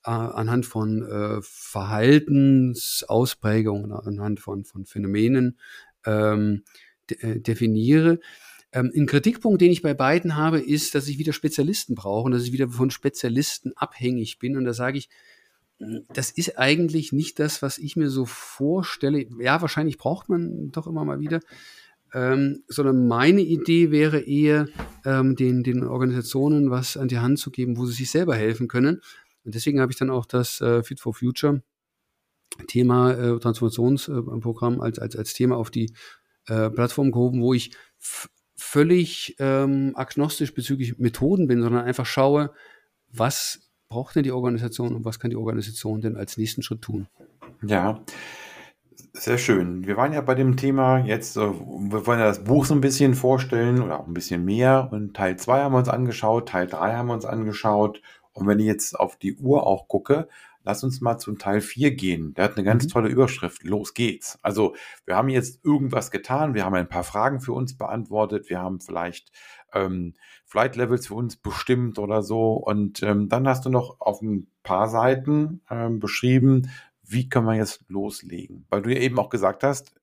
äh, 0.03 0.09
anhand 0.09 0.65
von 0.65 1.03
äh, 1.03 1.38
Verhaltensausprägungen, 1.43 3.91
anhand 3.91 4.39
von, 4.39 4.65
von 4.65 4.88
Phänomenen 4.88 5.59
ähm, 6.03 6.63
de 7.11 7.20
äh, 7.20 7.39
definiere. 7.39 8.20
Ähm, 8.72 8.91
ein 8.95 9.05
Kritikpunkt, 9.05 9.61
den 9.61 9.70
ich 9.70 9.84
bei 9.84 9.93
beiden 9.93 10.36
habe, 10.36 10.59
ist, 10.59 10.95
dass 10.95 11.07
ich 11.07 11.20
wieder 11.20 11.34
Spezialisten 11.34 11.93
brauche 11.93 12.26
und 12.26 12.32
dass 12.32 12.45
ich 12.45 12.51
wieder 12.51 12.68
von 12.68 12.89
Spezialisten 12.89 13.74
abhängig 13.76 14.39
bin. 14.39 14.57
Und 14.57 14.65
da 14.65 14.74
sage 14.74 14.97
ich, 14.97 15.07
das 15.80 16.32
ist 16.32 16.57
eigentlich 16.57 17.11
nicht 17.11 17.39
das, 17.39 17.61
was 17.61 17.78
ich 17.78 17.95
mir 17.95 18.09
so 18.09 18.25
vorstelle. 18.25 19.25
Ja, 19.39 19.61
wahrscheinlich 19.61 19.97
braucht 19.97 20.30
man 20.30 20.71
doch 20.71 20.88
immer 20.88 21.05
mal 21.05 21.19
wieder. 21.19 21.39
Ähm, 22.13 22.63
sondern 22.67 23.07
meine 23.07 23.41
Idee 23.41 23.91
wäre 23.91 24.19
eher, 24.19 24.67
ähm, 25.05 25.36
den, 25.36 25.63
den 25.63 25.84
Organisationen 25.84 26.71
was 26.71 26.95
an 26.95 27.09
die 27.09 27.19
Hand 27.19 27.38
zu 27.38 27.51
geben, 27.51 27.78
wo 27.78 27.86
sie 27.86 27.93
sich 27.93 28.09
selber 28.09 28.36
helfen 28.36 28.67
können. 28.67 29.01
Und 29.43 29.55
deswegen 29.55 29.82
habe 29.82 29.91
ich 29.91 29.97
dann 29.97 30.09
auch 30.09 30.25
das 30.25 30.61
äh, 30.61 30.84
Fit 30.84 30.99
for 30.99 31.13
Future 31.13 31.61
Thema 32.67 33.11
äh, 33.11 33.39
Transformationsprogramm 33.39 34.82
als, 34.82 34.99
als, 34.99 35.15
als 35.15 35.34
Thema 35.34 35.57
auf 35.57 35.69
die 35.69 35.93
äh, 36.47 36.69
Plattform 36.69 37.11
gehoben, 37.11 37.41
wo 37.41 37.53
ich 37.53 37.71
völlig 38.55 39.36
ähm, 39.39 39.91
agnostisch 39.95 40.53
bezüglich 40.53 40.97
Methoden 40.97 41.47
bin, 41.47 41.61
sondern 41.61 41.86
einfach 41.86 42.05
schaue, 42.05 42.53
was 43.09 43.66
braucht 43.89 44.15
denn 44.15 44.23
die 44.23 44.31
Organisation 44.31 44.95
und 44.95 45.05
was 45.05 45.19
kann 45.19 45.29
die 45.29 45.38
Organisation 45.38 46.01
denn 46.01 46.15
als 46.15 46.38
nächsten 46.38 46.61
Schritt 46.61 46.81
tun? 46.81 47.07
Ja, 47.61 48.01
sehr 49.13 49.38
schön. 49.38 49.88
Wir 49.88 49.97
waren 49.97 50.13
ja 50.13 50.21
bei 50.21 50.35
dem 50.35 50.57
Thema 50.57 50.99
jetzt, 50.99 51.38
äh, 51.38 51.41
wir 51.41 52.05
wollen 52.05 52.19
ja 52.19 52.25
das 52.25 52.43
Buch 52.43 52.65
so 52.65 52.75
ein 52.75 52.81
bisschen 52.81 53.15
vorstellen 53.15 53.81
oder 53.81 53.99
auch 53.99 54.07
ein 54.07 54.13
bisschen 54.13 54.45
mehr. 54.45 54.89
Und 54.91 55.15
Teil 55.15 55.38
2 55.38 55.61
haben 55.61 55.73
wir 55.73 55.79
uns 55.79 55.89
angeschaut, 55.89 56.49
Teil 56.49 56.67
3 56.67 56.95
haben 56.95 57.07
wir 57.07 57.13
uns 57.13 57.25
angeschaut. 57.25 58.01
Und 58.33 58.47
wenn 58.47 58.59
ich 58.59 58.67
jetzt 58.67 58.99
auf 58.99 59.15
die 59.17 59.35
Uhr 59.35 59.65
auch 59.65 59.88
gucke, 59.88 60.27
lass 60.63 60.83
uns 60.83 61.01
mal 61.01 61.17
zum 61.17 61.39
Teil 61.39 61.61
4 61.61 61.95
gehen. 61.95 62.33
Der 62.35 62.43
hat 62.43 62.57
eine 62.57 62.63
ganz 62.63 62.83
mhm. 62.85 62.89
tolle 62.89 63.09
Überschrift. 63.09 63.63
Los 63.63 63.93
geht's. 63.93 64.38
Also 64.43 64.75
wir 65.05 65.15
haben 65.15 65.29
jetzt 65.29 65.65
irgendwas 65.65 66.11
getan. 66.11 66.53
Wir 66.53 66.65
haben 66.65 66.75
ein 66.75 66.89
paar 66.89 67.03
Fragen 67.03 67.41
für 67.41 67.53
uns 67.53 67.75
beantwortet. 67.75 68.49
Wir 68.49 68.59
haben 68.59 68.79
vielleicht 68.79 69.31
ähm, 69.73 70.13
Flight 70.48 70.78
Levels 70.78 71.08
für 71.08 71.14
uns 71.14 71.36
bestimmt 71.36 72.00
oder 72.00 72.24
so. 72.24 72.54
Und 72.54 73.04
ähm, 73.04 73.28
dann 73.28 73.48
hast 73.48 73.66
du 73.66 73.70
noch 73.70 74.00
auf 74.00 74.22
ein 74.22 74.48
paar 74.64 74.88
Seiten 74.88 75.62
ähm, 75.70 76.00
beschrieben, 76.00 76.72
wie 77.04 77.30
können 77.30 77.45
wir 77.45 77.56
jetzt 77.56 77.84
loslegen? 77.89 78.66
Weil 78.70 78.82
du 78.82 78.93
ja 78.93 79.00
eben 79.00 79.20
auch 79.20 79.30
gesagt 79.30 79.64
hast, 79.64 79.93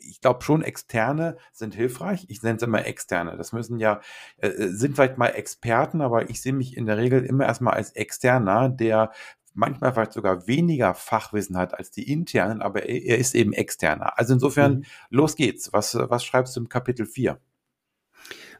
ich 0.00 0.22
glaube 0.22 0.42
schon, 0.42 0.62
externe 0.62 1.36
sind 1.52 1.74
hilfreich. 1.74 2.24
Ich 2.28 2.42
nenne 2.42 2.56
es 2.56 2.62
immer 2.62 2.86
externe. 2.86 3.36
Das 3.36 3.52
müssen 3.52 3.78
ja, 3.78 4.00
äh, 4.38 4.48
äh, 4.48 4.68
sind 4.68 4.94
vielleicht 4.94 5.18
mal 5.18 5.28
Experten, 5.28 6.00
aber 6.00 6.30
ich 6.30 6.40
sehe 6.40 6.54
mich 6.54 6.76
in 6.76 6.86
der 6.86 6.96
Regel 6.96 7.24
immer 7.24 7.44
erstmal 7.44 7.74
als 7.74 7.90
externer, 7.92 8.70
der 8.70 9.12
manchmal 9.52 9.92
vielleicht 9.92 10.14
sogar 10.14 10.46
weniger 10.46 10.94
Fachwissen 10.94 11.58
hat 11.58 11.76
als 11.76 11.90
die 11.90 12.10
internen, 12.10 12.62
aber 12.62 12.84
er, 12.84 13.02
er 13.02 13.18
ist 13.18 13.34
eben 13.34 13.52
externer. 13.52 14.18
Also 14.18 14.32
insofern, 14.32 14.76
mhm. 14.76 14.84
los 15.10 15.36
geht's. 15.36 15.72
Was, 15.74 15.94
was 15.94 16.24
schreibst 16.24 16.56
du 16.56 16.60
im 16.60 16.68
Kapitel 16.70 17.04
4? 17.04 17.38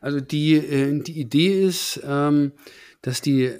Also 0.00 0.20
die, 0.20 0.54
äh, 0.54 1.02
die 1.02 1.20
Idee 1.20 1.64
ist, 1.64 2.00
ähm, 2.04 2.52
dass 3.02 3.20
die 3.20 3.52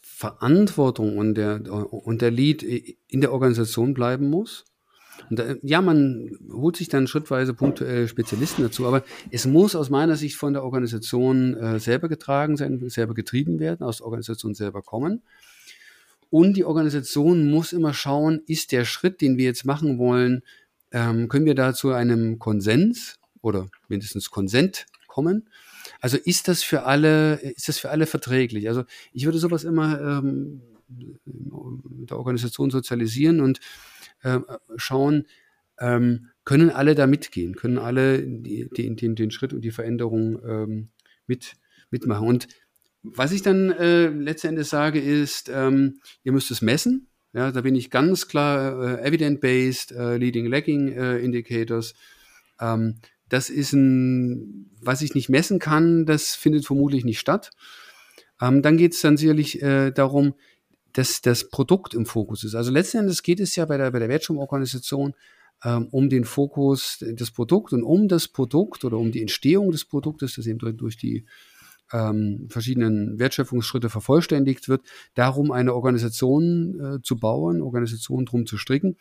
Verantwortung 0.00 1.18
und 1.18 1.34
der, 1.34 1.60
und 1.70 2.22
der 2.22 2.30
Lead 2.30 2.62
in 2.62 3.20
der 3.20 3.32
Organisation 3.32 3.94
bleiben 3.94 4.30
muss. 4.30 4.64
Da, 5.30 5.54
ja, 5.62 5.80
man 5.80 6.38
holt 6.52 6.76
sich 6.76 6.88
dann 6.88 7.06
schrittweise 7.06 7.54
punktuell 7.54 8.08
Spezialisten 8.08 8.62
dazu, 8.62 8.86
aber 8.86 9.04
es 9.30 9.46
muss 9.46 9.74
aus 9.74 9.90
meiner 9.90 10.16
Sicht 10.16 10.36
von 10.36 10.52
der 10.52 10.64
Organisation 10.64 11.54
äh, 11.54 11.80
selber 11.80 12.08
getragen 12.08 12.56
sein, 12.56 12.88
selber 12.88 13.14
getrieben 13.14 13.58
werden, 13.58 13.82
aus 13.82 13.98
der 13.98 14.06
Organisation 14.06 14.54
selber 14.54 14.82
kommen. 14.82 15.22
Und 16.30 16.56
die 16.56 16.64
Organisation 16.64 17.50
muss 17.50 17.72
immer 17.72 17.94
schauen, 17.94 18.40
ist 18.46 18.72
der 18.72 18.84
Schritt, 18.84 19.20
den 19.20 19.36
wir 19.36 19.44
jetzt 19.44 19.64
machen 19.64 19.98
wollen, 19.98 20.42
ähm, 20.90 21.28
können 21.28 21.46
wir 21.46 21.54
da 21.54 21.74
zu 21.74 21.92
einem 21.92 22.38
Konsens 22.38 23.18
oder 23.40 23.68
mindestens 23.88 24.30
Konsent 24.30 24.86
kommen? 25.14 25.48
Also 26.00 26.16
ist 26.16 26.48
das 26.48 26.64
für 26.64 26.82
alle, 26.82 27.36
ist 27.36 27.68
das 27.68 27.78
für 27.78 27.90
alle 27.90 28.06
verträglich? 28.06 28.68
Also 28.68 28.84
ich 29.12 29.24
würde 29.26 29.38
sowas 29.38 29.62
immer 29.62 30.00
ähm, 30.00 30.60
mit 30.88 32.10
der 32.10 32.18
Organisation 32.18 32.70
sozialisieren 32.70 33.40
und 33.40 33.60
äh, 34.22 34.40
schauen, 34.76 35.26
ähm, 35.78 36.30
können 36.44 36.70
alle 36.70 36.96
da 36.96 37.06
mitgehen, 37.06 37.54
können 37.54 37.78
alle 37.78 38.22
die, 38.22 38.68
die, 38.76 38.96
den, 38.96 39.14
den 39.14 39.30
Schritt 39.30 39.52
und 39.52 39.62
die 39.62 39.70
Veränderung 39.70 40.40
ähm, 40.44 40.88
mit, 41.28 41.54
mitmachen. 41.90 42.26
Und 42.26 42.48
was 43.02 43.30
ich 43.30 43.42
dann 43.42 43.70
äh, 43.70 44.08
letztendlich 44.08 44.66
sage, 44.66 45.00
ist, 45.00 45.48
ähm, 45.48 46.00
ihr 46.24 46.32
müsst 46.32 46.50
es 46.50 46.60
messen. 46.60 47.06
Ja, 47.32 47.52
da 47.52 47.60
bin 47.60 47.76
ich 47.76 47.90
ganz 47.90 48.28
klar 48.28 48.98
äh, 49.00 49.08
evident-based, 49.08 49.92
äh, 49.92 50.16
leading 50.16 50.46
lagging 50.46 50.88
äh, 50.88 51.18
indicators. 51.18 51.94
Ähm, 52.60 52.96
das 53.28 53.50
ist 53.50 53.72
ein, 53.72 54.70
was 54.80 55.02
ich 55.02 55.14
nicht 55.14 55.28
messen 55.28 55.58
kann, 55.58 56.06
das 56.06 56.34
findet 56.34 56.66
vermutlich 56.66 57.04
nicht 57.04 57.18
statt. 57.18 57.50
Ähm, 58.40 58.62
dann 58.62 58.76
geht 58.76 58.94
es 58.94 59.00
dann 59.00 59.16
sicherlich 59.16 59.62
äh, 59.62 59.90
darum, 59.90 60.34
dass 60.92 61.20
das 61.20 61.48
Produkt 61.48 61.94
im 61.94 62.06
Fokus 62.06 62.44
ist. 62.44 62.54
Also 62.54 62.70
letzten 62.70 62.98
Endes 62.98 63.22
geht 63.22 63.40
es 63.40 63.56
ja 63.56 63.64
bei 63.64 63.76
der, 63.76 63.90
bei 63.90 63.98
der 63.98 64.08
Wertschöpfungsorganisation 64.08 65.14
ähm, 65.64 65.88
um 65.90 66.08
den 66.08 66.24
Fokus 66.24 66.98
des 67.00 67.30
Produkts 67.30 67.72
und 67.72 67.82
um 67.82 68.08
das 68.08 68.28
Produkt 68.28 68.84
oder 68.84 68.98
um 68.98 69.10
die 69.10 69.20
Entstehung 69.20 69.72
des 69.72 69.84
Produktes, 69.84 70.36
das 70.36 70.46
eben 70.46 70.58
durch 70.76 70.96
die 70.96 71.24
ähm, 71.92 72.46
verschiedenen 72.50 73.18
Wertschöpfungsschritte 73.18 73.88
vervollständigt 73.88 74.68
wird, 74.68 74.82
darum 75.14 75.50
eine 75.52 75.74
Organisation 75.74 76.80
äh, 76.80 77.02
zu 77.02 77.18
bauen, 77.18 77.62
Organisation 77.62 78.24
drum 78.24 78.46
zu 78.46 78.56
stricken 78.56 78.96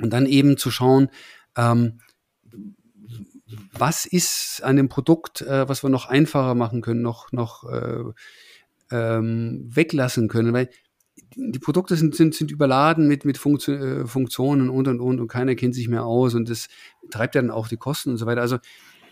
und 0.00 0.12
dann 0.12 0.26
eben 0.26 0.56
zu 0.56 0.70
schauen, 0.70 1.08
ähm, 1.56 2.00
was 3.72 4.06
ist 4.06 4.62
an 4.62 4.76
dem 4.76 4.88
Produkt, 4.88 5.42
äh, 5.42 5.68
was 5.68 5.82
wir 5.82 5.90
noch 5.90 6.06
einfacher 6.06 6.54
machen 6.54 6.80
können, 6.80 7.02
noch, 7.02 7.32
noch 7.32 7.64
äh, 7.70 8.04
ähm, 8.90 9.68
weglassen 9.68 10.28
können. 10.28 10.52
Weil 10.52 10.70
die 11.36 11.58
Produkte 11.58 11.96
sind, 11.96 12.14
sind, 12.14 12.34
sind 12.34 12.50
überladen 12.50 13.06
mit, 13.06 13.24
mit 13.24 13.38
Funktion, 13.38 13.80
äh, 13.80 14.06
Funktionen 14.06 14.68
und 14.68 14.88
und 14.88 15.00
und 15.00 15.20
und 15.20 15.28
keiner 15.28 15.54
kennt 15.54 15.74
sich 15.74 15.88
mehr 15.88 16.04
aus 16.04 16.34
und 16.34 16.48
das 16.48 16.68
treibt 17.10 17.34
ja 17.34 17.42
dann 17.42 17.50
auch 17.50 17.68
die 17.68 17.76
Kosten 17.76 18.10
und 18.10 18.16
so 18.16 18.26
weiter. 18.26 18.40
Also 18.40 18.58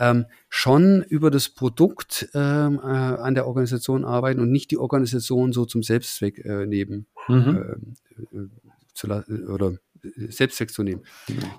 ähm, 0.00 0.26
schon 0.48 1.02
über 1.02 1.30
das 1.30 1.48
Produkt 1.48 2.28
ähm, 2.34 2.80
äh, 2.82 2.86
an 2.86 3.34
der 3.34 3.46
Organisation 3.46 4.04
arbeiten 4.04 4.40
und 4.40 4.50
nicht 4.50 4.70
die 4.70 4.78
Organisation 4.78 5.52
so 5.52 5.64
zum 5.64 5.82
Selbstzweck 5.82 6.44
äh, 6.44 6.66
nehmen 6.66 7.06
mhm. 7.28 7.78
äh, 8.34 8.36
äh 8.36 8.48
zu 8.94 9.06
oder 9.06 9.74
Selbstzweck 10.02 10.70
zu 10.70 10.82
nehmen. 10.82 11.02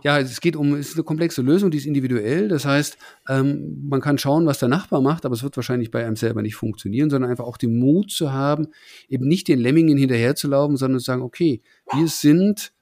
Ja, 0.03 0.19
es 0.19 0.41
geht 0.41 0.55
um, 0.55 0.75
es 0.75 0.89
ist 0.89 0.95
eine 0.95 1.03
komplexe 1.03 1.41
Lösung, 1.41 1.71
die 1.71 1.77
ist 1.77 1.85
individuell. 1.85 2.47
Das 2.47 2.65
heißt, 2.65 2.97
ähm, 3.27 3.87
man 3.87 4.01
kann 4.01 4.17
schauen, 4.17 4.45
was 4.45 4.59
der 4.59 4.69
Nachbar 4.69 5.01
macht, 5.01 5.25
aber 5.25 5.35
es 5.35 5.43
wird 5.43 5.55
wahrscheinlich 5.55 5.91
bei 5.91 6.05
einem 6.05 6.15
selber 6.15 6.41
nicht 6.41 6.55
funktionieren, 6.55 7.09
sondern 7.09 7.31
einfach 7.31 7.45
auch 7.45 7.57
den 7.57 7.79
Mut 7.79 8.11
zu 8.11 8.31
haben, 8.31 8.67
eben 9.07 9.27
nicht 9.27 9.47
den 9.47 9.59
Lemmingen 9.59 9.97
hinterherzulaufen, 9.97 10.77
sondern 10.77 10.99
zu 10.99 11.05
sagen, 11.05 11.21
okay, 11.21 11.61
wir 11.93 12.07
sind 12.07 12.73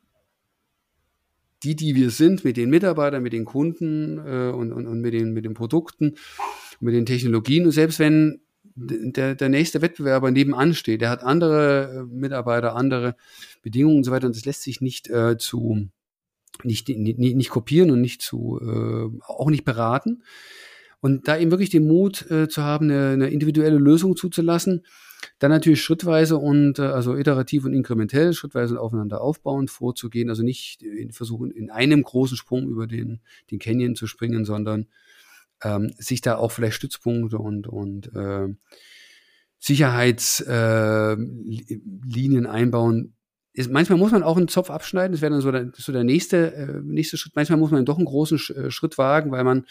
die, 1.64 1.76
die 1.76 1.96
wir 1.96 2.12
sind, 2.12 2.44
mit 2.44 2.58
den 2.58 2.70
Mitarbeitern, 2.70 3.24
mit 3.24 3.34
den 3.34 3.46
Kunden 3.46 4.20
äh, 4.20 4.52
und, 4.52 4.72
und, 4.72 4.88
und 4.88 5.02
mit, 5.02 5.14
den, 5.14 5.34
mit 5.34 5.46
den 5.46 5.54
Produkten, 5.54 6.16
mit 6.80 6.94
den 6.94 7.06
Technologien. 7.06 7.66
Und 7.66 7.72
selbst 7.72 8.00
wenn 8.00 8.42
der, 8.78 9.36
der 9.36 9.50
nächste 9.50 9.82
Wettbewerber 9.82 10.32
nebenan 10.32 10.74
steht, 10.74 11.02
der 11.02 11.10
hat 11.10 11.24
andere 11.24 12.06
äh, 12.10 12.14
Mitarbeiter, 12.14 12.76
andere 12.76 13.16
Bedingungen 13.64 13.98
und 13.98 14.04
so 14.04 14.12
weiter 14.12 14.28
und 14.28 14.36
das 14.36 14.46
lässt 14.46 14.62
sich 14.62 14.82
nicht 14.82 15.10
äh, 15.10 15.38
zu 15.38 15.90
nicht, 16.64 16.90
nicht, 16.90 17.20
nicht 17.20 17.50
kopieren 17.50 17.92
und 17.92 18.02
nicht 18.02 18.22
zu 18.22 18.60
äh, 18.62 19.22
auch 19.24 19.50
nicht 19.50 19.66
beraten. 19.66 20.24
Und 21.00 21.28
da 21.28 21.38
eben 21.38 21.52
wirklich 21.52 21.70
den 21.70 21.88
Mut 21.88 22.30
äh, 22.32 22.48
zu 22.48 22.64
haben, 22.64 22.90
eine, 22.90 23.10
eine 23.10 23.30
individuelle 23.30 23.78
Lösung 23.78 24.16
zuzulassen, 24.16 24.84
dann 25.40 25.52
natürlich 25.52 25.82
schrittweise 25.82 26.38
und 26.38 26.80
äh, 26.80 26.84
also 26.84 27.16
iterativ 27.16 27.66
und 27.66 27.74
inkrementell, 27.74 28.34
schrittweise 28.34 28.80
aufeinander 28.80 29.22
aufbauend 29.22 29.70
vorzugehen, 29.70 30.30
also 30.30 30.44
nicht 30.44 30.82
in, 30.82 31.12
versuchen, 31.12 31.52
in 31.52 31.70
einem 31.70 32.02
großen 32.02 32.38
Sprung 32.38 32.68
über 32.68 32.88
den, 32.88 33.20
den 33.52 33.60
Canyon 33.60 33.96
zu 33.96 34.08
springen, 34.08 34.46
sondern 34.46 34.88
ähm, 35.64 35.94
sich 35.98 36.22
da 36.22 36.38
auch 36.38 36.52
vielleicht 36.52 36.76
Stützpunkte 36.76 37.38
und, 37.38 37.68
und 37.68 38.14
äh, 38.16 38.48
Sicherheitslinien 39.60 42.46
äh, 42.46 42.50
einbauen. 42.50 43.14
Ist, 43.54 43.72
manchmal 43.72 43.98
muss 43.98 44.12
man 44.12 44.22
auch 44.22 44.38
einen 44.38 44.50
Zopf 44.50 44.70
abschneiden, 44.70 45.14
das 45.14 45.22
wäre 45.22 45.32
dann 45.32 45.42
so 45.42 45.52
der, 45.52 45.72
so 45.76 45.92
der 45.92 46.04
nächste, 46.04 46.54
äh, 46.54 46.80
nächste 46.84 47.18
Schritt. 47.18 47.36
Manchmal 47.36 47.58
muss 47.58 47.72
man 47.72 47.86
doch 47.86 47.98
einen 47.98 48.06
großen 48.06 48.38
Sch 48.38 48.52
äh, 48.52 48.70
Schritt 48.70 49.00
wagen, 49.00 49.32
weil 49.32 49.44
man 49.44 49.66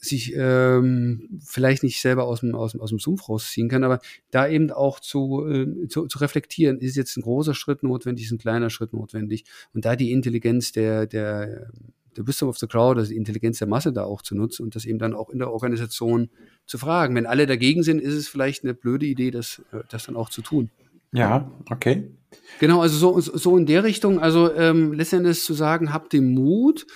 sich 0.00 0.32
ähm, 0.36 1.40
vielleicht 1.44 1.82
nicht 1.82 2.00
selber 2.00 2.24
aus 2.24 2.40
dem, 2.40 2.54
aus, 2.54 2.72
dem, 2.72 2.80
aus 2.80 2.90
dem 2.90 3.00
Sumpf 3.00 3.28
rausziehen 3.28 3.68
kann, 3.68 3.82
aber 3.82 3.98
da 4.30 4.46
eben 4.46 4.70
auch 4.70 5.00
zu, 5.00 5.44
äh, 5.48 5.88
zu, 5.88 6.06
zu 6.06 6.18
reflektieren, 6.18 6.78
ist 6.78 6.96
jetzt 6.96 7.16
ein 7.16 7.22
großer 7.22 7.54
Schritt 7.54 7.82
notwendig, 7.82 8.26
ist 8.26 8.32
ein 8.32 8.38
kleiner 8.38 8.70
Schritt 8.70 8.92
notwendig 8.92 9.44
und 9.74 9.84
da 9.84 9.96
die 9.96 10.12
Intelligenz 10.12 10.70
der, 10.70 11.06
der 11.06 11.72
der 12.18 12.26
Wisdom 12.26 12.48
of 12.48 12.58
the 12.58 12.66
Crowd, 12.66 12.98
also 12.98 13.10
die 13.10 13.16
Intelligenz 13.16 13.58
der 13.58 13.68
Masse 13.68 13.92
da 13.92 14.02
auch 14.04 14.22
zu 14.22 14.34
nutzen 14.34 14.64
und 14.64 14.74
das 14.74 14.84
eben 14.84 14.98
dann 14.98 15.14
auch 15.14 15.30
in 15.30 15.38
der 15.38 15.50
Organisation 15.50 16.28
zu 16.66 16.76
fragen. 16.76 17.14
Wenn 17.14 17.26
alle 17.26 17.46
dagegen 17.46 17.82
sind, 17.82 18.00
ist 18.00 18.14
es 18.14 18.28
vielleicht 18.28 18.64
eine 18.64 18.74
blöde 18.74 19.06
Idee, 19.06 19.30
das, 19.30 19.62
äh, 19.72 19.78
das 19.88 20.04
dann 20.04 20.16
auch 20.16 20.28
zu 20.28 20.42
tun. 20.42 20.70
Ja, 21.12 21.50
okay. 21.70 22.10
Genau, 22.58 22.82
also 22.82 22.96
so, 22.98 23.20
so 23.20 23.56
in 23.56 23.64
der 23.64 23.84
Richtung, 23.84 24.20
also 24.20 24.52
ähm, 24.54 24.92
letztendlich 24.92 25.42
zu 25.42 25.54
sagen, 25.54 25.92
habt 25.92 26.12
den 26.12 26.34
Mut 26.34 26.86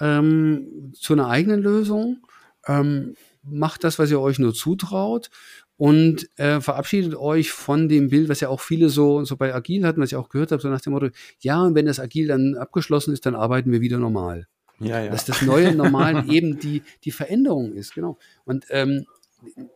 ähm, 0.00 0.92
zu 0.94 1.14
einer 1.14 1.28
eigenen 1.28 1.62
Lösung, 1.62 2.18
ähm, 2.66 3.14
macht 3.42 3.84
das, 3.84 3.98
was 3.98 4.10
ihr 4.10 4.20
euch 4.20 4.38
nur 4.38 4.52
zutraut 4.52 5.30
und 5.76 6.28
äh, 6.36 6.60
verabschiedet 6.60 7.14
euch 7.14 7.50
von 7.50 7.88
dem 7.88 8.08
Bild, 8.08 8.28
was 8.28 8.40
ja 8.40 8.48
auch 8.48 8.60
viele 8.60 8.88
so, 8.88 9.24
so 9.24 9.36
bei 9.36 9.54
Agil 9.54 9.86
hatten, 9.86 10.00
was 10.00 10.12
ich 10.12 10.16
auch 10.16 10.28
gehört 10.28 10.52
habe, 10.52 10.60
so 10.60 10.68
nach 10.68 10.80
dem 10.80 10.92
Motto, 10.92 11.08
ja, 11.40 11.62
und 11.62 11.74
wenn 11.74 11.86
das 11.86 12.00
Agil 12.00 12.28
dann 12.28 12.56
abgeschlossen 12.56 13.12
ist, 13.12 13.24
dann 13.24 13.34
arbeiten 13.34 13.72
wir 13.72 13.80
wieder 13.80 13.98
normal. 13.98 14.46
Ja, 14.80 15.00
ja. 15.00 15.10
Dass 15.10 15.24
das 15.24 15.42
neue 15.42 15.74
Normal 15.74 16.24
eben 16.30 16.58
die, 16.58 16.82
die 17.04 17.10
Veränderung 17.12 17.72
ist, 17.72 17.94
genau. 17.94 18.18
Und 18.44 18.66
ähm, 18.70 19.06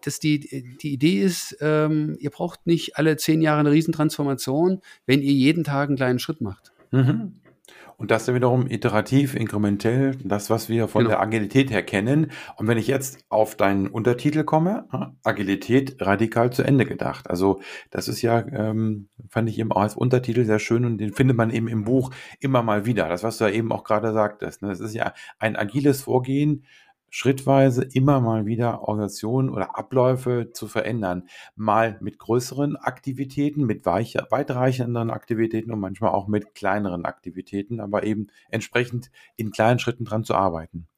dass 0.02 0.18
die, 0.18 0.40
die 0.80 0.92
Idee 0.92 1.22
ist, 1.22 1.56
ähm, 1.60 2.16
ihr 2.20 2.30
braucht 2.30 2.66
nicht 2.66 2.96
alle 2.96 3.16
zehn 3.16 3.42
Jahre 3.42 3.60
eine 3.60 3.70
Riesentransformation, 3.70 4.80
wenn 5.06 5.20
ihr 5.20 5.32
jeden 5.32 5.64
Tag 5.64 5.88
einen 5.88 5.96
kleinen 5.96 6.18
Schritt 6.18 6.40
macht. 6.40 6.72
Mhm. 6.90 7.34
Und 7.98 8.12
das 8.12 8.28
ist 8.28 8.34
wiederum 8.34 8.70
iterativ, 8.70 9.34
inkrementell, 9.34 10.16
das, 10.22 10.50
was 10.50 10.68
wir 10.68 10.86
von 10.86 11.00
genau. 11.00 11.16
der 11.16 11.20
Agilität 11.20 11.72
her 11.72 11.82
kennen. 11.82 12.30
Und 12.56 12.68
wenn 12.68 12.78
ich 12.78 12.86
jetzt 12.86 13.24
auf 13.28 13.56
deinen 13.56 13.88
Untertitel 13.88 14.44
komme, 14.44 14.86
Agilität 15.24 15.96
radikal 16.00 16.52
zu 16.52 16.62
Ende 16.62 16.86
gedacht. 16.86 17.28
Also 17.28 17.60
das 17.90 18.06
ist 18.06 18.22
ja, 18.22 18.38
ähm, 18.52 19.08
fand 19.28 19.48
ich 19.48 19.58
eben 19.58 19.72
auch 19.72 19.82
als 19.82 19.96
Untertitel 19.96 20.44
sehr 20.44 20.60
schön 20.60 20.84
und 20.84 20.98
den 20.98 21.12
findet 21.12 21.36
man 21.36 21.50
eben 21.50 21.66
im 21.66 21.82
Buch 21.82 22.12
immer 22.38 22.62
mal 22.62 22.86
wieder. 22.86 23.08
Das, 23.08 23.24
was 23.24 23.38
du 23.38 23.46
ja 23.46 23.50
eben 23.50 23.72
auch 23.72 23.82
gerade 23.82 24.12
sagtest. 24.12 24.62
Ne? 24.62 24.68
Das 24.68 24.78
ist 24.78 24.94
ja 24.94 25.12
ein 25.40 25.56
agiles 25.56 26.02
Vorgehen, 26.02 26.64
schrittweise 27.10 27.84
immer 27.84 28.20
mal 28.20 28.46
wieder 28.46 28.82
Organisationen 28.82 29.50
oder 29.50 29.78
Abläufe 29.78 30.50
zu 30.52 30.66
verändern. 30.68 31.28
Mal 31.56 31.98
mit 32.00 32.18
größeren 32.18 32.76
Aktivitäten, 32.76 33.64
mit 33.64 33.86
weicher, 33.86 34.26
weitreichenden 34.30 35.10
Aktivitäten 35.10 35.72
und 35.72 35.80
manchmal 35.80 36.10
auch 36.10 36.28
mit 36.28 36.54
kleineren 36.54 37.04
Aktivitäten, 37.04 37.80
aber 37.80 38.04
eben 38.04 38.28
entsprechend 38.50 39.10
in 39.36 39.50
kleinen 39.50 39.78
Schritten 39.78 40.04
dran 40.04 40.24
zu 40.24 40.34
arbeiten. 40.34 40.88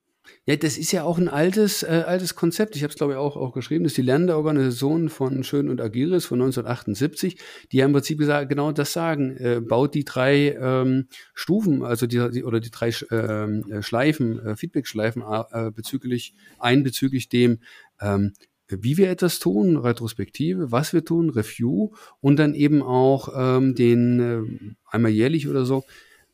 Ja, 0.46 0.56
das 0.56 0.78
ist 0.78 0.92
ja 0.92 1.04
auch 1.04 1.18
ein 1.18 1.28
altes, 1.28 1.82
äh, 1.82 2.04
altes 2.06 2.34
Konzept. 2.34 2.74
Ich 2.74 2.82
habe 2.82 2.90
es, 2.90 2.96
glaube 2.96 3.12
ich, 3.12 3.18
auch, 3.18 3.36
auch 3.36 3.52
geschrieben. 3.52 3.84
Das 3.84 3.92
ist 3.92 3.98
die 3.98 4.02
lernende 4.02 4.36
Organisation 4.36 5.08
von 5.08 5.44
Schön 5.44 5.68
und 5.68 5.80
Agiris 5.80 6.26
von 6.26 6.40
1978, 6.40 7.38
die 7.70 7.76
ja 7.76 7.84
im 7.84 7.92
Prinzip 7.92 8.18
gesagt, 8.18 8.48
genau 8.48 8.72
das 8.72 8.92
sagen. 8.92 9.36
Äh, 9.36 9.60
baut 9.60 9.94
die 9.94 10.04
drei 10.04 10.56
ähm, 10.60 11.08
Stufen, 11.34 11.82
also 11.82 12.06
die, 12.06 12.30
die 12.30 12.44
oder 12.44 12.60
die 12.60 12.70
drei 12.70 12.90
ähm, 13.10 13.64
äh, 13.70 13.82
Schleifen, 13.82 14.38
äh, 14.44 14.56
Feedback-Schleifen 14.56 15.22
äh, 15.22 15.70
bezüglich, 15.70 16.34
ein 16.58 16.82
bezüglich 16.82 17.28
dem, 17.28 17.58
ähm, 18.00 18.32
wie 18.68 18.96
wir 18.96 19.10
etwas 19.10 19.38
tun, 19.40 19.76
Retrospektive, 19.76 20.72
was 20.72 20.92
wir 20.92 21.04
tun, 21.04 21.30
Review 21.30 21.90
und 22.20 22.38
dann 22.38 22.54
eben 22.54 22.82
auch 22.82 23.28
ähm, 23.36 23.74
den 23.74 24.20
äh, 24.20 24.74
einmal 24.90 25.10
jährlich 25.10 25.48
oder 25.48 25.64
so 25.64 25.84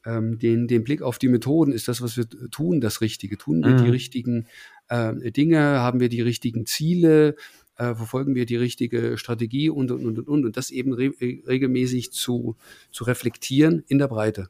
ähm, 0.06 0.38
den, 0.38 0.68
den 0.68 0.84
Blick 0.84 1.02
auf 1.02 1.18
die 1.18 1.28
Methoden, 1.28 1.72
ist 1.72 1.88
das, 1.88 2.00
was 2.00 2.16
wir 2.16 2.26
tun, 2.50 2.80
das 2.80 3.00
Richtige? 3.00 3.36
Tun 3.36 3.62
wir 3.62 3.72
mhm. 3.72 3.84
die 3.84 3.90
richtigen 3.90 4.46
äh, 4.88 5.32
Dinge? 5.32 5.80
Haben 5.80 6.00
wir 6.00 6.08
die 6.08 6.22
richtigen 6.22 6.64
Ziele? 6.64 7.34
Äh, 7.76 7.94
verfolgen 7.94 8.34
wir 8.34 8.46
die 8.46 8.56
richtige 8.56 9.18
Strategie 9.18 9.68
und, 9.68 9.90
und, 9.90 10.06
und, 10.06 10.18
und, 10.26 10.44
und 10.46 10.56
das 10.56 10.70
eben 10.70 10.94
re 10.94 11.12
regelmäßig 11.20 12.12
zu, 12.12 12.56
zu 12.90 13.04
reflektieren 13.04 13.84
in 13.88 13.98
der 13.98 14.08
Breite. 14.08 14.48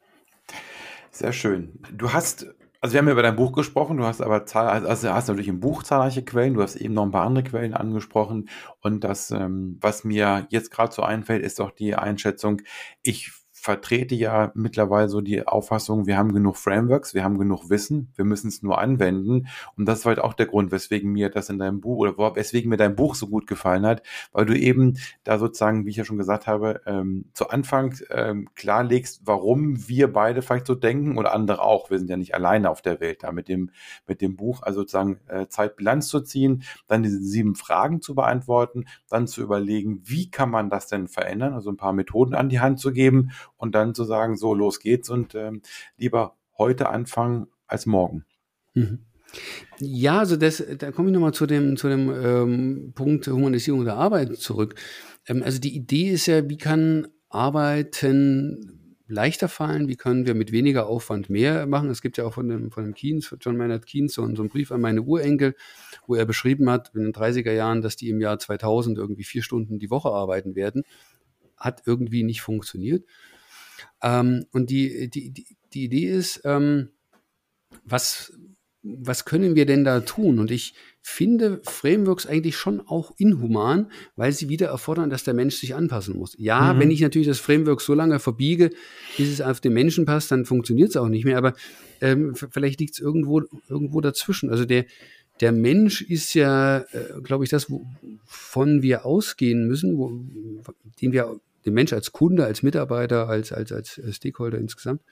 Sehr 1.10 1.32
schön. 1.32 1.72
Du 1.96 2.12
hast 2.12 2.46
also 2.82 2.92
wir 2.92 2.98
haben 2.98 3.06
ja 3.06 3.12
über 3.12 3.22
dein 3.22 3.34
Buch 3.34 3.52
gesprochen, 3.52 3.96
du 3.96 4.04
hast 4.04 4.20
aber 4.20 4.46
zahl 4.46 4.86
also 4.86 5.10
hast 5.10 5.26
natürlich 5.26 5.48
im 5.48 5.58
Buch 5.58 5.82
zahlreiche 5.82 6.22
Quellen, 6.22 6.54
du 6.54 6.62
hast 6.62 6.76
eben 6.76 6.94
noch 6.94 7.04
ein 7.04 7.10
paar 7.10 7.26
andere 7.26 7.42
Quellen 7.42 7.74
angesprochen 7.74 8.48
und 8.80 9.02
das, 9.02 9.32
ähm, 9.32 9.78
was 9.80 10.04
mir 10.04 10.46
jetzt 10.50 10.70
gerade 10.70 10.92
so 10.94 11.02
einfällt, 11.02 11.42
ist 11.42 11.58
doch 11.58 11.72
die 11.72 11.96
Einschätzung, 11.96 12.62
ich 13.02 13.32
vertrete 13.66 14.14
ja 14.14 14.52
mittlerweile 14.54 15.08
so 15.08 15.20
die 15.20 15.44
Auffassung, 15.44 16.06
wir 16.06 16.16
haben 16.16 16.32
genug 16.32 16.56
Frameworks, 16.56 17.14
wir 17.14 17.24
haben 17.24 17.36
genug 17.36 17.68
Wissen, 17.68 18.12
wir 18.14 18.24
müssen 18.24 18.46
es 18.46 18.62
nur 18.62 18.78
anwenden. 18.78 19.48
Und 19.76 19.86
das 19.86 20.04
war 20.04 20.10
halt 20.10 20.20
auch 20.20 20.34
der 20.34 20.46
Grund, 20.46 20.70
weswegen 20.70 21.10
mir 21.10 21.30
das 21.30 21.50
in 21.50 21.58
deinem 21.58 21.80
Buch 21.80 21.98
oder 21.98 22.36
weswegen 22.36 22.70
mir 22.70 22.76
dein 22.76 22.94
Buch 22.94 23.16
so 23.16 23.26
gut 23.26 23.48
gefallen 23.48 23.84
hat, 23.84 24.04
weil 24.30 24.46
du 24.46 24.56
eben 24.56 24.98
da 25.24 25.36
sozusagen, 25.40 25.84
wie 25.84 25.90
ich 25.90 25.96
ja 25.96 26.04
schon 26.04 26.16
gesagt 26.16 26.46
habe, 26.46 26.80
ähm, 26.86 27.24
zu 27.32 27.48
Anfang 27.48 27.96
ähm, 28.10 28.48
klarlegst, 28.54 29.22
warum 29.24 29.88
wir 29.88 30.12
beide 30.12 30.42
vielleicht 30.42 30.68
so 30.68 30.76
denken 30.76 31.18
oder 31.18 31.34
andere 31.34 31.60
auch. 31.60 31.90
Wir 31.90 31.98
sind 31.98 32.08
ja 32.08 32.16
nicht 32.16 32.36
alleine 32.36 32.70
auf 32.70 32.82
der 32.82 33.00
Welt 33.00 33.24
da 33.24 33.32
mit 33.32 33.48
dem, 33.48 33.70
mit 34.06 34.20
dem 34.20 34.36
Buch, 34.36 34.62
also 34.62 34.82
sozusagen 34.82 35.18
äh, 35.26 35.48
Zeitbilanz 35.48 36.06
zu 36.06 36.20
ziehen, 36.20 36.62
dann 36.86 37.02
diese 37.02 37.18
sieben 37.18 37.56
Fragen 37.56 38.00
zu 38.00 38.14
beantworten, 38.14 38.84
dann 39.08 39.26
zu 39.26 39.42
überlegen, 39.42 40.02
wie 40.04 40.30
kann 40.30 40.50
man 40.50 40.70
das 40.70 40.86
denn 40.86 41.08
verändern, 41.08 41.52
also 41.52 41.70
ein 41.70 41.76
paar 41.76 41.92
Methoden 41.92 42.36
an 42.36 42.48
die 42.48 42.60
Hand 42.60 42.78
zu 42.78 42.92
geben 42.92 43.32
und 43.56 43.74
dann 43.74 43.94
zu 43.94 44.04
sagen, 44.04 44.36
so 44.36 44.54
los 44.54 44.80
geht's 44.80 45.10
und 45.10 45.34
ähm, 45.34 45.62
lieber 45.96 46.36
heute 46.58 46.88
anfangen 46.88 47.48
als 47.66 47.86
morgen. 47.86 48.24
Mhm. 48.74 49.00
Ja, 49.78 50.20
also 50.20 50.36
das, 50.36 50.64
da 50.78 50.92
komme 50.92 51.08
ich 51.08 51.14
nochmal 51.14 51.34
zu 51.34 51.46
dem, 51.46 51.76
zu 51.76 51.88
dem 51.88 52.10
ähm, 52.10 52.92
Punkt 52.94 53.26
Humanisierung 53.26 53.84
der 53.84 53.96
Arbeit 53.96 54.36
zurück. 54.36 54.76
Ähm, 55.26 55.42
also 55.42 55.58
die 55.58 55.74
Idee 55.74 56.10
ist 56.10 56.26
ja, 56.26 56.48
wie 56.48 56.58
kann 56.58 57.08
Arbeiten 57.28 58.76
leichter 59.08 59.48
fallen, 59.48 59.88
wie 59.88 59.96
können 59.96 60.26
wir 60.26 60.34
mit 60.34 60.52
weniger 60.52 60.86
Aufwand 60.86 61.30
mehr 61.30 61.66
machen. 61.66 61.90
Es 61.90 62.02
gibt 62.02 62.16
ja 62.16 62.24
auch 62.24 62.34
von 62.34 62.48
dem, 62.48 62.70
von 62.70 62.84
dem 62.84 62.94
Keynes, 62.94 63.34
John 63.40 63.56
Maynard 63.56 63.86
Keynes, 63.86 64.14
so, 64.14 64.22
so 64.34 64.42
einen 64.42 64.48
Brief 64.48 64.72
an 64.72 64.80
meine 64.80 65.02
Urenkel, 65.02 65.54
wo 66.06 66.16
er 66.16 66.24
beschrieben 66.24 66.68
hat, 66.70 66.92
in 66.94 67.02
den 67.02 67.12
30er 67.12 67.52
Jahren, 67.52 67.82
dass 67.82 67.96
die 67.96 68.08
im 68.08 68.20
Jahr 68.20 68.38
2000 68.38 68.98
irgendwie 68.98 69.24
vier 69.24 69.42
Stunden 69.42 69.78
die 69.78 69.90
Woche 69.90 70.10
arbeiten 70.10 70.56
werden. 70.56 70.82
Hat 71.56 71.82
irgendwie 71.86 72.24
nicht 72.24 72.40
funktioniert. 72.40 73.04
Ähm, 74.02 74.46
und 74.52 74.70
die, 74.70 75.08
die, 75.10 75.30
die, 75.30 75.46
die 75.72 75.84
Idee 75.84 76.10
ist, 76.10 76.40
ähm, 76.44 76.90
was, 77.84 78.32
was 78.82 79.24
können 79.24 79.54
wir 79.54 79.66
denn 79.66 79.84
da 79.84 80.00
tun? 80.00 80.38
Und 80.38 80.50
ich 80.50 80.74
finde 81.00 81.60
Frameworks 81.64 82.26
eigentlich 82.26 82.56
schon 82.56 82.80
auch 82.80 83.12
inhuman, 83.18 83.90
weil 84.16 84.32
sie 84.32 84.48
wieder 84.48 84.68
erfordern, 84.68 85.10
dass 85.10 85.24
der 85.24 85.34
Mensch 85.34 85.56
sich 85.56 85.74
anpassen 85.74 86.16
muss. 86.16 86.34
Ja, 86.38 86.72
mhm. 86.72 86.80
wenn 86.80 86.90
ich 86.90 87.00
natürlich 87.00 87.28
das 87.28 87.38
Framework 87.38 87.80
so 87.80 87.94
lange 87.94 88.18
verbiege, 88.18 88.70
bis 89.16 89.28
es 89.28 89.40
auf 89.40 89.60
den 89.60 89.72
Menschen 89.72 90.04
passt, 90.04 90.30
dann 90.30 90.44
funktioniert 90.44 90.90
es 90.90 90.96
auch 90.96 91.08
nicht 91.08 91.24
mehr. 91.24 91.38
Aber 91.38 91.54
ähm, 92.00 92.34
vielleicht 92.34 92.80
liegt 92.80 92.94
es 92.94 93.00
irgendwo, 93.00 93.42
irgendwo 93.68 94.00
dazwischen. 94.00 94.50
Also 94.50 94.64
der, 94.64 94.84
der 95.40 95.52
Mensch 95.52 96.02
ist 96.02 96.34
ja, 96.34 96.78
äh, 96.78 97.20
glaube 97.22 97.44
ich, 97.44 97.50
das, 97.50 97.70
wovon 97.70 98.82
wir 98.82 99.04
ausgehen 99.04 99.66
müssen, 99.66 99.98
wo, 99.98 100.10
den 101.00 101.12
wir 101.12 101.40
den 101.66 101.74
Mensch 101.74 101.92
als 101.92 102.12
Kunde, 102.12 102.44
als 102.44 102.62
Mitarbeiter, 102.62 103.28
als, 103.28 103.52
als, 103.52 103.72
als 103.72 104.00
Stakeholder 104.10 104.58
insgesamt 104.58 105.02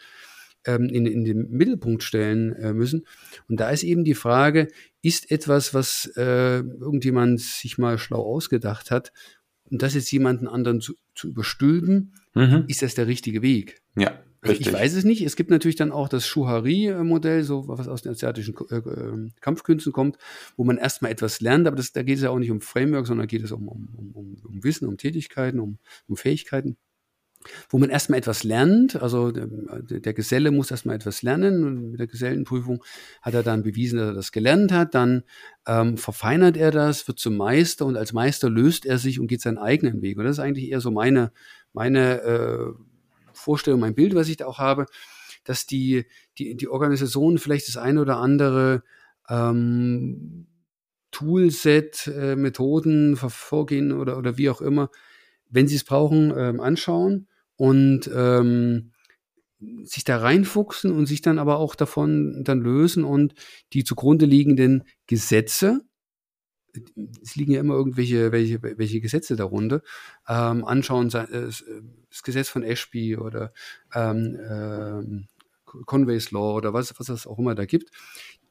ähm, 0.65 0.89
in, 0.89 1.07
in 1.07 1.25
den 1.25 1.51
Mittelpunkt 1.51 2.03
stellen 2.03 2.53
äh, 2.55 2.73
müssen. 2.73 3.07
Und 3.49 3.61
da 3.61 3.71
ist 3.71 3.83
eben 3.83 4.05
die 4.05 4.15
Frage, 4.15 4.69
ist 5.03 5.31
etwas, 5.31 5.75
was 5.75 6.11
äh, 6.17 6.59
irgendjemand 6.59 7.41
sich 7.41 7.79
mal 7.79 7.99
schlau 7.99 8.23
ausgedacht 8.23 8.91
hat, 8.91 9.13
und 9.71 9.83
das 9.83 9.95
jetzt 9.95 10.13
jemanden 10.13 10.47
anderen 10.47 10.81
zu, 10.81 10.95
zu 11.15 11.29
überstülpen, 11.29 12.15
mhm. 12.35 12.65
ist 12.69 12.83
das 12.83 12.95
der 12.95 13.07
richtige 13.07 13.43
Weg? 13.43 13.81
Ja. 13.97 14.23
Also 14.45 14.61
ich 14.61 14.72
weiß 14.72 14.95
es 14.95 15.05
nicht. 15.05 15.22
Es 15.22 15.36
gibt 15.36 15.51
natürlich 15.51 15.76
dann 15.76 15.92
auch 15.92 16.09
das 16.09 16.26
Shuhari-Modell, 16.26 17.42
so 17.42 17.66
was 17.68 17.88
aus 17.88 18.03
den 18.03 18.12
asiatischen 18.12 18.55
äh, 18.70 18.76
äh, 18.76 19.30
Kampfkünsten 19.40 19.92
kommt, 19.92 20.18
wo 20.57 20.64
man 20.64 20.78
erstmal 20.78 21.11
etwas 21.11 21.40
lernt, 21.40 21.66
aber 21.66 21.76
das, 21.76 21.92
da 21.92 22.03
geht 22.03 22.16
es 22.16 22.22
ja 22.22 22.30
auch 22.30 22.38
nicht 22.38 22.51
um 22.51 22.61
Framework, 22.61 23.07
sondern 23.07 23.26
geht 23.26 23.42
es 23.42 23.53
um, 23.53 23.68
um, 23.68 23.88
um, 24.14 24.36
um 24.45 24.64
Wissen, 24.64 24.86
um 24.86 24.97
Tätigkeiten, 24.97 25.61
um, 25.61 25.78
um 26.07 26.16
Fähigkeiten 26.16 26.76
wo 27.68 27.78
man 27.78 27.90
erstmal 27.90 28.18
etwas 28.18 28.45
lernt. 28.45 28.97
Also 28.97 29.30
der, 29.30 29.47
der, 29.47 30.14
Geselle 30.14 30.51
muss 30.51 30.70
erstmal 30.70 30.97
etwas 30.97 31.22
lernen 31.22 31.64
und 31.64 31.90
mit 31.90 32.01
der 32.01 32.07
Gesellenprüfung 32.07 32.82
hat 33.22 33.34
er 33.34 33.42
dann 33.42 33.62
bewiesen, 33.62 33.99
dass 33.99 34.09
er 34.09 34.14
das 34.14 34.32
gelernt 34.32 34.72
hat. 34.72 34.95
Dann 34.95 35.24
ähm, 35.66 35.97
verfeinert 35.97 36.57
er 36.57 36.70
das, 36.70 37.07
wird 37.09 37.18
zum 37.18 37.36
Meister 37.36 37.86
und 37.86 37.97
als 37.97 38.12
Meister 38.12 38.51
löst 38.51 38.86
er 38.86 38.99
sich 38.99 39.20
und 39.20 39.26
geht 39.26 39.42
seinen 39.42 39.59
eigenen 39.59 40.03
Weg. 40.03 40.18
Und 40.18 40.24
das 40.24 40.38
ist 40.38 40.45
eigentlich 40.45 40.70
eher 40.70 40.80
so 40.80 40.90
meine, 40.90 41.32
meine 41.72 42.22
äh, 42.22 42.72
Vorstellung, 43.45 43.80
mein 43.80 43.95
Bild, 43.95 44.14
was 44.14 44.28
ich 44.28 44.38
da 44.38 44.47
auch 44.47 44.59
habe, 44.59 44.86
dass 45.45 45.66
die, 45.66 46.07
die, 46.38 46.57
die 46.57 46.68
Organisation 46.68 47.38
vielleicht 47.38 47.68
das 47.68 47.76
eine 47.76 48.01
oder 48.01 48.16
andere 48.16 48.82
ähm, 49.28 50.47
Toolset, 51.11 52.09
äh, 52.09 52.34
Methoden, 52.34 53.16
Vorgehen 53.16 53.92
oder, 53.92 54.18
oder 54.18 54.36
wie 54.36 54.51
auch 54.51 54.61
immer, 54.61 54.90
wenn 55.49 55.68
sie 55.68 55.76
es 55.76 55.84
brauchen, 55.84 56.32
ähm, 56.36 56.61
anschauen 56.61 57.28
und 57.57 58.11
ähm, 58.12 58.90
sich 59.84 60.05
da 60.05 60.18
reinfuchsen 60.18 60.90
und 60.90 61.07
sich 61.07 61.22
dann 61.22 61.38
aber 61.38 61.59
auch 61.59 61.74
davon 61.74 62.42
dann 62.45 62.61
lösen 62.61 63.05
und 63.05 63.34
die 63.72 63.84
zugrunde 63.84 64.26
liegenden 64.26 64.84
Gesetze, 65.07 65.82
es 67.22 67.37
liegen 67.37 67.53
ja 67.53 67.61
immer 67.61 67.75
irgendwelche 67.75 68.33
welche, 68.33 68.62
welche 68.62 69.01
Gesetze 69.01 69.37
darunter, 69.37 69.83
ähm, 70.29 70.64
anschauen, 70.64 71.09
äh, 71.09 71.49
das 72.11 72.22
Gesetz 72.22 72.49
von 72.49 72.62
Ashby 72.62 73.16
oder 73.16 73.53
ähm, 73.95 74.39
ähm, 74.49 75.29
Conway's 75.87 76.31
Law 76.31 76.55
oder 76.55 76.72
was, 76.72 76.99
was 76.99 77.09
es 77.09 77.27
auch 77.27 77.39
immer 77.39 77.55
da 77.55 77.64
gibt, 77.64 77.91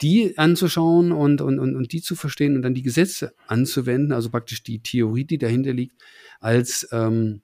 die 0.01 0.37
anzuschauen 0.37 1.11
und, 1.11 1.41
und, 1.41 1.59
und, 1.59 1.75
und 1.75 1.93
die 1.93 2.01
zu 2.01 2.15
verstehen 2.15 2.55
und 2.55 2.61
dann 2.63 2.73
die 2.73 2.81
Gesetze 2.81 3.33
anzuwenden, 3.47 4.11
also 4.11 4.29
praktisch 4.29 4.63
die 4.63 4.81
Theorie, 4.81 5.25
die 5.25 5.37
dahinter 5.37 5.73
liegt, 5.73 6.01
als 6.39 6.87
ähm, 6.91 7.41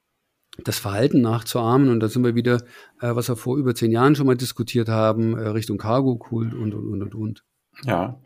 das 0.64 0.80
Verhalten 0.80 1.22
nachzuahmen. 1.22 1.90
Und 1.90 2.00
da 2.00 2.10
sind 2.10 2.24
wir 2.24 2.36
wieder, 2.36 2.58
äh, 3.02 3.16
was 3.16 3.30
wir 3.30 3.36
vor 3.36 3.58
über 3.58 3.76
zehn 3.76 3.92
Jahren 3.92 4.16
schon 4.16 4.28
mal 4.28 4.36
diskutiert 4.36 4.90
haben, 4.90 5.38
äh, 5.38 5.48
Richtung 5.50 5.78
Cargo-Kult 5.78 6.54
und, 6.54 6.74
und, 6.74 7.02
und, 7.02 7.16
und. 7.16 7.44
Ja, 7.86 8.20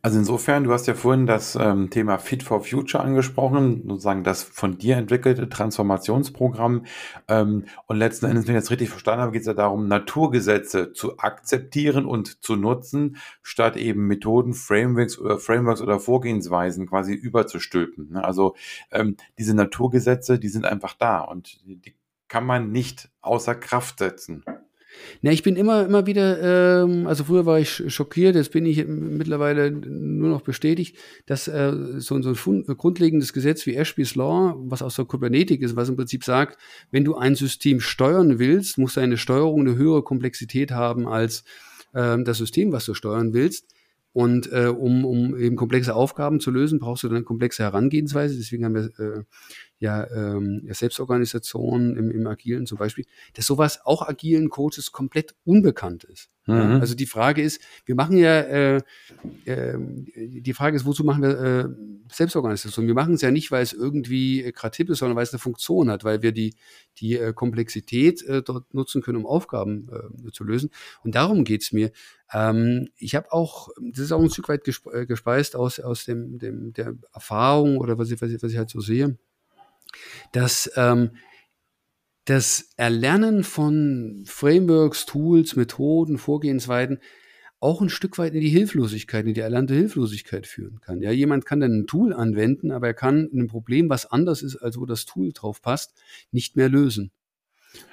also 0.00 0.18
insofern, 0.18 0.64
du 0.64 0.72
hast 0.72 0.86
ja 0.86 0.94
vorhin 0.94 1.26
das 1.26 1.56
ähm, 1.56 1.90
Thema 1.90 2.18
Fit 2.18 2.42
for 2.42 2.62
Future 2.62 3.02
angesprochen, 3.02 3.82
sozusagen 3.88 4.22
das 4.22 4.42
von 4.42 4.78
dir 4.78 4.96
entwickelte 4.96 5.48
Transformationsprogramm. 5.48 6.84
Ähm, 7.26 7.64
und 7.86 7.96
letzten 7.96 8.26
Endes, 8.26 8.46
wenn 8.46 8.54
ich 8.54 8.62
das 8.62 8.70
richtig 8.70 8.90
verstanden 8.90 9.22
habe, 9.22 9.32
geht 9.32 9.40
es 9.40 9.46
ja 9.48 9.54
darum, 9.54 9.88
Naturgesetze 9.88 10.92
zu 10.92 11.18
akzeptieren 11.18 12.06
und 12.06 12.44
zu 12.44 12.54
nutzen, 12.54 13.16
statt 13.42 13.76
eben 13.76 14.06
Methoden, 14.06 14.54
Frameworks 14.54 15.18
oder 15.18 15.38
Frameworks 15.38 15.82
oder 15.82 15.98
Vorgehensweisen 15.98 16.86
quasi 16.86 17.14
überzustülpen. 17.14 18.12
Ne? 18.12 18.24
Also 18.24 18.54
ähm, 18.92 19.16
diese 19.36 19.54
Naturgesetze, 19.54 20.38
die 20.38 20.48
sind 20.48 20.64
einfach 20.64 20.94
da 20.94 21.20
und 21.20 21.60
die 21.64 21.96
kann 22.28 22.46
man 22.46 22.70
nicht 22.70 23.10
außer 23.20 23.54
Kraft 23.54 23.98
setzen. 23.98 24.44
Ja, 25.22 25.32
ich 25.32 25.42
bin 25.42 25.56
immer, 25.56 25.84
immer 25.84 26.06
wieder, 26.06 26.82
ähm, 26.82 27.06
also 27.06 27.24
früher 27.24 27.46
war 27.46 27.58
ich 27.58 27.82
schockiert, 27.92 28.36
jetzt 28.36 28.52
bin 28.52 28.66
ich 28.66 28.86
mittlerweile 28.86 29.70
nur 29.70 30.30
noch 30.30 30.42
bestätigt, 30.42 30.96
dass 31.26 31.48
äh, 31.48 31.72
so, 31.98 32.20
so 32.22 32.50
ein 32.50 32.64
grundlegendes 32.64 33.32
Gesetz 33.32 33.66
wie 33.66 33.74
Ashby's 33.74 34.14
Law, 34.14 34.54
was 34.58 34.82
aus 34.82 34.96
der 34.96 35.04
Kybernetik 35.06 35.62
ist, 35.62 35.76
was 35.76 35.88
im 35.88 35.96
Prinzip 35.96 36.24
sagt, 36.24 36.58
wenn 36.90 37.04
du 37.04 37.16
ein 37.16 37.34
System 37.34 37.80
steuern 37.80 38.38
willst, 38.38 38.78
muss 38.78 38.94
deine 38.94 39.16
Steuerung 39.16 39.60
eine 39.60 39.76
höhere 39.76 40.02
Komplexität 40.02 40.70
haben 40.70 41.08
als 41.08 41.44
äh, 41.92 42.16
das 42.22 42.38
System, 42.38 42.72
was 42.72 42.84
du 42.84 42.94
steuern 42.94 43.32
willst. 43.32 43.66
Und 44.18 44.50
äh, 44.50 44.66
um, 44.66 45.04
um 45.04 45.38
eben 45.38 45.54
komplexe 45.54 45.94
Aufgaben 45.94 46.40
zu 46.40 46.50
lösen, 46.50 46.80
brauchst 46.80 47.04
du 47.04 47.08
dann 47.08 47.24
komplexe 47.24 47.62
Herangehensweise. 47.62 48.36
Deswegen 48.36 48.64
haben 48.64 48.74
wir 48.74 48.90
äh, 48.98 49.22
ja, 49.78 50.10
ähm, 50.10 50.66
Selbstorganisation 50.68 51.96
im, 51.96 52.10
im 52.10 52.26
Agilen 52.26 52.66
zum 52.66 52.78
Beispiel, 52.78 53.04
dass 53.34 53.46
sowas 53.46 53.78
auch 53.84 54.02
agilen 54.02 54.48
Coaches 54.48 54.90
komplett 54.90 55.36
unbekannt 55.44 56.02
ist. 56.02 56.30
Mhm. 56.48 56.80
Also 56.80 56.94
die 56.94 57.06
Frage 57.06 57.42
ist, 57.42 57.60
wir 57.84 57.94
machen 57.94 58.16
ja, 58.16 58.40
äh, 58.40 58.80
äh, 59.44 59.78
die 60.16 60.54
Frage 60.54 60.76
ist, 60.76 60.86
wozu 60.86 61.04
machen 61.04 61.22
wir 61.22 61.38
äh, 61.38 61.68
Selbstorganisation? 62.10 62.86
Wir 62.86 62.94
machen 62.94 63.14
es 63.14 63.20
ja 63.20 63.30
nicht, 63.30 63.50
weil 63.50 63.62
es 63.62 63.72
irgendwie 63.72 64.42
äh, 64.42 64.52
hip 64.74 64.90
ist, 64.90 64.98
sondern 64.98 65.16
weil 65.16 65.24
es 65.24 65.32
eine 65.32 65.38
Funktion 65.38 65.90
hat, 65.90 66.04
weil 66.04 66.22
wir 66.22 66.32
die, 66.32 66.54
die 66.98 67.18
äh, 67.18 67.32
Komplexität 67.34 68.22
äh, 68.22 68.42
dort 68.42 68.72
nutzen 68.72 69.02
können, 69.02 69.18
um 69.18 69.26
Aufgaben 69.26 69.88
zu 70.32 70.44
lösen. 70.44 70.70
Und 71.04 71.14
darum 71.14 71.44
geht's 71.44 71.72
mir. 71.72 71.92
Ähm, 72.32 72.88
ich 72.96 73.14
habe 73.14 73.32
auch, 73.32 73.68
das 73.92 74.00
ist 74.00 74.12
auch 74.12 74.20
ein 74.20 74.30
Stück 74.30 74.48
weit 74.48 74.66
äh, 74.66 75.06
gespeist 75.06 75.54
aus, 75.54 75.80
aus 75.80 76.04
dem, 76.04 76.38
dem, 76.38 76.72
der 76.72 76.94
Erfahrung 77.12 77.78
oder 77.78 77.98
was 77.98 78.10
ich, 78.10 78.20
was 78.20 78.30
ich, 78.30 78.42
was 78.42 78.52
ich 78.52 78.58
halt 78.58 78.70
so 78.70 78.80
sehe 78.80 79.18
dass 80.32 80.70
ähm, 80.76 81.12
das 82.28 82.70
Erlernen 82.76 83.42
von 83.42 84.24
Frameworks, 84.26 85.06
Tools, 85.06 85.56
Methoden, 85.56 86.18
Vorgehensweisen 86.18 87.00
auch 87.60 87.80
ein 87.80 87.88
Stück 87.88 88.18
weit 88.18 88.34
in 88.34 88.40
die 88.40 88.50
Hilflosigkeit, 88.50 89.26
in 89.26 89.34
die 89.34 89.40
erlernte 89.40 89.74
Hilflosigkeit 89.74 90.46
führen 90.46 90.80
kann. 90.80 91.00
Ja, 91.00 91.10
jemand 91.10 91.44
kann 91.46 91.60
dann 91.60 91.80
ein 91.80 91.86
Tool 91.86 92.12
anwenden, 92.12 92.70
aber 92.70 92.88
er 92.88 92.94
kann 92.94 93.28
ein 93.32 93.48
Problem, 93.48 93.88
was 93.88 94.06
anders 94.06 94.42
ist, 94.42 94.56
als 94.56 94.78
wo 94.78 94.86
das 94.86 95.06
Tool 95.06 95.32
drauf 95.32 95.62
passt, 95.62 95.94
nicht 96.30 96.54
mehr 96.54 96.68
lösen. 96.68 97.10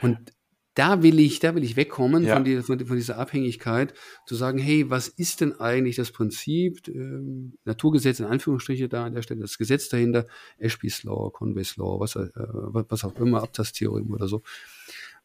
Und 0.01 0.33
da 0.75 1.01
will 1.01 1.19
ich, 1.19 1.39
da 1.39 1.55
will 1.55 1.63
ich 1.63 1.77
wegkommen 1.77 2.23
ja. 2.23 2.35
von, 2.35 2.43
die, 2.43 2.61
von, 2.61 2.85
von, 2.85 2.95
dieser 2.95 3.17
Abhängigkeit, 3.17 3.93
zu 4.25 4.35
sagen, 4.35 4.59
hey, 4.59 4.89
was 4.89 5.07
ist 5.07 5.41
denn 5.41 5.59
eigentlich 5.59 5.95
das 5.95 6.11
Prinzip, 6.11 6.87
ähm, 6.89 7.53
Naturgesetz 7.63 8.19
in 8.19 8.25
Anführungsstriche 8.25 8.89
da 8.89 9.05
an 9.05 9.13
der 9.13 9.21
Stelle, 9.21 9.41
das 9.41 9.57
Gesetz 9.57 9.89
dahinter, 9.89 10.27
Ashby's 10.59 11.03
Law, 11.03 11.31
Conway's 11.31 11.77
Law, 11.77 11.99
was, 11.99 12.15
äh, 12.15 12.29
was 12.35 13.03
auch 13.05 13.15
immer, 13.19 13.41
Abtasttheorem 13.41 14.13
oder 14.13 14.27
so. 14.27 14.43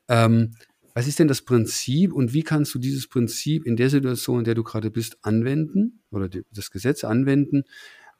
Ähm, 0.08 0.52
was 0.94 1.06
ist 1.06 1.18
denn 1.18 1.28
das 1.28 1.42
Prinzip 1.42 2.12
und 2.12 2.32
wie 2.32 2.42
kannst 2.42 2.74
du 2.74 2.78
dieses 2.78 3.08
Prinzip 3.08 3.66
in 3.66 3.76
der 3.76 3.90
Situation, 3.90 4.38
in 4.40 4.44
der 4.44 4.54
du 4.54 4.62
gerade 4.62 4.90
bist, 4.90 5.18
anwenden 5.22 6.00
oder 6.10 6.28
die, 6.28 6.42
das 6.52 6.70
Gesetz 6.70 7.04
anwenden, 7.04 7.64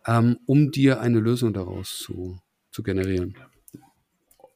ähm, 0.07 0.39
um 0.47 0.71
dir 0.71 1.01
eine 1.01 1.21
Lösung 1.21 1.53
daraus 1.53 1.99
zu, 1.99 2.39
zu 2.71 2.83
generieren? 2.83 3.37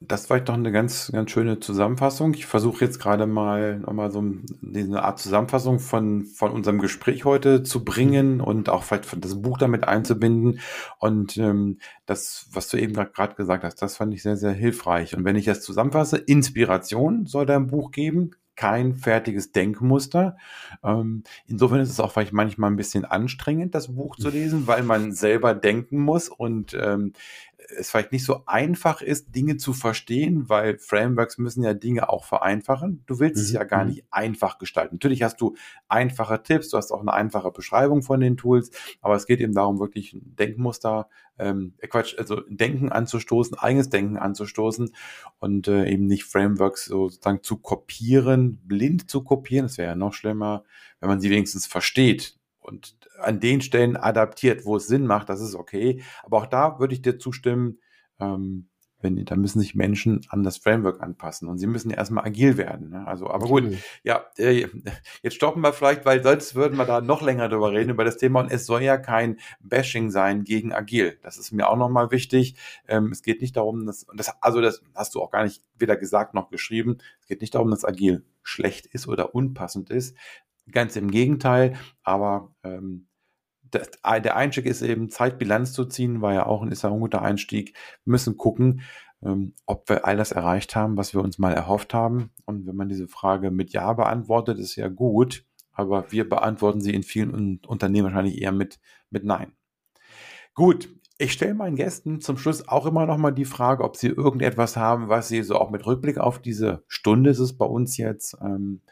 Das 0.07 0.29
war 0.29 0.41
doch 0.41 0.55
eine 0.55 0.73
ganz, 0.73 1.11
ganz 1.13 1.31
schöne 1.31 1.61
Zusammenfassung. 1.61 2.35
Ich 2.35 2.47
versuche 2.47 2.85
jetzt 2.85 2.99
gerade 2.99 3.27
mal 3.27 3.79
nochmal 3.79 4.11
so 4.11 4.21
eine 4.21 5.03
Art 5.03 5.19
Zusammenfassung 5.19 5.79
von, 5.79 6.25
von 6.25 6.53
unserem 6.53 6.79
Gespräch 6.79 7.25
heute 7.25 7.63
zu 7.63 7.85
bringen 7.85 8.41
und 8.41 8.69
auch 8.69 8.83
vielleicht 8.83 9.25
das 9.25 9.41
Buch 9.41 9.57
damit 9.59 9.85
einzubinden. 9.85 10.61
Und 10.99 11.37
ähm, 11.37 11.79
das, 12.07 12.49
was 12.53 12.69
du 12.69 12.77
eben 12.77 12.93
gerade 12.93 13.35
gesagt 13.35 13.65
hast, 13.65 13.81
das 13.81 13.97
fand 13.97 14.13
ich 14.15 14.23
sehr, 14.23 14.37
sehr 14.37 14.53
hilfreich. 14.53 15.17
Und 15.17 15.25
wenn 15.25 15.37
ich 15.37 15.47
das 15.47 15.63
zusammenfasse, 15.63 16.19
Inspiration 16.19 17.27
soll 17.27 17.47
dein 17.47 17.67
Buch 17.69 17.91
geben, 17.91 18.33
kein 18.57 18.95
fertiges 18.95 19.53
Denkmuster. 19.53 20.37
Ähm, 20.83 21.25
insofern 21.47 21.81
ist 21.81 21.91
es 21.91 22.01
auch 22.01 22.13
vielleicht 22.13 22.33
manchmal 22.33 22.71
ein 22.71 22.77
bisschen 22.77 23.05
anstrengend, 23.05 23.75
das 23.75 23.95
Buch 23.95 24.17
zu 24.17 24.31
lesen, 24.31 24.67
weil 24.67 24.83
man 24.83 25.13
selber 25.13 25.55
denken 25.55 25.99
muss 25.99 26.29
und 26.29 26.77
ähm, 26.81 27.13
es 27.69 27.91
vielleicht 27.91 28.13
nicht 28.13 28.25
so 28.25 28.43
einfach 28.47 29.01
ist, 29.01 29.35
Dinge 29.35 29.57
zu 29.57 29.73
verstehen, 29.73 30.49
weil 30.49 30.79
Frameworks 30.79 31.39
müssen 31.39 31.63
ja 31.63 31.75
Dinge 31.75 32.09
auch 32.09 32.25
vereinfachen. 32.25 33.03
Du 33.07 33.19
willst 33.21 33.37
mhm. 33.37 33.43
es 33.43 33.53
ja 33.53 33.65
gar 33.65 33.85
mhm. 33.85 33.91
nicht 33.91 34.05
einfach 34.11 34.59
gestalten. 34.59 34.97
Natürlich 34.97 35.23
hast 35.23 35.41
du 35.41 35.55
einfache 35.89 36.43
Tipps, 36.43 36.71
du 36.71 36.77
hast 36.77 36.93
auch 36.93 37.01
eine 37.01 37.13
einfache 37.13 37.51
Beschreibung 37.51 38.03
von 38.03 38.21
den 38.21 38.37
Tools, 38.37 38.71
aber 39.01 39.15
es 39.15 39.27
geht 39.27 39.41
eben 39.41 39.55
darum, 39.55 39.79
wirklich 39.79 40.13
ein 40.13 40.37
Denkmuster, 40.37 41.09
ähm, 41.39 41.75
äh, 41.79 41.89
Quatsch, 41.89 42.17
also 42.19 42.43
Denken 42.49 42.91
anzustoßen, 42.91 43.59
eigenes 43.59 43.89
Denken 43.89 44.17
anzustoßen 44.17 44.95
und 45.39 45.69
äh, 45.69 45.89
eben 45.89 46.07
nicht 46.07 46.25
Frameworks 46.25 46.87
sozusagen 46.87 47.43
zu 47.43 47.57
kopieren, 47.59 48.61
blind 48.65 49.11
zu 49.11 49.23
kopieren. 49.23 49.67
Das 49.67 49.79
wäre 49.79 49.91
ja 49.91 49.97
noch 49.97 50.15
schlimmer, 50.15 50.65
wenn 51.01 51.09
man 51.09 51.21
sie 51.21 51.31
wenigstens 51.31 51.67
versteht 51.67 52.39
und 52.61 52.97
an 53.19 53.41
den 53.41 53.61
Stellen 53.61 53.97
adaptiert, 53.97 54.65
wo 54.65 54.77
es 54.77 54.87
Sinn 54.87 55.07
macht, 55.07 55.29
das 55.29 55.41
ist 55.41 55.55
okay. 55.55 56.03
Aber 56.23 56.39
auch 56.39 56.47
da 56.47 56.79
würde 56.79 56.95
ich 56.95 57.03
dir 57.03 57.19
zustimmen, 57.19 57.79
ähm, 58.21 58.69
wenn, 59.05 59.25
da 59.25 59.37
müssen 59.37 59.61
sich 59.61 59.77
Menschen 59.77 60.23
an 60.31 60.43
das 60.43 60.57
Framework 60.57 61.01
anpassen 61.01 61.49
und 61.49 61.59
sie 61.59 61.67
müssen 61.67 61.91
erstmal 61.91 62.25
agil 62.25 62.57
werden. 62.57 62.89
Ne? 62.89 63.07
Also, 63.07 63.31
aber 63.31 63.47
gut, 63.47 63.65
mhm. 63.65 63.79
ja, 64.03 64.25
äh, 64.39 64.67
jetzt 65.23 65.35
stoppen 65.35 65.63
wir 65.63 65.73
vielleicht, 65.73 66.05
weil 66.05 66.23
sonst 66.23 66.57
würden 66.57 66.77
wir 66.77 66.87
da 66.87 67.01
noch 67.01 67.23
länger 67.23 67.49
drüber 67.49 67.71
reden, 67.71 67.91
über 67.91 68.05
das 68.05 68.17
Thema. 68.17 68.41
Und 68.41 68.51
es 68.51 68.67
soll 68.67 68.83
ja 68.83 68.97
kein 68.97 69.39
Bashing 69.61 70.11
sein 70.11 70.43
gegen 70.43 70.73
agil. 70.73 71.19
Das 71.23 71.37
ist 71.37 71.53
mir 71.53 71.69
auch 71.69 71.77
nochmal 71.77 72.11
wichtig. 72.11 72.57
Ähm, 72.89 73.11
es 73.13 73.23
geht 73.23 73.43
nicht 73.43 73.57
darum, 73.57 73.87
dass, 73.87 74.07
das, 74.15 74.33
also 74.43 74.61
das 74.61 74.83
hast 74.95 75.15
du 75.15 75.21
auch 75.21 75.31
gar 75.31 75.45
nicht 75.45 75.63
weder 75.77 75.97
gesagt 75.97 76.35
noch 76.35 76.49
geschrieben. 76.49 76.99
Es 77.21 77.27
geht 77.27 77.43
nicht 77.43 77.55
darum, 77.55 77.71
dass 77.71 77.85
agil 77.85 78.25
schlecht 78.43 78.87
ist 78.87 79.07
oder 79.07 79.35
unpassend 79.35 79.91
ist. 79.91 80.17
Ganz 80.71 80.97
im 80.97 81.11
Gegenteil, 81.11 81.77
aber 82.03 82.55
ähm, 82.63 83.09
das, 83.63 83.91
der 84.03 84.37
Einstieg 84.37 84.67
ist 84.67 84.83
eben 84.83 85.11
Zeitbilanz 85.11 85.73
zu 85.73 85.85
ziehen, 85.85 86.23
war 86.23 86.33
ja 86.33 86.47
auch 86.47 86.63
ein, 86.63 86.71
ist 86.71 86.83
ja 86.83 86.91
ein 86.91 87.01
guter 87.01 87.23
Einstieg. 87.23 87.77
Wir 88.05 88.13
müssen 88.13 88.37
gucken, 88.37 88.83
ähm, 89.23 89.55
ob 89.67 89.89
wir 89.89 90.05
all 90.05 90.17
das 90.17 90.33
erreicht 90.33 90.77
haben, 90.77 90.97
was 90.97 91.15
wir 91.15 91.23
uns 91.23 91.39
mal 91.39 91.53
erhofft 91.53 91.95
haben. 91.95 92.31
Und 92.45 92.67
wenn 92.67 92.77
man 92.77 92.89
diese 92.89 93.09
Frage 93.09 93.51
mit 93.51 93.73
Ja 93.73 93.93
beantwortet, 93.93 94.59
ist 94.59 94.77
ja 94.77 94.89
gut, 94.89 95.45
aber 95.73 96.11
wir 96.13 96.29
beantworten 96.29 96.81
sie 96.81 96.95
in 96.95 97.03
vielen 97.03 97.61
Unternehmen 97.67 98.07
wahrscheinlich 98.07 98.41
eher 98.41 98.53
mit, 98.53 98.81
mit 99.11 99.25
Nein. 99.25 99.53
Gut, 100.55 100.89
ich 101.19 101.33
stelle 101.33 101.55
meinen 101.55 101.77
Gästen 101.77 102.21
zum 102.21 102.39
Schluss 102.39 102.69
auch 102.69 102.87
immer 102.87 103.07
noch 103.07 103.19
mal 103.19 103.31
die 103.31 103.45
Frage, 103.45 103.85
ob 103.85 103.97
sie 103.97 104.09
irgendetwas 104.09 104.77
haben, 104.77 105.09
was 105.09 105.29
sie 105.29 105.43
so 105.43 105.57
auch 105.57 105.71
mit 105.71 105.87
Rückblick 105.87 106.19
auf 106.19 106.41
diese 106.41 106.85
Stunde 106.87 107.31
ist 107.31 107.39
es 107.39 107.57
bei 107.57 107.67
uns 107.67 107.97
jetzt, 107.97 108.37
ähm, 108.41 108.83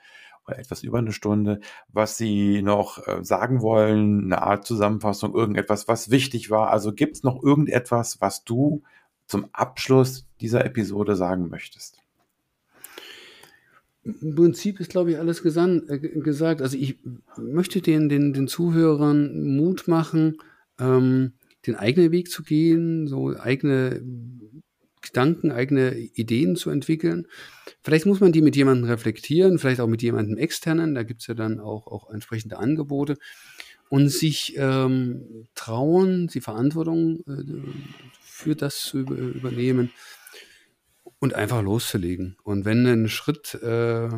oder 0.46 0.58
etwas 0.58 0.82
über 0.82 0.98
eine 0.98 1.12
Stunde, 1.12 1.60
was 1.88 2.16
Sie 2.16 2.62
noch 2.62 3.06
äh, 3.06 3.24
sagen 3.24 3.62
wollen, 3.62 4.24
eine 4.24 4.42
Art 4.42 4.66
Zusammenfassung, 4.66 5.34
irgendetwas, 5.34 5.88
was 5.88 6.10
wichtig 6.10 6.50
war. 6.50 6.70
Also 6.70 6.92
gibt 6.92 7.16
es 7.16 7.22
noch 7.22 7.42
irgendetwas, 7.42 8.20
was 8.20 8.44
du 8.44 8.82
zum 9.26 9.46
Abschluss 9.52 10.26
dieser 10.40 10.64
Episode 10.64 11.16
sagen 11.16 11.48
möchtest? 11.48 11.98
Im 14.04 14.34
Prinzip 14.34 14.80
ist, 14.80 14.90
glaube 14.90 15.12
ich, 15.12 15.18
alles 15.18 15.42
gesan 15.42 15.88
äh, 15.88 15.98
gesagt. 15.98 16.60
Also 16.60 16.76
ich 16.76 16.98
möchte 17.36 17.80
den, 17.80 18.08
den, 18.08 18.32
den 18.32 18.48
Zuhörern 18.48 19.56
Mut 19.56 19.86
machen, 19.86 20.38
ähm, 20.80 21.34
den 21.66 21.76
eigenen 21.76 22.10
Weg 22.10 22.28
zu 22.30 22.42
gehen, 22.42 23.06
so 23.06 23.36
eigene 23.36 24.02
Gedanken, 25.12 25.52
eigene 25.52 25.94
Ideen 25.94 26.56
zu 26.56 26.70
entwickeln. 26.70 27.26
Vielleicht 27.82 28.06
muss 28.06 28.20
man 28.20 28.32
die 28.32 28.40
mit 28.40 28.56
jemandem 28.56 28.88
reflektieren, 28.88 29.58
vielleicht 29.58 29.80
auch 29.80 29.86
mit 29.86 30.02
jemandem 30.02 30.38
externen, 30.38 30.94
da 30.94 31.02
gibt's 31.02 31.26
ja 31.26 31.34
dann 31.34 31.60
auch, 31.60 31.86
auch 31.86 32.10
entsprechende 32.10 32.58
Angebote 32.58 33.18
und 33.90 34.08
sich 34.08 34.54
ähm, 34.56 35.46
trauen, 35.54 36.28
die 36.28 36.40
Verantwortung 36.40 37.20
äh, 37.28 37.44
für 38.22 38.56
das 38.56 38.80
zu 38.80 39.00
über, 39.00 39.16
übernehmen 39.16 39.90
und 41.18 41.34
einfach 41.34 41.62
loszulegen. 41.62 42.36
Und 42.42 42.64
wenn 42.64 42.86
ein 42.86 43.08
Schritt 43.10 43.54
äh, 43.62 44.08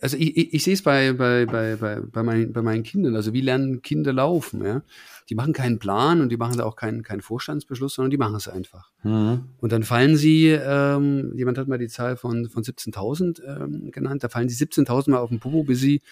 also 0.00 0.16
ich, 0.16 0.36
ich, 0.36 0.54
ich 0.54 0.64
sehe 0.64 0.74
es 0.74 0.82
bei, 0.82 1.12
bei, 1.12 1.46
bei, 1.46 1.76
bei, 1.76 2.00
bei, 2.00 2.22
mein, 2.22 2.52
bei 2.52 2.62
meinen 2.62 2.82
Kindern. 2.82 3.16
Also 3.16 3.32
wie 3.32 3.40
lernen 3.40 3.82
Kinder 3.82 4.12
laufen? 4.12 4.64
Ja? 4.64 4.82
Die 5.28 5.34
machen 5.34 5.52
keinen 5.52 5.78
Plan 5.78 6.20
und 6.20 6.30
die 6.30 6.36
machen 6.36 6.58
da 6.58 6.64
auch 6.64 6.76
keinen, 6.76 7.02
keinen 7.02 7.22
Vorstandsbeschluss, 7.22 7.94
sondern 7.94 8.10
die 8.10 8.18
machen 8.18 8.34
es 8.34 8.48
einfach. 8.48 8.90
Mhm. 9.02 9.44
Und 9.58 9.72
dann 9.72 9.82
fallen 9.82 10.16
sie, 10.16 10.48
ähm, 10.48 11.32
jemand 11.34 11.58
hat 11.58 11.68
mal 11.68 11.78
die 11.78 11.88
Zahl 11.88 12.16
von, 12.16 12.48
von 12.48 12.62
17.000 12.62 13.42
ähm, 13.44 13.90
genannt, 13.90 14.24
da 14.24 14.28
fallen 14.28 14.48
sie 14.48 14.62
17.000 14.62 15.10
Mal 15.10 15.18
auf 15.18 15.30
den 15.30 15.40
Popo, 15.40 15.64
bis 15.64 15.80
sie, 15.80 16.02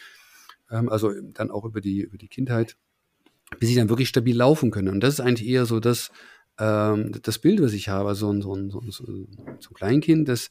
ähm, 0.70 0.89
also 0.89 1.12
dann 1.33 1.51
auch 1.51 1.64
über 1.64 1.81
die, 1.81 2.01
über 2.01 2.16
die 2.16 2.29
Kindheit, 2.29 2.77
bis 3.59 3.68
sie 3.68 3.77
dann 3.77 3.89
wirklich 3.89 4.09
stabil 4.09 4.37
laufen 4.37 4.70
können. 4.70 4.89
Und 4.89 5.01
das 5.01 5.14
ist 5.14 5.20
eigentlich 5.20 5.49
eher 5.49 5.66
so 5.66 5.81
das, 5.81 6.11
ähm, 6.59 7.12
das 7.22 7.39
Bild, 7.39 7.62
was 7.62 7.74
ich 7.74 7.89
habe, 7.89 8.14
so 8.14 8.31
ein, 8.31 8.41
so 8.41 8.55
ein, 8.55 8.70
so 8.70 8.81
ein, 8.81 8.91
so 8.91 9.05
ein 9.05 9.74
Kleinkind, 9.74 10.29
das 10.29 10.51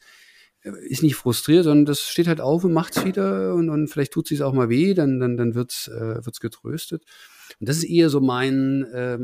ist 0.88 1.04
nicht 1.04 1.16
frustriert, 1.16 1.64
sondern 1.64 1.86
das 1.86 2.02
steht 2.02 2.28
halt 2.28 2.42
auf 2.42 2.64
und 2.64 2.74
macht's 2.74 3.06
wieder 3.06 3.54
und, 3.54 3.70
und 3.70 3.88
vielleicht 3.88 4.14
tut 4.14 4.32
es 4.32 4.42
auch 4.42 4.54
mal 4.54 4.70
weh, 4.70 4.94
dann, 4.94 5.20
dann, 5.20 5.38
dann 5.38 5.56
wird's, 5.56 5.88
äh, 5.88 6.26
wird's 6.26 6.40
getröstet. 6.40 7.04
Und 7.60 7.70
das 7.70 7.78
ist 7.78 7.84
eher 7.84 8.10
so 8.10 8.20
mein, 8.20 8.84
äh, 8.86 9.20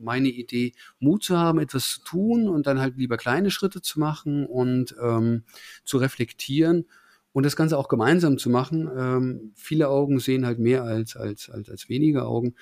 meine 0.00 0.28
Idee, 0.28 0.72
Mut 1.00 1.24
zu 1.24 1.36
haben, 1.36 1.58
etwas 1.58 1.90
zu 1.90 2.04
tun 2.04 2.48
und 2.48 2.66
dann 2.66 2.80
halt 2.80 2.96
lieber 2.96 3.16
kleine 3.16 3.50
Schritte 3.50 3.82
zu 3.82 3.98
machen 3.98 4.46
und 4.46 4.94
ähm, 5.02 5.42
zu 5.84 5.98
reflektieren 5.98 6.86
und 7.32 7.44
das 7.44 7.56
Ganze 7.56 7.76
auch 7.76 7.88
gemeinsam 7.88 8.38
zu 8.38 8.48
machen. 8.48 8.88
Ähm, 8.96 9.52
viele 9.56 9.88
Augen 9.88 10.20
sehen 10.20 10.46
halt 10.46 10.60
mehr 10.60 10.84
als, 10.84 11.16
als, 11.16 11.50
als, 11.50 11.68
als 11.68 11.88
wenige 11.88 12.24
Augen 12.24 12.54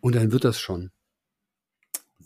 und 0.00 0.14
dann 0.14 0.32
wird 0.32 0.44
das 0.44 0.58
schon. 0.58 0.90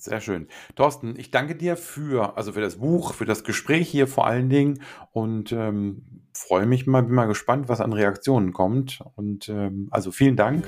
Sehr 0.02 0.20
schön. 0.20 0.48
Thorsten, 0.74 1.14
ich 1.16 1.30
danke 1.30 1.54
dir 1.54 1.76
für, 1.76 2.36
also 2.36 2.54
für 2.54 2.60
das 2.60 2.78
Buch, 2.78 3.14
für 3.14 3.24
das 3.24 3.44
Gespräch 3.44 3.88
hier 3.88 4.08
vor 4.08 4.26
allen 4.26 4.48
Dingen 4.48 4.82
und 5.12 5.52
ähm, 5.52 6.24
freue 6.34 6.66
mich 6.66 6.88
mal, 6.88 7.04
bin 7.04 7.14
mal 7.14 7.26
gespannt, 7.26 7.68
was 7.68 7.80
an 7.80 7.92
Reaktionen 7.92 8.52
kommt. 8.52 9.00
Und 9.14 9.48
ähm, 9.48 9.86
also 9.92 10.10
vielen 10.10 10.34
Dank. 10.34 10.64